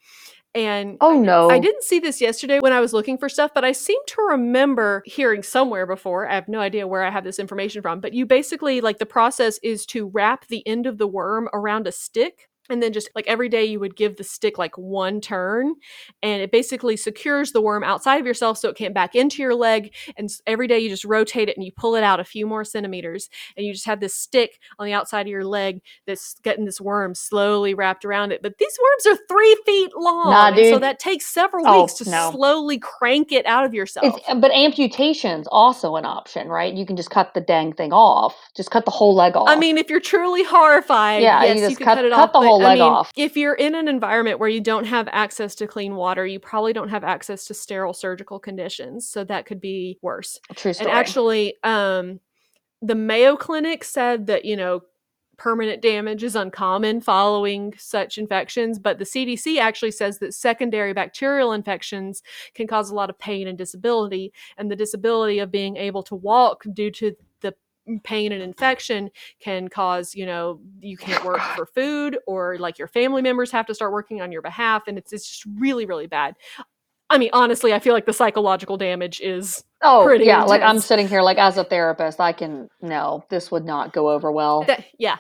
And 0.54 0.98
Oh 1.02 1.20
no. 1.20 1.50
I 1.50 1.60
didn't 1.60 1.84
see 1.84 2.00
this 2.00 2.22
yesterday 2.22 2.60
when 2.60 2.74
I 2.74 2.82
was 2.82 2.94
looking 2.94 3.18
for 3.18 3.30
stuff, 3.30 3.52
but 3.56 3.64
I 3.66 3.72
seem 3.72 4.00
to 4.08 4.22
remember 4.30 5.02
hearing 5.06 5.42
somewhere 5.42 5.88
before. 5.88 6.30
I 6.30 6.36
have 6.36 6.50
no 6.50 6.60
idea 6.60 6.86
where 6.86 7.04
I 7.04 7.10
have 7.10 7.24
this 7.24 7.40
information 7.40 7.82
from, 7.82 8.02
but 8.02 8.14
you 8.14 8.26
basically 8.26 8.82
like 8.82 9.00
the 9.00 9.06
process 9.06 9.60
is 9.64 9.86
to 9.88 10.10
wrap 10.10 10.48
the 10.48 10.68
end 10.68 10.86
of 10.86 11.00
the 11.00 11.08
worm 11.08 11.50
around 11.54 11.88
a 11.88 11.92
stick 11.92 12.50
and 12.70 12.82
then 12.82 12.94
just 12.94 13.10
like 13.16 13.28
every 13.28 13.50
day 13.50 13.66
you 13.66 13.80
would 13.80 13.96
give 13.96 14.18
the 14.18 14.24
stick 14.24 14.58
like 14.58 14.78
one 14.78 15.20
turn 15.22 15.74
and 16.22 16.42
it 16.42 16.52
basically 16.52 16.96
secures 16.98 17.52
the 17.52 17.62
worm 17.62 17.84
outside 17.84 18.20
of 18.22 18.26
yourself 18.28 18.58
so 18.58 18.70
it 18.70 18.76
can't 18.78 18.94
back 18.94 19.16
into 19.16 19.42
your 19.42 19.56
leg 19.56 19.94
and 20.18 20.30
every 20.48 20.68
day 20.68 20.80
you 20.80 20.90
just 20.90 21.06
rotate 21.06 21.50
it 21.50 21.58
and 21.58 21.66
you 21.66 21.72
pull 21.72 21.96
it 21.96 22.04
out 22.04 22.20
a 22.20 22.24
few 22.24 22.46
more 22.48 22.64
centimeters 22.64 23.30
and 23.58 23.66
you 23.66 23.74
just 23.74 23.86
have 23.86 24.00
this 24.00 24.16
stick 24.16 24.60
on 24.80 24.86
the 24.86 24.94
outside 24.94 25.22
of 25.22 25.28
your 25.28 25.46
leg 25.46 25.82
that's 26.08 26.36
getting 26.44 26.66
this 26.66 26.80
worm 26.82 27.14
slowly 27.16 27.74
wrapped 27.74 28.06
around 28.06 28.32
it 28.32 28.42
but 28.42 28.58
these 28.58 28.78
worms 28.82 29.18
are 29.18 29.24
three 29.28 29.58
feet 29.66 29.92
long 29.98 30.32
Nah, 30.32 30.52
so 30.72 30.80
that 30.80 31.00
takes 31.00 31.26
several 31.26 31.66
Oh, 31.68 31.82
weeks 31.82 31.94
to 31.96 32.10
no. 32.10 32.32
slowly 32.32 32.80
crank 32.80 33.32
it 33.32 33.46
out 33.46 33.66
of 33.66 33.74
yourself 33.74 34.18
It's, 34.18 34.40
but 34.40 34.52
amputation's 34.52 35.48
also 35.48 35.96
an 35.96 36.06
option, 36.06 36.48
right? 36.50 36.74
You 36.74 36.86
can 36.86 36.96
just 36.96 37.10
cut 37.10 37.34
the 37.34 37.42
dang 37.42 37.74
thing 37.74 37.92
off. 37.94 38.36
Just 38.56 38.72
cut 38.72 38.86
the 38.86 38.92
whole 38.92 39.16
leg 39.16 39.36
off. 39.36 39.48
I 39.48 39.56
mean, 39.56 39.78
if 39.78 39.90
you're 39.90 40.00
truly 40.00 40.44
horrified, 40.44 41.22
Yeah, 41.24 41.42
you 41.42 41.48
yes, 41.48 41.60
you, 41.70 41.70
just 41.70 41.78
can 41.78 41.86
cut- 41.86 41.96
cut, 41.98 42.06
it 42.06 42.12
cut 42.12 42.34
off. 42.34 42.34
Whole 42.60 42.68
I 42.68 42.74
mean, 42.76 42.82
off. 42.82 43.12
If 43.16 43.38
you're 43.38 43.54
in 43.54 43.76
an 43.76 43.88
environment 43.88 44.40
where 44.40 44.50
you 44.50 44.62
don't 44.62 44.86
have 44.86 45.08
access 45.12 45.56
to 45.56 45.68
clean 45.68 45.96
water, 45.96 46.26
you 46.26 46.40
probably 46.40 46.74
don't 46.74 46.90
have 46.90 47.04
access 47.04 47.46
to 47.46 47.54
sterile 47.54 47.94
surgical 47.94 48.40
conditions, 48.40 49.08
so 49.08 49.24
that 49.26 49.46
could 49.46 49.62
be 49.62 49.98
worse. 50.02 50.40
true 50.56 50.74
story. 50.74 50.90
And 50.90 50.98
actually, 50.98 51.56
um, 51.64 52.20
the 52.82 52.96
Mayo 52.96 53.36
Clinic 53.36 53.84
said 53.84 54.28
that 54.28 54.46
you 54.46 54.56
know 54.56 54.82
permanent 55.38 55.82
damage 55.82 56.24
is 56.24 56.36
uncommon 56.36 57.02
following 57.02 57.74
such 57.78 58.18
infections, 58.18 58.80
but 58.80 59.00
the 59.00 59.06
CDC 59.06 59.58
actually 59.60 59.92
says 59.92 60.20
that 60.20 60.34
secondary 60.34 60.94
bacterial 60.94 61.54
infections 61.54 62.22
can 62.54 62.68
cause 62.68 62.90
a 62.90 62.96
lot 62.96 63.10
of 63.10 63.18
pain 63.20 63.48
and 63.48 63.58
disability, 63.58 64.32
and 64.58 64.70
the 64.70 64.76
disability 64.76 65.40
of 65.40 65.52
being 65.52 65.76
able 65.78 66.04
to 66.04 66.16
walk 66.16 66.64
due 66.74 66.92
to 66.92 67.16
pain 68.04 68.32
and 68.32 68.42
infection 68.42 69.10
can 69.40 69.68
cause 69.68 70.16
you 70.16 70.26
know 70.26 70.60
you 70.80 70.98
can't 70.98 71.24
work 71.26 71.42
for 71.56 71.66
food 71.66 72.18
or 72.28 72.58
like 72.58 72.78
your 72.78 72.88
family 72.88 73.22
members 73.22 73.52
have 73.52 73.66
to 73.66 73.76
start 73.76 73.92
working 73.92 74.22
on 74.22 74.32
your 74.32 74.42
behalf 74.42 74.84
and 74.88 74.98
it's, 74.98 75.12
it's 75.12 75.28
just 75.28 75.46
really 75.58 75.86
really 75.86 76.08
bad 76.08 76.36
i 77.10 77.18
mean 77.18 77.30
honestly 77.34 77.74
i 77.74 77.80
feel 77.80 77.94
like 77.94 78.06
the 78.06 78.14
psychological 78.14 78.78
damage 78.78 79.20
is 79.22 79.64
oh, 79.84 80.04
pretty 80.06 80.26
yeah. 80.26 80.44
Like 80.44 80.62
I'm 80.62 80.80
sitting 80.80 81.08
here, 81.08 81.22
like 81.22 81.38
as 81.38 81.58
a 81.58 81.64
therapist, 81.66 82.22
I 82.22 82.32
can 82.32 82.70
no, 82.82 83.26
this 83.30 83.52
would 83.52 83.66
not 83.66 83.92
go 83.92 84.10
over 84.10 84.32
well. 84.32 84.64
that, 84.64 84.86
yeah 84.98 85.18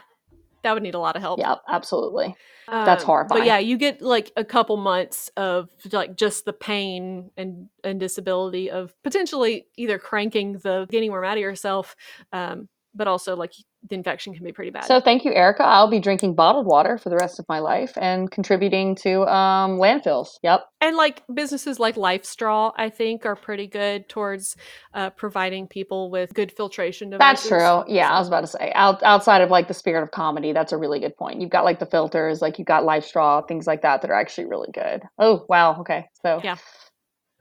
that 0.64 0.74
would 0.74 0.84
need 0.84 0.96
a 0.96 1.00
lot 1.00 1.16
of 1.16 1.22
help 1.22 1.40
Yeah, 1.40 1.56
absolutely. 1.68 2.36
That's 2.70 3.04
Um, 3.04 3.08
horrifying. 3.08 3.42
But 3.42 3.46
yeah, 3.46 3.58
you 3.60 3.78
get 3.78 4.02
like 4.02 4.32
a 4.36 4.44
couple 4.44 4.78
months 4.78 5.30
of 5.38 5.70
like 5.92 6.16
just 6.16 6.46
the 6.46 6.54
pain 6.54 7.32
and 7.38 7.70
and 7.84 8.00
disability 8.00 8.72
of 8.72 8.94
potentially 9.04 9.68
either 9.78 10.00
cranking 10.00 10.54
the 10.54 10.88
getting 10.90 11.12
worm 11.12 11.26
out 11.26 11.38
of 11.38 11.42
yourself, 11.42 11.96
um, 12.32 12.70
but 12.96 13.08
also 13.08 13.36
like 13.36 13.54
the 13.90 13.96
infection 13.96 14.34
can 14.34 14.46
be 14.46 14.52
pretty 14.54 14.72
bad. 14.72 14.86
So 14.86 15.02
thank 15.02 15.26
you, 15.26 15.34
Erica. 15.34 15.64
I'll 15.64 15.90
be 15.90 16.00
drinking 16.00 16.36
bottled 16.36 16.66
water 16.66 16.98
for 16.98 17.10
the 17.10 17.18
rest 17.18 17.38
of 17.40 17.46
my 17.50 17.60
life 17.60 17.92
and 17.98 18.32
contributing 18.32 18.96
to 18.96 19.24
um, 19.28 19.78
landfills. 19.78 20.30
Yep. 20.42 20.62
and 20.80 20.96
like 20.96 21.24
businesses 21.34 21.80
like 21.80 21.96
LifeStraw, 21.96 22.72
I 22.78 22.90
think, 22.90 23.26
are 23.26 23.36
pretty 23.36 23.68
good 23.68 24.08
towards 24.08 24.56
uh, 24.94 25.10
providing 25.10 25.68
people 25.68 26.10
with 26.10 26.34
good 26.34 26.52
filtration 26.52 27.10
That's 27.10 27.48
true. 27.48 27.84
Yeah, 27.88 28.10
I 28.10 28.20
was 28.20 28.28
about 28.30 28.42
to 28.42 28.48
say. 28.48 28.72
Out, 28.74 29.04
outside 29.04 29.42
of 29.42 29.50
like 29.50 29.68
the 29.68 29.74
spirit 29.74 30.04
of 30.04 30.12
comedy, 30.12 30.54
that's 30.54 30.72
a 30.72 30.78
really 30.78 31.00
good 31.00 31.16
point. 31.18 31.42
You've 31.42 31.50
got 31.50 31.66
like 31.66 31.80
the 31.80 31.86
filters, 31.86 32.42
like 32.42 32.58
you've 32.60 32.68
got 32.68 32.84
LifeStraw, 32.84 33.48
things 33.48 33.68
like 33.68 33.82
that 33.82 34.02
that 34.02 34.10
are 34.10 34.20
actually 34.20 34.46
really 34.46 34.70
good. 34.74 35.04
Oh 35.20 35.46
wow. 35.50 35.80
Okay. 35.82 36.06
So 36.22 36.40
Yeah. 36.44 36.56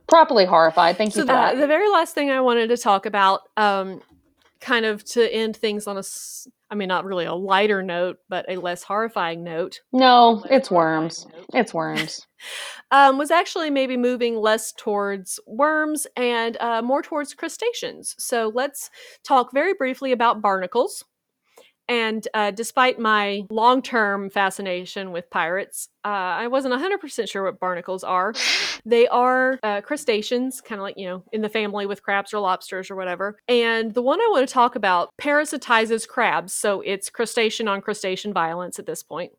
properly 0.09 0.45
horrified. 0.45 0.97
Thank 0.97 1.15
you 1.15 1.21
So 1.21 1.27
for 1.27 1.33
that. 1.33 1.55
the, 1.55 1.63
the 1.63 1.67
very 1.67 1.89
last 1.89 2.15
thing 2.15 2.31
I 2.31 2.41
wanted 2.41 2.69
to 2.69 2.77
talk 2.77 3.07
about, 3.07 3.41
um, 3.57 4.01
kind 4.63 4.87
of 4.87 5.05
to 5.05 5.31
end 5.31 5.57
things 5.57 5.87
on 5.87 5.99
a 5.99 6.03
i 6.71 6.75
mean, 6.75 6.89
not 6.89 7.05
really 7.05 7.27
a 7.27 7.35
lighter 7.35 7.83
note, 7.83 8.17
but 8.31 8.47
a 8.49 8.57
less 8.57 8.83
horrifying 8.83 9.45
note. 9.45 9.81
no, 9.93 10.43
it's 10.51 10.71
worms. 10.71 11.27
note. 11.27 11.47
It's 11.53 11.75
worms. 11.75 12.27
um, 12.91 13.19
was 13.19 13.31
actually 13.31 13.69
maybe 13.69 13.99
moving 13.99 14.37
less 14.37 14.73
towards 14.73 15.39
worms 15.47 16.07
and 16.17 16.57
uh, 16.61 16.81
more 16.81 17.03
towards 17.03 17.35
crustaceans. 17.35 18.15
So 18.19 18.51
let's 18.55 18.89
talk 19.23 19.53
very 19.53 19.75
briefly 19.75 20.13
about 20.13 20.41
barnacles. 20.41 21.05
And 21.89 22.27
uh, 22.33 22.53
despite 22.53 22.99
my 22.99 23.43
long 23.51 23.83
term 23.83 24.31
fascination 24.31 25.13
with 25.13 25.29
pirates, 25.31 25.89
uh, 26.05 26.09
I 26.09 26.47
wasn't 26.47 26.75
100% 26.75 27.29
sure 27.29 27.45
what 27.45 27.61
barnacles 27.61 28.05
are. 28.05 28.35
They 28.85 29.07
are 29.07 29.61
uh, 29.63 29.81
crustaceans, 29.81 30.61
kind 30.61 30.81
of 30.81 30.83
like, 30.83 30.99
you 30.99 31.07
know, 31.07 31.23
in 31.33 31.41
the 31.41 31.49
family 31.49 31.87
with 31.87 32.03
crabs 32.03 32.35
or 32.35 32.41
lobsters 32.41 32.91
or 32.91 32.97
whatever. 32.97 33.39
And 33.47 33.95
the 33.95 34.03
one 34.03 34.21
I 34.21 34.29
want 34.33 34.49
to 34.49 34.53
talk 34.53 34.75
about 34.75 35.11
parasitizes 35.21 36.09
crabs. 36.09 36.53
So 36.53 36.81
it's 36.81 37.09
crustacean 37.09 37.69
on 37.69 37.81
crustacean 37.81 38.33
violence 38.33 38.81
at 38.81 38.87
this 38.87 39.05
point. 39.05 39.33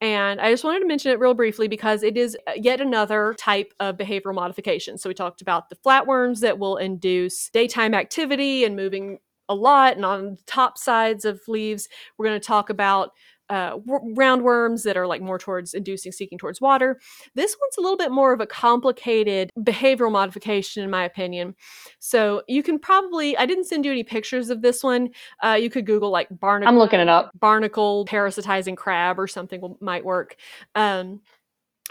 And 0.00 0.40
I 0.40 0.50
just 0.50 0.64
wanted 0.64 0.80
to 0.80 0.86
mention 0.86 1.12
it 1.12 1.20
real 1.20 1.32
briefly 1.32 1.68
because 1.68 2.02
it 2.02 2.16
is 2.16 2.36
uh, 2.48 2.52
yet 2.56 2.80
another 2.80 3.34
type 3.38 3.72
of 3.78 3.96
behavioral 3.96 4.34
modification. 4.34 4.98
So 4.98 5.08
we 5.08 5.14
talked 5.14 5.42
about 5.42 5.68
the 5.68 5.76
flatworms 5.76 6.40
that 6.40 6.58
will 6.58 6.76
induce 6.76 7.50
daytime 7.50 7.94
activity 7.94 8.64
and 8.64 8.74
moving 8.74 9.18
a 9.48 9.54
lot 9.54 9.96
and 9.96 10.04
on 10.04 10.34
the 10.36 10.42
top 10.46 10.78
sides 10.78 11.24
of 11.24 11.40
leaves. 11.48 11.88
We're 12.16 12.26
going 12.26 12.40
to 12.40 12.46
talk 12.46 12.70
about 12.70 13.10
uh, 13.48 13.78
w- 13.86 14.14
roundworms 14.16 14.82
that 14.82 14.96
are 14.96 15.06
like 15.06 15.20
more 15.20 15.38
towards 15.38 15.74
inducing 15.74 16.10
seeking 16.10 16.38
towards 16.38 16.60
water. 16.60 16.98
This 17.34 17.54
one's 17.60 17.76
a 17.76 17.82
little 17.82 17.98
bit 17.98 18.10
more 18.10 18.32
of 18.32 18.40
a 18.40 18.46
complicated 18.46 19.50
behavioral 19.58 20.10
modification, 20.10 20.82
in 20.82 20.90
my 20.90 21.04
opinion. 21.04 21.54
So 21.98 22.42
you 22.48 22.62
can 22.62 22.78
probably, 22.78 23.36
I 23.36 23.44
didn't 23.44 23.64
send 23.64 23.84
you 23.84 23.90
any 23.90 24.04
pictures 24.04 24.48
of 24.48 24.62
this 24.62 24.82
one. 24.82 25.10
Uh, 25.42 25.58
you 25.60 25.68
could 25.68 25.84
Google 25.84 26.10
like 26.10 26.28
barnacle 26.30 26.72
I'm 26.72 26.78
looking 26.78 27.00
it 27.00 27.08
up. 27.08 27.30
barnacle 27.38 28.06
parasitizing 28.06 28.76
crab 28.76 29.18
or 29.18 29.26
something 29.26 29.60
will, 29.60 29.76
might 29.82 30.04
work. 30.04 30.36
Um, 30.74 31.20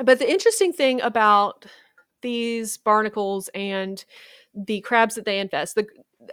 but 0.03 0.17
the 0.17 0.29
interesting 0.29 0.73
thing 0.73 0.99
about 1.01 1.65
these 2.21 2.77
barnacles 2.77 3.49
and 3.53 4.03
the 4.55 4.81
crabs 4.81 5.15
that 5.15 5.25
they 5.25 5.39
infest, 5.39 5.75
the 5.75 5.85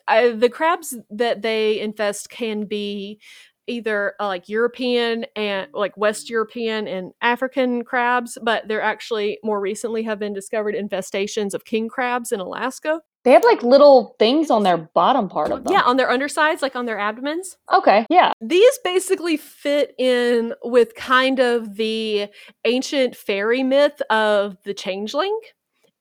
uh, 0.06 0.30
the 0.30 0.48
crabs 0.48 0.96
that 1.10 1.42
they 1.42 1.80
infest 1.80 2.30
can 2.30 2.64
be 2.64 3.20
either 3.68 4.14
uh, 4.18 4.26
like 4.26 4.48
European 4.48 5.26
and 5.36 5.68
like 5.72 5.96
West 5.96 6.30
European 6.30 6.88
and 6.88 7.12
African 7.20 7.84
crabs, 7.84 8.38
but 8.42 8.66
there 8.66 8.80
actually 8.80 9.38
more 9.44 9.60
recently 9.60 10.02
have 10.02 10.18
been 10.18 10.32
discovered 10.32 10.74
infestations 10.74 11.54
of 11.54 11.64
king 11.64 11.88
crabs 11.88 12.32
in 12.32 12.40
Alaska. 12.40 13.00
They 13.24 13.32
have 13.32 13.44
like 13.44 13.62
little 13.62 14.16
things 14.18 14.50
on 14.50 14.62
their 14.62 14.78
bottom 14.78 15.28
part 15.28 15.50
of 15.50 15.64
them. 15.64 15.72
Yeah, 15.72 15.82
on 15.82 15.98
their 15.98 16.10
undersides, 16.10 16.62
like 16.62 16.74
on 16.76 16.86
their 16.86 16.98
abdomens. 16.98 17.58
Okay. 17.72 18.06
Yeah. 18.08 18.32
These 18.40 18.78
basically 18.82 19.36
fit 19.36 19.94
in 19.98 20.54
with 20.64 20.94
kind 20.94 21.38
of 21.38 21.76
the 21.76 22.28
ancient 22.64 23.16
fairy 23.16 23.62
myth 23.62 24.00
of 24.08 24.56
the 24.64 24.72
changeling, 24.72 25.38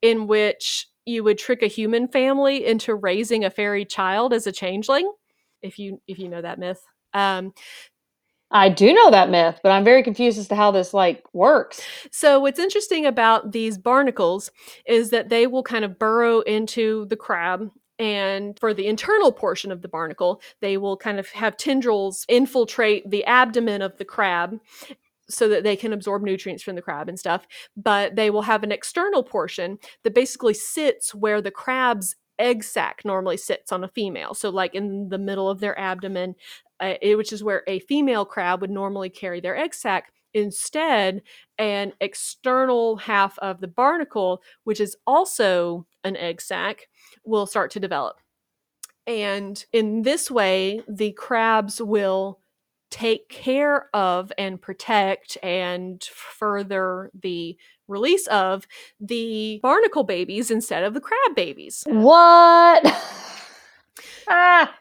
in 0.00 0.26
which 0.26 0.86
you 1.08 1.24
would 1.24 1.38
trick 1.38 1.62
a 1.62 1.66
human 1.66 2.06
family 2.08 2.66
into 2.66 2.94
raising 2.94 3.44
a 3.44 3.50
fairy 3.50 3.84
child 3.84 4.32
as 4.32 4.46
a 4.46 4.52
changeling. 4.52 5.10
If 5.62 5.78
you 5.78 6.00
if 6.06 6.18
you 6.18 6.28
know 6.28 6.42
that 6.42 6.58
myth, 6.58 6.80
um, 7.14 7.52
I 8.50 8.70
do 8.70 8.92
know 8.94 9.10
that 9.10 9.30
myth, 9.30 9.60
but 9.62 9.72
I'm 9.72 9.84
very 9.84 10.02
confused 10.02 10.38
as 10.38 10.48
to 10.48 10.54
how 10.54 10.70
this 10.70 10.94
like 10.94 11.22
works. 11.34 11.82
So, 12.10 12.40
what's 12.40 12.58
interesting 12.58 13.04
about 13.04 13.52
these 13.52 13.76
barnacles 13.76 14.50
is 14.86 15.10
that 15.10 15.28
they 15.28 15.46
will 15.46 15.62
kind 15.62 15.84
of 15.84 15.98
burrow 15.98 16.40
into 16.40 17.06
the 17.06 17.16
crab. 17.16 17.70
And 17.98 18.56
for 18.60 18.72
the 18.72 18.86
internal 18.86 19.32
portion 19.32 19.72
of 19.72 19.82
the 19.82 19.88
barnacle, 19.88 20.40
they 20.60 20.76
will 20.76 20.96
kind 20.96 21.18
of 21.18 21.28
have 21.30 21.56
tendrils 21.56 22.24
infiltrate 22.28 23.10
the 23.10 23.24
abdomen 23.24 23.82
of 23.82 23.98
the 23.98 24.04
crab 24.04 24.60
so 25.30 25.48
that 25.48 25.62
they 25.62 25.76
can 25.76 25.92
absorb 25.92 26.22
nutrients 26.22 26.62
from 26.62 26.76
the 26.76 26.82
crab 26.82 27.08
and 27.08 27.18
stuff. 27.18 27.46
But 27.76 28.16
they 28.16 28.30
will 28.30 28.42
have 28.42 28.62
an 28.62 28.72
external 28.72 29.22
portion 29.22 29.78
that 30.04 30.14
basically 30.14 30.54
sits 30.54 31.14
where 31.14 31.40
the 31.40 31.50
crab's 31.50 32.16
egg 32.38 32.62
sac 32.62 33.02
normally 33.04 33.36
sits 33.36 33.72
on 33.72 33.84
a 33.84 33.88
female. 33.88 34.34
So, 34.34 34.50
like 34.50 34.74
in 34.74 35.08
the 35.08 35.18
middle 35.18 35.48
of 35.48 35.60
their 35.60 35.78
abdomen, 35.78 36.34
uh, 36.80 36.94
which 37.02 37.32
is 37.32 37.42
where 37.42 37.62
a 37.66 37.80
female 37.80 38.24
crab 38.24 38.60
would 38.60 38.70
normally 38.70 39.10
carry 39.10 39.40
their 39.40 39.56
egg 39.56 39.74
sac. 39.74 40.12
Instead, 40.34 41.22
an 41.56 41.92
external 42.00 42.96
half 42.96 43.38
of 43.38 43.60
the 43.60 43.68
barnacle, 43.68 44.42
which 44.64 44.78
is 44.78 44.96
also 45.06 45.86
an 46.04 46.16
egg 46.16 46.40
sac, 46.40 46.88
will 47.24 47.46
start 47.46 47.70
to 47.72 47.80
develop. 47.80 48.18
And 49.06 49.64
in 49.72 50.02
this 50.02 50.30
way, 50.30 50.82
the 50.86 51.12
crabs 51.12 51.80
will 51.80 52.40
take 52.90 53.28
care 53.28 53.88
of 53.94 54.32
and 54.38 54.60
protect 54.60 55.36
and 55.42 56.02
further 56.04 57.10
the 57.18 57.56
release 57.86 58.26
of 58.28 58.66
the 59.00 59.60
barnacle 59.62 60.04
babies 60.04 60.50
instead 60.50 60.84
of 60.84 60.94
the 60.94 61.00
crab 61.00 61.34
babies. 61.34 61.84
What? 61.86 62.84
ah. 64.28 64.74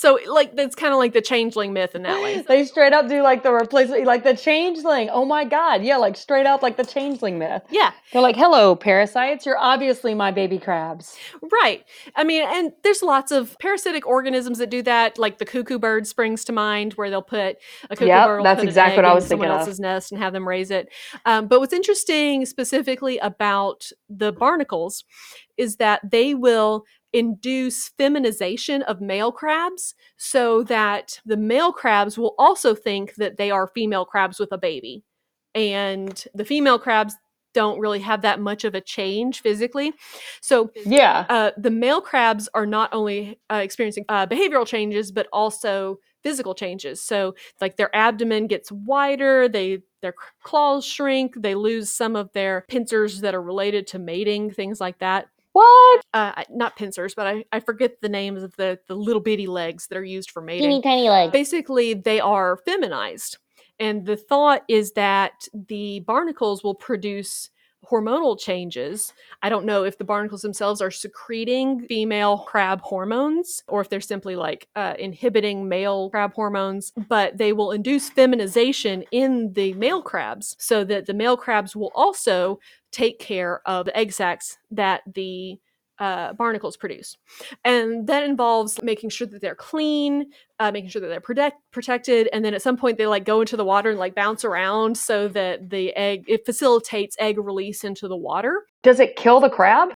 So 0.00 0.16
like 0.28 0.54
that's 0.54 0.76
kind 0.76 0.92
of 0.92 0.98
like 1.00 1.12
the 1.12 1.20
changeling 1.20 1.72
myth 1.72 1.96
in 1.96 2.02
that 2.04 2.22
way. 2.22 2.40
they 2.42 2.64
straight 2.64 2.92
up 2.92 3.08
do 3.08 3.20
like 3.20 3.42
the 3.42 3.50
replacement, 3.50 4.04
like 4.06 4.22
the 4.22 4.36
changeling. 4.36 5.10
Oh 5.10 5.24
my 5.24 5.44
god, 5.44 5.82
yeah, 5.82 5.96
like 5.96 6.16
straight 6.16 6.46
up 6.46 6.62
like 6.62 6.76
the 6.76 6.84
changeling 6.84 7.36
myth. 7.36 7.62
Yeah, 7.68 7.90
They're 8.12 8.22
like, 8.22 8.36
"Hello, 8.36 8.76
parasites. 8.76 9.44
You're 9.44 9.58
obviously 9.58 10.14
my 10.14 10.30
baby 10.30 10.58
crabs." 10.60 11.16
right. 11.50 11.84
I 12.14 12.22
mean, 12.22 12.44
and 12.46 12.70
there's 12.84 13.02
lots 13.02 13.32
of 13.32 13.56
parasitic 13.58 14.06
organisms 14.06 14.58
that 14.58 14.70
do 14.70 14.82
that. 14.82 15.18
Like 15.18 15.38
the 15.38 15.44
cuckoo 15.44 15.80
bird 15.80 16.06
springs 16.06 16.44
to 16.44 16.52
mind, 16.52 16.92
where 16.92 17.10
they'll 17.10 17.20
put 17.20 17.56
a 17.90 17.96
cuckoo 17.96 18.06
Yep, 18.06 18.26
bird 18.28 18.44
that's 18.44 18.62
exactly 18.62 18.98
what 18.98 19.04
I 19.04 19.08
in 19.10 19.14
was 19.16 19.26
someone 19.26 19.50
of. 19.50 19.58
else's 19.58 19.80
nest 19.80 20.12
and 20.12 20.22
have 20.22 20.32
them 20.32 20.46
raise 20.46 20.70
it. 20.70 20.90
Um, 21.26 21.48
but 21.48 21.58
what's 21.58 21.72
interesting 21.72 22.46
specifically 22.46 23.18
about 23.18 23.90
the 24.08 24.30
barnacles 24.30 25.02
is 25.56 25.74
that 25.78 26.00
they 26.08 26.34
will 26.36 26.84
induce 27.12 27.88
feminization 27.98 28.82
of 28.82 29.00
male 29.00 29.32
crabs 29.32 29.94
so 30.16 30.62
that 30.64 31.20
the 31.24 31.36
male 31.36 31.72
crabs 31.72 32.18
will 32.18 32.34
also 32.38 32.74
think 32.74 33.14
that 33.14 33.36
they 33.36 33.50
are 33.50 33.66
female 33.68 34.04
crabs 34.04 34.38
with 34.38 34.52
a 34.52 34.58
baby. 34.58 35.04
And 35.54 36.22
the 36.34 36.44
female 36.44 36.78
crabs 36.78 37.14
don't 37.54 37.80
really 37.80 38.00
have 38.00 38.22
that 38.22 38.40
much 38.40 38.64
of 38.64 38.74
a 38.74 38.80
change 38.80 39.40
physically. 39.40 39.92
So 40.40 40.70
Yeah. 40.84 41.26
uh, 41.28 41.52
the 41.56 41.70
male 41.70 42.00
crabs 42.00 42.48
are 42.54 42.66
not 42.66 42.92
only 42.92 43.40
uh, 43.50 43.56
experiencing 43.56 44.04
uh, 44.08 44.26
behavioral 44.26 44.66
changes, 44.66 45.12
but 45.12 45.26
also 45.32 45.98
physical 46.22 46.54
changes. 46.54 47.02
So, 47.02 47.34
like 47.60 47.76
their 47.76 47.94
abdomen 47.94 48.46
gets 48.46 48.72
wider, 48.72 49.48
they 49.48 49.80
their 50.02 50.14
claws 50.42 50.84
shrink, 50.84 51.34
they 51.36 51.54
lose 51.54 51.90
some 51.90 52.16
of 52.16 52.32
their 52.32 52.64
pincers 52.68 53.20
that 53.20 53.34
are 53.34 53.42
related 53.42 53.86
to 53.88 53.98
mating, 53.98 54.50
things 54.50 54.80
like 54.80 54.98
that. 55.00 55.28
What? 55.58 56.04
Uh, 56.14 56.44
not 56.50 56.76
pincers, 56.76 57.14
but 57.16 57.26
I, 57.26 57.44
I 57.50 57.58
forget 57.58 58.00
the 58.00 58.08
names 58.08 58.44
of 58.44 58.54
the 58.56 58.78
the 58.86 58.94
little 58.94 59.20
bitty 59.20 59.48
legs 59.48 59.88
that 59.88 59.98
are 59.98 60.04
used 60.04 60.30
for 60.30 60.40
mating 60.40 60.82
tiny 60.82 61.08
legs. 61.08 61.32
basically 61.32 61.94
they 61.94 62.20
are 62.20 62.58
feminized 62.64 63.38
and 63.80 64.06
the 64.06 64.16
thought 64.16 64.62
is 64.68 64.92
that 64.92 65.48
the 65.52 66.00
barnacles 66.00 66.62
will 66.62 66.74
produce 66.74 67.50
hormonal 67.90 68.38
changes 68.38 69.12
i 69.42 69.48
don't 69.48 69.64
know 69.64 69.84
if 69.84 69.98
the 69.98 70.04
barnacles 70.04 70.42
themselves 70.42 70.80
are 70.80 70.90
secreting 70.90 71.80
female 71.86 72.38
crab 72.38 72.80
hormones 72.82 73.62
or 73.68 73.80
if 73.80 73.88
they're 73.88 74.00
simply 74.00 74.36
like 74.36 74.68
uh, 74.76 74.94
inhibiting 74.98 75.68
male 75.68 76.10
crab 76.10 76.32
hormones 76.34 76.92
but 77.08 77.36
they 77.38 77.52
will 77.52 77.72
induce 77.72 78.10
feminization 78.10 79.02
in 79.10 79.52
the 79.54 79.72
male 79.74 80.02
crabs 80.02 80.56
so 80.58 80.84
that 80.84 81.06
the 81.06 81.14
male 81.14 81.36
crabs 81.36 81.74
will 81.74 81.92
also 81.94 82.58
take 82.90 83.18
care 83.18 83.60
of 83.66 83.86
the 83.86 83.96
egg 83.96 84.12
sacs 84.12 84.58
that 84.70 85.02
the 85.14 85.58
uh, 85.98 86.32
barnacles 86.34 86.76
produce 86.76 87.16
and 87.64 88.06
that 88.06 88.22
involves 88.22 88.80
making 88.82 89.10
sure 89.10 89.26
that 89.26 89.40
they're 89.40 89.54
clean 89.54 90.26
uh, 90.60 90.70
making 90.70 90.88
sure 90.90 91.00
that 91.00 91.08
they're 91.08 91.20
protect- 91.20 91.60
protected 91.72 92.28
and 92.32 92.44
then 92.44 92.54
at 92.54 92.62
some 92.62 92.76
point 92.76 92.98
they 92.98 93.06
like 93.06 93.24
go 93.24 93.40
into 93.40 93.56
the 93.56 93.64
water 93.64 93.90
and 93.90 93.98
like 93.98 94.14
bounce 94.14 94.44
around 94.44 94.96
so 94.96 95.28
that 95.28 95.70
the 95.70 95.92
egg 95.96 96.24
it 96.28 96.44
facilitates 96.46 97.16
egg 97.18 97.36
release 97.38 97.84
into 97.84 98.06
the 98.08 98.16
water 98.16 98.62
Does 98.82 99.00
it 99.00 99.16
kill 99.16 99.40
the 99.40 99.50
crab? 99.50 99.90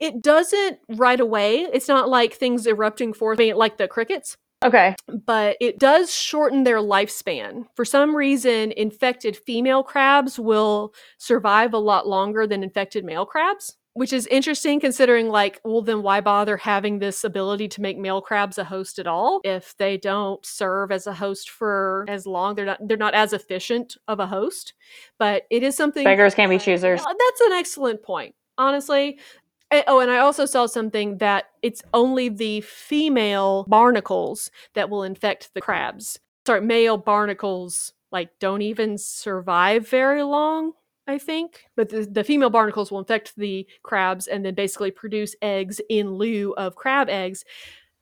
it 0.00 0.22
doesn't 0.22 0.78
right 0.96 1.20
away 1.20 1.60
it's 1.72 1.88
not 1.88 2.08
like 2.08 2.34
things 2.34 2.66
erupting 2.66 3.12
forth 3.12 3.38
like 3.54 3.76
the 3.76 3.86
crickets 3.88 4.36
Okay. 4.64 4.94
but 5.26 5.56
it 5.60 5.80
does 5.80 6.14
shorten 6.14 6.62
their 6.62 6.78
lifespan. 6.78 7.66
For 7.74 7.84
some 7.84 8.14
reason, 8.14 8.70
infected 8.76 9.36
female 9.36 9.82
crabs 9.82 10.38
will 10.38 10.94
survive 11.18 11.74
a 11.74 11.78
lot 11.78 12.06
longer 12.06 12.46
than 12.46 12.62
infected 12.62 13.04
male 13.04 13.26
crabs, 13.26 13.76
which 13.94 14.12
is 14.12 14.26
interesting 14.28 14.80
considering, 14.80 15.28
like, 15.28 15.60
well, 15.64 15.82
then 15.82 16.02
why 16.02 16.20
bother 16.20 16.56
having 16.56 16.98
this 16.98 17.24
ability 17.24 17.68
to 17.68 17.80
make 17.80 17.98
male 17.98 18.20
crabs 18.20 18.58
a 18.58 18.64
host 18.64 18.98
at 18.98 19.06
all 19.06 19.40
if 19.44 19.76
they 19.76 19.96
don't 19.96 20.44
serve 20.44 20.90
as 20.92 21.06
a 21.06 21.14
host 21.14 21.50
for 21.50 22.04
as 22.08 22.26
long? 22.26 22.54
They're 22.54 22.66
not 22.66 22.78
they're 22.86 22.96
not 22.96 23.14
as 23.14 23.32
efficient 23.32 23.96
of 24.08 24.20
a 24.20 24.26
host. 24.26 24.74
But 25.18 25.44
it 25.50 25.62
is 25.62 25.76
something 25.76 26.04
Beggars 26.04 26.34
can't 26.34 26.50
be 26.50 26.58
choosers. 26.58 27.00
uh, 27.00 27.04
That's 27.04 27.40
an 27.42 27.52
excellent 27.52 28.02
point. 28.02 28.34
Honestly, 28.58 29.18
Eh, 29.72 29.82
oh, 29.86 30.00
and 30.00 30.10
I 30.10 30.18
also 30.18 30.44
saw 30.44 30.66
something 30.66 31.16
that 31.16 31.46
it's 31.62 31.82
only 31.94 32.28
the 32.28 32.60
female 32.60 33.64
barnacles 33.66 34.50
that 34.74 34.90
will 34.90 35.02
infect 35.02 35.54
the 35.54 35.62
crabs. 35.62 36.20
Sorry, 36.46 36.60
male 36.60 36.98
barnacles 36.98 37.94
like 38.10 38.38
don't 38.38 38.60
even 38.60 38.98
survive 38.98 39.88
very 39.88 40.22
long, 40.22 40.72
I 41.06 41.18
think. 41.18 41.64
But 41.76 41.88
the, 41.88 42.06
the 42.10 42.24
female 42.24 42.50
barnacles 42.50 42.90
will 42.90 43.00
infect 43.00 43.34
the 43.36 43.66
crabs 43.82 44.26
and 44.26 44.44
then 44.44 44.54
basically 44.54 44.90
produce 44.90 45.34
eggs 45.42 45.80
in 45.88 46.12
lieu 46.14 46.54
of 46.54 46.76
crab 46.76 47.08
eggs. 47.08 47.44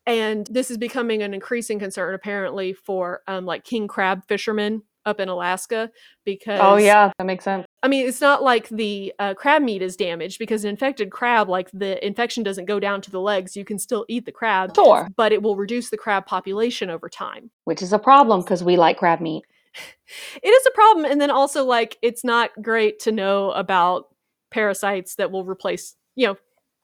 And 0.07 0.47
this 0.51 0.71
is 0.71 0.79
becoming 0.79 1.23
an 1.23 1.35
increasing 1.35 1.79
concern 1.79 2.15
apparently 2.15 2.73
for 2.73 3.21
um, 3.27 3.47
like 3.47 3.65
king 3.65 3.87
crab 3.89 4.27
fishermen 4.27 4.83
up 5.07 5.21
in 5.21 5.29
Alaska 5.29 5.91
because 6.25 6.61
Oh 6.63 6.77
yeah, 6.77 7.11
that 7.19 7.25
makes 7.25 7.45
sense. 7.45 7.67
I 7.83 7.89
mean, 7.89 8.07
it's 8.07 8.21
not 8.21 8.43
like 8.43 8.69
the 8.69 9.13
uh, 9.19 9.35
crab 9.35 9.63
meat 9.63 9.83
is 9.83 9.97
damaged 9.97 10.39
because 10.39 10.65
an 10.65 10.71
infected 10.71 11.11
crab, 11.11 11.49
like 11.49 11.71
the 11.73 12.05
infection 12.05 12.43
doesn't 12.43 12.67
go 12.67 12.79
down 12.79 13.01
to 13.03 13.11
the 13.11 13.21
legs. 13.21 13.57
You 13.57 13.65
can 13.65 13.79
still 13.79 14.05
eat 14.09 14.27
the 14.27 14.33
crab, 14.33 14.75
Sure. 14.75 15.09
but 15.17 15.33
it 15.33 15.43
will 15.43 15.57
reduce 15.57 15.91
the 15.91 15.97
crab 15.97 16.27
population 16.27 16.91
over 16.91 17.09
time. 17.09 17.51
Which 17.65 17.81
is 17.83 17.93
a 17.93 17.99
problem 17.99 18.43
because 18.43 18.63
we 18.63 18.77
like 18.77 18.99
crab 18.99 19.21
meat. 19.21 19.45
It 20.43 20.49
is 20.49 20.67
a 20.67 20.71
problem. 20.73 21.05
And 21.07 21.21
then 21.21 21.31
also, 21.31 21.65
like, 21.65 21.97
it's 22.03 22.25
not 22.25 22.51
great 22.61 22.99
to 23.01 23.13
know 23.13 23.53
about 23.53 24.07
parasites 24.51 25.15
that 25.17 25.31
will 25.31 25.45
replace, 25.45 25.95
you 26.17 26.27
know, 26.27 26.37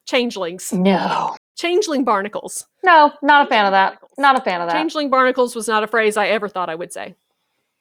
changelings, 0.05 0.71
No. 0.71 1.35
changeling 1.57 2.05
barnacles. 2.05 2.65
No, 2.85 3.11
not 3.21 3.45
a 3.45 3.49
fan 3.49 3.65
of 3.65 3.71
that. 3.73 3.97
Not 4.17 4.39
a 4.39 4.41
fan 4.41 4.61
of 4.61 4.69
that. 4.69 4.73
Changeling 4.75 5.09
barnacles 5.09 5.55
was 5.55 5.67
not 5.67 5.83
a 5.83 5.87
phrase 5.87 6.15
I 6.15 6.27
ever 6.27 6.47
thought 6.47 6.69
I 6.69 6.75
would 6.75 6.93
say. 6.93 7.15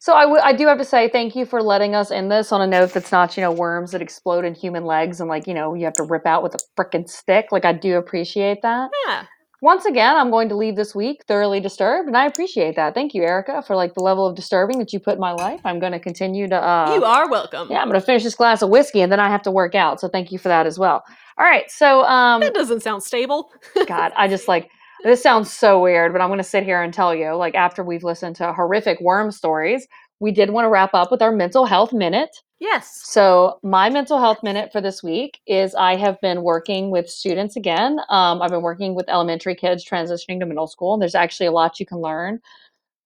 So 0.01 0.15
I, 0.15 0.23
w- 0.23 0.43
I 0.43 0.53
do 0.53 0.67
have 0.67 0.79
to 0.79 0.85
say 0.85 1.09
thank 1.09 1.37
you 1.37 1.47
for 1.47 1.63
letting 1.63 1.95
us 1.95 2.11
end 2.11 2.31
this 2.31 2.51
on 2.53 2.61
a 2.61 2.67
note 2.67 2.93
that's 2.93 3.13
not 3.13 3.37
you 3.37 3.41
know 3.41 3.51
worms 3.53 3.93
that 3.93 4.03
explode 4.03 4.45
in 4.45 4.55
human 4.55 4.85
legs 4.85 5.21
and 5.21 5.29
like 5.29 5.47
you 5.47 5.55
know 5.55 5.75
you 5.75 5.85
have 5.85 5.95
to 5.95 6.03
rip 6.03 6.27
out 6.27 6.43
with 6.43 6.55
a 6.55 6.59
freaking 6.77 7.09
stick. 7.09 7.47
Like 7.53 7.65
I 7.65 7.73
do 7.73 7.97
appreciate 7.97 8.63
that. 8.63 8.91
Yeah. 9.07 9.25
Once 9.63 9.87
again, 9.87 10.17
I'm 10.17 10.31
going 10.31 10.49
to 10.51 10.55
leave 10.55 10.77
this 10.77 10.95
week 10.95 11.25
thoroughly 11.27 11.61
disturbed, 11.61 12.09
and 12.09 12.17
I 12.17 12.27
appreciate 12.27 12.77
that. 12.77 12.95
Thank 12.95 13.15
you, 13.15 13.23
Erica, 13.23 13.63
for 13.63 13.75
like 13.75 13.95
the 13.95 14.01
level 14.01 14.27
of 14.27 14.37
disturbing 14.37 14.79
that 14.81 14.93
you 14.93 15.01
put 15.01 15.15
in 15.15 15.21
my 15.21 15.33
life. 15.33 15.61
I'm 15.65 15.79
going 15.79 15.93
to 15.93 15.99
continue 15.99 16.47
to. 16.49 16.57
Uh, 16.57 16.95
you 16.95 17.05
are 17.05 17.31
welcome. 17.31 17.69
Yeah, 17.71 17.81
I'm 17.81 17.89
going 17.89 17.99
to 17.99 18.05
finish 18.05 18.23
this 18.23 18.35
glass 18.35 18.61
of 18.61 18.69
whiskey, 18.69 19.01
and 19.01 19.11
then 19.11 19.21
I 19.21 19.29
have 19.29 19.43
to 19.43 19.51
work 19.51 19.75
out. 19.75 20.01
So 20.01 20.09
thank 20.09 20.31
you 20.31 20.39
for 20.39 20.49
that 20.49 20.67
as 20.67 20.79
well. 20.79 21.05
All 21.39 21.45
right, 21.45 21.71
so 21.71 22.05
um, 22.05 22.41
That 22.41 22.55
doesn't 22.55 22.83
sound 22.83 23.03
stable. 23.03 23.51
God, 23.87 24.13
I 24.17 24.29
just 24.29 24.47
like 24.47 24.71
this 25.05 25.23
sounds 25.23 25.53
so 25.53 25.81
weird, 25.81 26.13
but 26.13 26.21
I'm 26.21 26.29
going 26.29 26.39
to 26.39 26.45
sit 26.45 26.65
here 26.65 26.83
and 26.83 26.93
tell 26.93 27.15
you, 27.15 27.35
like, 27.35 27.55
after 27.55 27.85
we've 27.85 28.03
listened 28.05 28.37
to 28.37 28.53
horrific 28.53 29.01
worm 29.01 29.31
stories, 29.31 29.87
we 30.21 30.33
did 30.33 30.51
want 30.51 30.65
to 30.65 30.71
wrap 30.71 30.95
up 30.95 31.11
with 31.11 31.23
our 31.23 31.33
mental 31.33 31.67
health 31.67 31.93
minute. 31.93 32.43
yes. 32.59 33.03
So, 33.05 33.59
my 33.63 33.91
mental 33.91 34.19
health 34.19 34.43
minute 34.43 34.73
for 34.73 34.81
this 34.81 35.03
week 35.03 35.41
is 35.47 35.75
I 35.75 35.97
have 35.97 36.21
been 36.21 36.43
working 36.43 36.91
with 36.91 37.11
students 37.11 37.57
again. 37.57 38.01
Um, 38.09 38.41
I've 38.41 38.51
been 38.51 38.63
working 38.63 38.95
with 38.95 39.09
elementary 39.09 39.55
kids 39.55 39.85
transitioning 39.85 40.41
to 40.41 40.47
middle 40.47 40.67
school, 40.67 40.95
and 40.95 41.03
there's 41.03 41.15
actually 41.15 41.47
a 41.47 41.53
lot 41.53 41.79
you 41.79 41.87
can 41.87 41.99
learn 41.99 42.41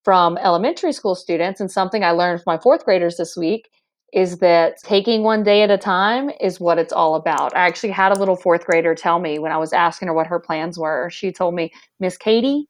from 0.05 0.39
elementary 0.39 0.93
school 0.93 1.15
students. 1.15 1.61
And 1.61 1.71
something 1.71 2.05
I 2.05 2.13
learned 2.13 2.43
from 2.43 2.55
my 2.55 2.63
fourth 2.63 2.85
graders 2.85 3.17
this 3.17 3.37
week 3.37 3.71
is 4.13 4.39
that 4.39 4.79
taking 4.83 5.23
one 5.23 5.43
day 5.43 5.63
at 5.63 5.71
a 5.71 5.79
time 5.79 6.31
is 6.41 6.59
what 6.59 6.79
it's 6.79 6.93
all 6.93 7.15
about. 7.15 7.55
I 7.57 7.67
actually 7.67 7.91
had 7.91 8.13
a 8.13 8.19
little 8.19 8.37
fourth 8.37 8.65
grader 8.65 8.95
tell 8.95 9.21
me 9.21 9.39
when 9.39 9.53
I 9.53 9.57
was 9.57 9.73
asking 9.73 10.09
her 10.09 10.15
what 10.15 10.27
her 10.27 10.41
plans 10.41 10.79
were. 10.79 11.11
She 11.11 11.31
told 11.31 11.55
me, 11.55 11.73
Miss 12.01 12.17
Katie, 12.17 12.67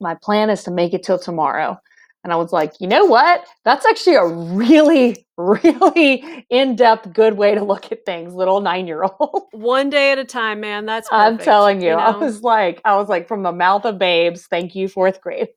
my 0.00 0.16
plan 0.16 0.50
is 0.50 0.64
to 0.64 0.70
make 0.70 0.94
it 0.94 1.04
till 1.04 1.18
tomorrow. 1.18 1.78
And 2.24 2.32
I 2.32 2.36
was 2.36 2.52
like, 2.52 2.74
you 2.80 2.86
know 2.86 3.04
what? 3.04 3.44
That's 3.64 3.84
actually 3.84 4.14
a 4.14 4.26
really, 4.26 5.26
really 5.36 6.46
in 6.50 6.76
depth, 6.76 7.12
good 7.12 7.36
way 7.36 7.54
to 7.54 7.64
look 7.64 7.90
at 7.90 8.06
things, 8.06 8.34
little 8.34 8.60
nine 8.60 8.86
year 8.86 9.02
old. 9.02 9.48
One 9.52 9.90
day 9.90 10.12
at 10.12 10.18
a 10.18 10.24
time, 10.24 10.60
man. 10.60 10.86
That's 10.86 11.08
I'm 11.10 11.38
telling 11.38 11.80
you, 11.80 11.94
I 11.94 12.12
know? 12.12 12.18
was 12.18 12.42
like, 12.42 12.80
I 12.84 12.96
was 12.96 13.08
like, 13.08 13.26
from 13.26 13.42
the 13.42 13.52
mouth 13.52 13.84
of 13.84 13.98
babes, 13.98 14.46
thank 14.46 14.74
you, 14.74 14.88
fourth 14.88 15.20
grader. 15.20 15.48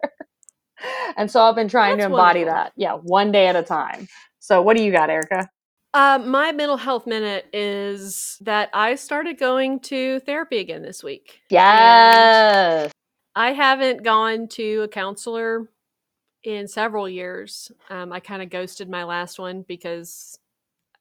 and 1.18 1.30
so 1.30 1.42
I've 1.42 1.56
been 1.56 1.68
trying 1.68 1.98
That's 1.98 2.08
to 2.08 2.14
embody 2.14 2.40
wonderful. 2.40 2.64
that. 2.64 2.74
Yeah, 2.76 2.94
one 2.94 3.32
day 3.32 3.48
at 3.48 3.56
a 3.56 3.64
time. 3.64 4.08
So 4.40 4.62
what 4.62 4.76
do 4.76 4.84
you 4.84 4.92
got, 4.92 5.10
Erica? 5.10 5.50
Uh, 5.94 6.20
my 6.26 6.52
mental 6.52 6.76
health 6.78 7.08
minute 7.08 7.46
is 7.54 8.38
that 8.42 8.70
I 8.74 8.96
started 8.96 9.40
going 9.40 9.80
to 9.82 10.20
therapy 10.22 10.58
again 10.58 10.82
this 10.82 11.04
week. 11.04 11.40
Yes. 11.50 12.92
I 13.34 13.54
haven't 13.54 14.04
gone 14.04 14.48
to 14.50 14.82
a 14.82 14.88
counselor 14.88 15.70
in 16.46 16.68
several 16.68 17.10
years. 17.10 17.72
Um, 17.90 18.14
I 18.14 18.20
kind 18.20 18.42
of 18.42 18.50
ghosted 18.50 18.90
my 18.90 19.04
last 19.04 19.40
one 19.40 19.64
because 19.68 20.40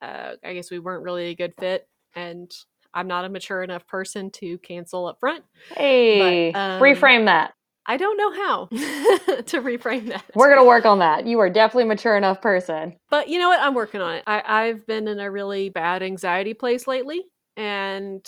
uh, 0.02 0.32
I 0.42 0.54
guess 0.54 0.70
we 0.70 0.78
weren't 0.78 1.04
really 1.04 1.26
a 1.26 1.34
good 1.34 1.54
fit, 1.58 1.86
and 2.16 2.50
I'm 2.92 3.06
not 3.06 3.24
a 3.24 3.28
mature 3.28 3.62
enough 3.62 3.86
person 3.86 4.30
to 4.32 4.58
cancel 4.58 5.06
up 5.06 5.20
front. 5.20 5.44
Hey, 5.76 6.52
um, 6.52 6.80
reframe 6.80 7.26
that. 7.26 7.52
I 7.86 7.98
don't 7.98 8.16
know 8.16 8.32
how 8.32 8.66
to 8.70 9.60
reframe 9.60 10.08
that. 10.08 10.24
We're 10.34 10.48
going 10.48 10.64
to 10.64 10.66
work 10.66 10.86
on 10.86 11.00
that. 11.00 11.26
You 11.26 11.38
are 11.40 11.50
definitely 11.50 11.84
a 11.84 11.86
mature 11.88 12.16
enough 12.16 12.40
person. 12.40 12.96
But 13.10 13.28
you 13.28 13.38
know 13.38 13.50
what? 13.50 13.60
I'm 13.60 13.74
working 13.74 14.00
on 14.00 14.14
it. 14.14 14.24
I, 14.26 14.42
I've 14.46 14.86
been 14.86 15.06
in 15.06 15.20
a 15.20 15.30
really 15.30 15.68
bad 15.68 16.02
anxiety 16.02 16.54
place 16.54 16.86
lately, 16.86 17.22
and 17.56 18.26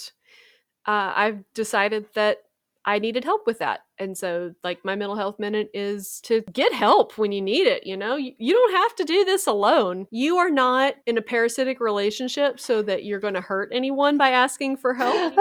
uh, 0.86 1.12
I've 1.16 1.44
decided 1.54 2.04
that 2.14 2.38
I 2.86 3.00
needed 3.00 3.24
help 3.24 3.46
with 3.46 3.58
that. 3.58 3.80
And 3.98 4.16
so, 4.16 4.54
like, 4.62 4.84
my 4.84 4.94
mental 4.94 5.16
health 5.16 5.40
minute 5.40 5.70
is 5.74 6.20
to 6.22 6.42
get 6.52 6.72
help 6.72 7.18
when 7.18 7.32
you 7.32 7.42
need 7.42 7.66
it. 7.66 7.84
You 7.84 7.96
know, 7.96 8.14
you, 8.14 8.32
you 8.38 8.54
don't 8.54 8.74
have 8.74 8.94
to 8.96 9.04
do 9.04 9.24
this 9.24 9.48
alone. 9.48 10.06
You 10.12 10.36
are 10.36 10.50
not 10.50 10.94
in 11.04 11.18
a 11.18 11.22
parasitic 11.22 11.80
relationship 11.80 12.60
so 12.60 12.82
that 12.82 13.04
you're 13.04 13.18
going 13.18 13.34
to 13.34 13.40
hurt 13.40 13.70
anyone 13.72 14.16
by 14.16 14.30
asking 14.30 14.76
for 14.76 14.94
help. 14.94 15.34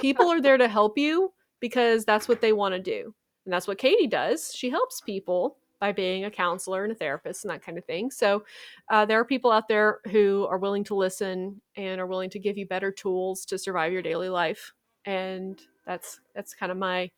People 0.00 0.28
are 0.28 0.40
there 0.40 0.56
to 0.56 0.68
help 0.68 0.96
you 0.96 1.32
because 1.58 2.04
that's 2.04 2.28
what 2.28 2.40
they 2.40 2.52
want 2.52 2.74
to 2.74 2.80
do. 2.80 3.12
And 3.44 3.52
that's 3.52 3.66
what 3.66 3.78
Katie 3.78 4.06
does. 4.06 4.54
She 4.54 4.70
helps 4.70 5.00
people 5.00 5.56
by 5.80 5.90
being 5.90 6.24
a 6.24 6.30
counselor 6.30 6.84
and 6.84 6.92
a 6.92 6.94
therapist 6.94 7.44
and 7.44 7.52
that 7.52 7.62
kind 7.62 7.76
of 7.76 7.84
thing. 7.84 8.12
So, 8.12 8.44
uh, 8.90 9.04
there 9.04 9.18
are 9.18 9.24
people 9.24 9.50
out 9.50 9.66
there 9.66 9.98
who 10.10 10.46
are 10.48 10.58
willing 10.58 10.84
to 10.84 10.94
listen 10.94 11.60
and 11.76 12.00
are 12.00 12.06
willing 12.06 12.30
to 12.30 12.38
give 12.38 12.56
you 12.56 12.66
better 12.66 12.92
tools 12.92 13.44
to 13.46 13.58
survive 13.58 13.92
your 13.92 14.02
daily 14.02 14.28
life. 14.28 14.72
And 15.04 15.60
that's 15.86 16.20
that's 16.34 16.54
kind 16.54 16.72
of 16.72 16.78
my 16.78 17.10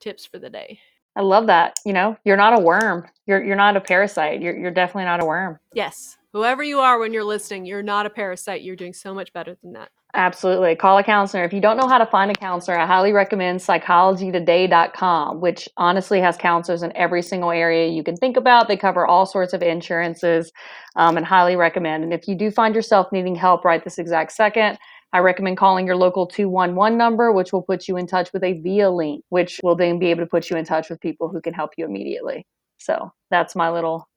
tips 0.00 0.26
for 0.26 0.38
the 0.38 0.50
day. 0.50 0.80
I 1.16 1.22
love 1.22 1.46
that. 1.48 1.78
You 1.84 1.92
know, 1.92 2.16
you're 2.24 2.36
not 2.36 2.58
a 2.58 2.62
worm. 2.62 3.06
You're 3.26 3.42
you're 3.44 3.56
not 3.56 3.76
a 3.76 3.80
parasite. 3.80 4.40
You're 4.40 4.56
you're 4.56 4.70
definitely 4.70 5.04
not 5.04 5.22
a 5.22 5.26
worm. 5.26 5.58
Yes. 5.74 6.16
Whoever 6.32 6.62
you 6.62 6.78
are 6.78 6.98
when 7.00 7.12
you're 7.12 7.24
listening, 7.24 7.66
you're 7.66 7.82
not 7.82 8.06
a 8.06 8.10
parasite. 8.10 8.62
You're 8.62 8.76
doing 8.76 8.92
so 8.92 9.12
much 9.12 9.32
better 9.32 9.56
than 9.62 9.72
that. 9.72 9.90
Absolutely. 10.14 10.74
Call 10.74 10.98
a 10.98 11.04
counselor. 11.04 11.44
If 11.44 11.52
you 11.52 11.60
don't 11.60 11.76
know 11.76 11.86
how 11.86 11.98
to 11.98 12.06
find 12.06 12.30
a 12.30 12.34
counselor, 12.34 12.78
I 12.78 12.86
highly 12.86 13.12
recommend 13.12 13.60
psychologytoday.com, 13.60 15.40
which 15.40 15.68
honestly 15.76 16.20
has 16.20 16.36
counselors 16.36 16.82
in 16.82 16.96
every 16.96 17.22
single 17.22 17.50
area 17.50 17.88
you 17.88 18.02
can 18.02 18.16
think 18.16 18.36
about. 18.36 18.66
They 18.66 18.76
cover 18.76 19.06
all 19.06 19.24
sorts 19.24 19.52
of 19.52 19.62
insurances 19.62 20.52
um, 20.96 21.16
and 21.16 21.24
highly 21.24 21.54
recommend. 21.54 22.02
And 22.02 22.12
if 22.12 22.26
you 22.26 22.34
do 22.34 22.50
find 22.50 22.74
yourself 22.74 23.12
needing 23.12 23.36
help 23.36 23.64
right 23.64 23.82
this 23.82 23.98
exact 23.98 24.32
second, 24.32 24.78
I 25.12 25.18
recommend 25.18 25.56
calling 25.56 25.86
your 25.86 25.96
local 25.96 26.26
211 26.26 26.96
number, 26.96 27.32
which 27.32 27.52
will 27.52 27.62
put 27.62 27.88
you 27.88 27.96
in 27.96 28.06
touch 28.06 28.32
with 28.32 28.44
a 28.44 28.54
VIA 28.60 28.90
link, 28.90 29.24
which 29.28 29.60
will 29.62 29.74
then 29.76 29.98
be 29.98 30.06
able 30.06 30.22
to 30.22 30.28
put 30.28 30.50
you 30.50 30.56
in 30.56 30.64
touch 30.64 30.88
with 30.90 31.00
people 31.00 31.28
who 31.28 31.40
can 31.40 31.52
help 31.52 31.72
you 31.76 31.84
immediately. 31.84 32.46
So 32.78 33.12
that's 33.30 33.56
my 33.56 33.70
little 33.70 34.08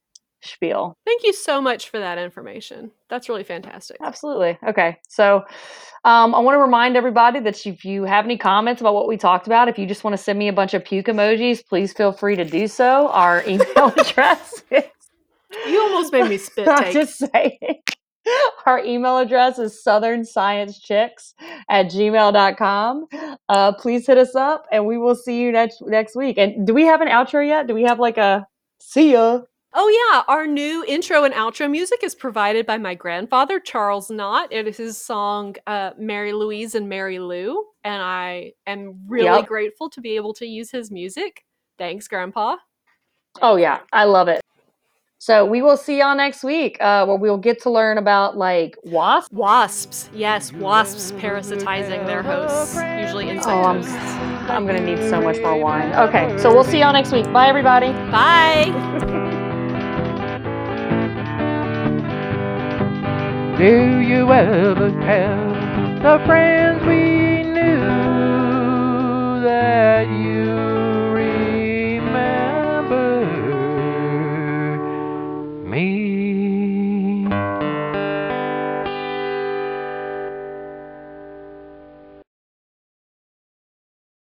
spiel. 0.41 0.98
Thank 1.06 1.24
you 1.24 1.34
so 1.34 1.62
much 1.62 1.89
for 1.89 2.00
that 2.00 2.18
information. 2.18 2.91
That's 3.10 3.30
really 3.30 3.44
fantastic. 3.44 3.98
Absolutely. 4.02 4.58
Okay. 4.68 4.98
So 5.08 5.38
um, 6.04 6.36
I 6.36 6.39
want 6.39 6.56
to 6.56 6.60
remind 6.60 6.96
everybody 6.98 7.39
that 7.39 7.66
if 7.66 7.86
you 7.86 8.04
have 8.04 8.26
any 8.26 8.38
comments 8.38 8.82
about 8.82 8.94
what 8.94 9.08
we 9.08 9.18
talked 9.18 9.48
about, 9.48 9.68
if 9.68 9.80
you 9.80 9.86
just 9.86 10.04
want 10.04 10.16
to 10.16 10.22
send 10.22 10.38
me 10.38 10.48
a 10.48 10.54
bunch 10.54 10.74
of 10.74 10.84
puke 10.84 11.08
emojis, 11.08 11.66
please 11.66 11.94
feel 11.94 12.12
free 12.12 12.36
to 12.36 12.46
do 12.46 12.68
so. 12.68 13.08
Our 13.10 13.44
email 13.48 13.94
address 13.98 14.64
is. 14.70 14.84
You 15.68 15.80
almost 15.82 16.12
made 16.12 16.30
me 16.30 16.38
spit 16.39 16.68
I'm 16.68 16.84
take. 16.84 16.94
just 16.94 17.18
saying. 17.18 17.84
Our 18.66 18.80
email 18.84 19.18
address 19.18 19.60
is 19.60 19.82
southernsciencechicks 19.86 21.34
at 21.70 21.88
gmail.com. 21.88 23.06
Uh, 23.50 23.74
please 23.74 24.08
hit 24.08 24.18
us 24.18 24.36
up 24.36 24.66
and 24.72 24.86
we 24.86 24.98
will 24.98 25.16
see 25.16 25.42
you 25.42 25.52
next 25.52 25.82
next 25.86 26.16
week. 26.16 26.38
And 26.38 26.66
do 26.66 26.74
we 26.74 26.84
have 26.84 27.02
an 27.02 27.08
outro 27.10 27.46
yet? 27.46 27.68
Do 27.68 27.74
we 27.74 27.84
have 27.84 28.00
like 28.00 28.18
a 28.18 28.48
see 28.80 29.14
ya? 29.14 29.42
Oh, 29.76 30.12
yeah. 30.14 30.22
Our 30.28 30.46
new 30.46 30.86
intro 30.88 31.24
and 31.24 31.34
outro 31.34 31.70
music 31.70 32.04
is 32.04 32.14
provided 32.14 32.68
by 32.68 32.78
my 32.78 32.94
grandfather, 32.94 33.60
Charles 33.60 34.12
Knott. 34.12 34.50
It 34.54 34.68
is 34.68 34.78
his 34.78 34.98
song, 35.04 35.56
uh, 35.66 35.92
Mary 35.98 36.32
Louise 36.32 36.76
and 36.76 36.88
Mary 36.88 37.18
Lou. 37.18 37.66
And 37.84 38.00
I 38.00 38.52
am 38.68 39.02
really 39.08 39.40
Yep. 39.40 39.48
grateful 39.48 39.90
to 39.90 40.00
be 40.00 40.16
able 40.16 40.34
to 40.36 40.46
use 40.46 40.70
his 40.70 40.92
music. 40.92 41.44
Thanks, 41.80 42.08
Grandpa. 42.08 42.58
Oh 43.42 43.56
yeah, 43.56 43.80
I 43.92 44.04
love 44.04 44.28
it. 44.28 44.42
So 45.24 45.46
we 45.46 45.62
will 45.62 45.78
see 45.78 46.00
y'all 46.00 46.18
next 46.18 46.44
week, 46.44 46.76
uh, 46.82 47.06
where 47.06 47.16
we'll 47.16 47.38
get 47.38 47.62
to 47.62 47.70
learn 47.70 47.98
about 47.98 48.36
like 48.36 48.76
wasps. 48.84 49.32
Wasps, 49.32 50.10
yes, 50.14 50.52
wasps 50.52 51.14
parasitizing 51.14 52.06
their 52.06 52.22
hosts, 52.22 52.76
usually 53.00 53.28
oh, 53.28 53.36
insect 53.36 53.48
oh, 53.48 53.64
I'm. 53.64 53.82
I'm 54.52 54.68
gonna 54.68 54.82
need 54.82 55.00
so 55.10 55.22
much 55.22 55.40
more 55.40 55.58
wine. 55.58 55.94
Okay, 55.94 56.38
so 56.40 56.54
we'll 56.54 56.66
see 56.66 56.80
y'all 56.80 56.92
next 56.92 57.14
week. 57.14 57.24
Bye, 57.32 57.48
everybody. 57.48 57.94
Bye. 58.12 58.66
Do 63.58 64.02
you 64.02 64.30
ever 64.30 64.90
tell 64.90 65.54
the 66.02 66.22
friends 66.26 66.86
we 66.86 67.44
knew 67.44 67.80
that 69.42 70.10
you? 70.10 70.73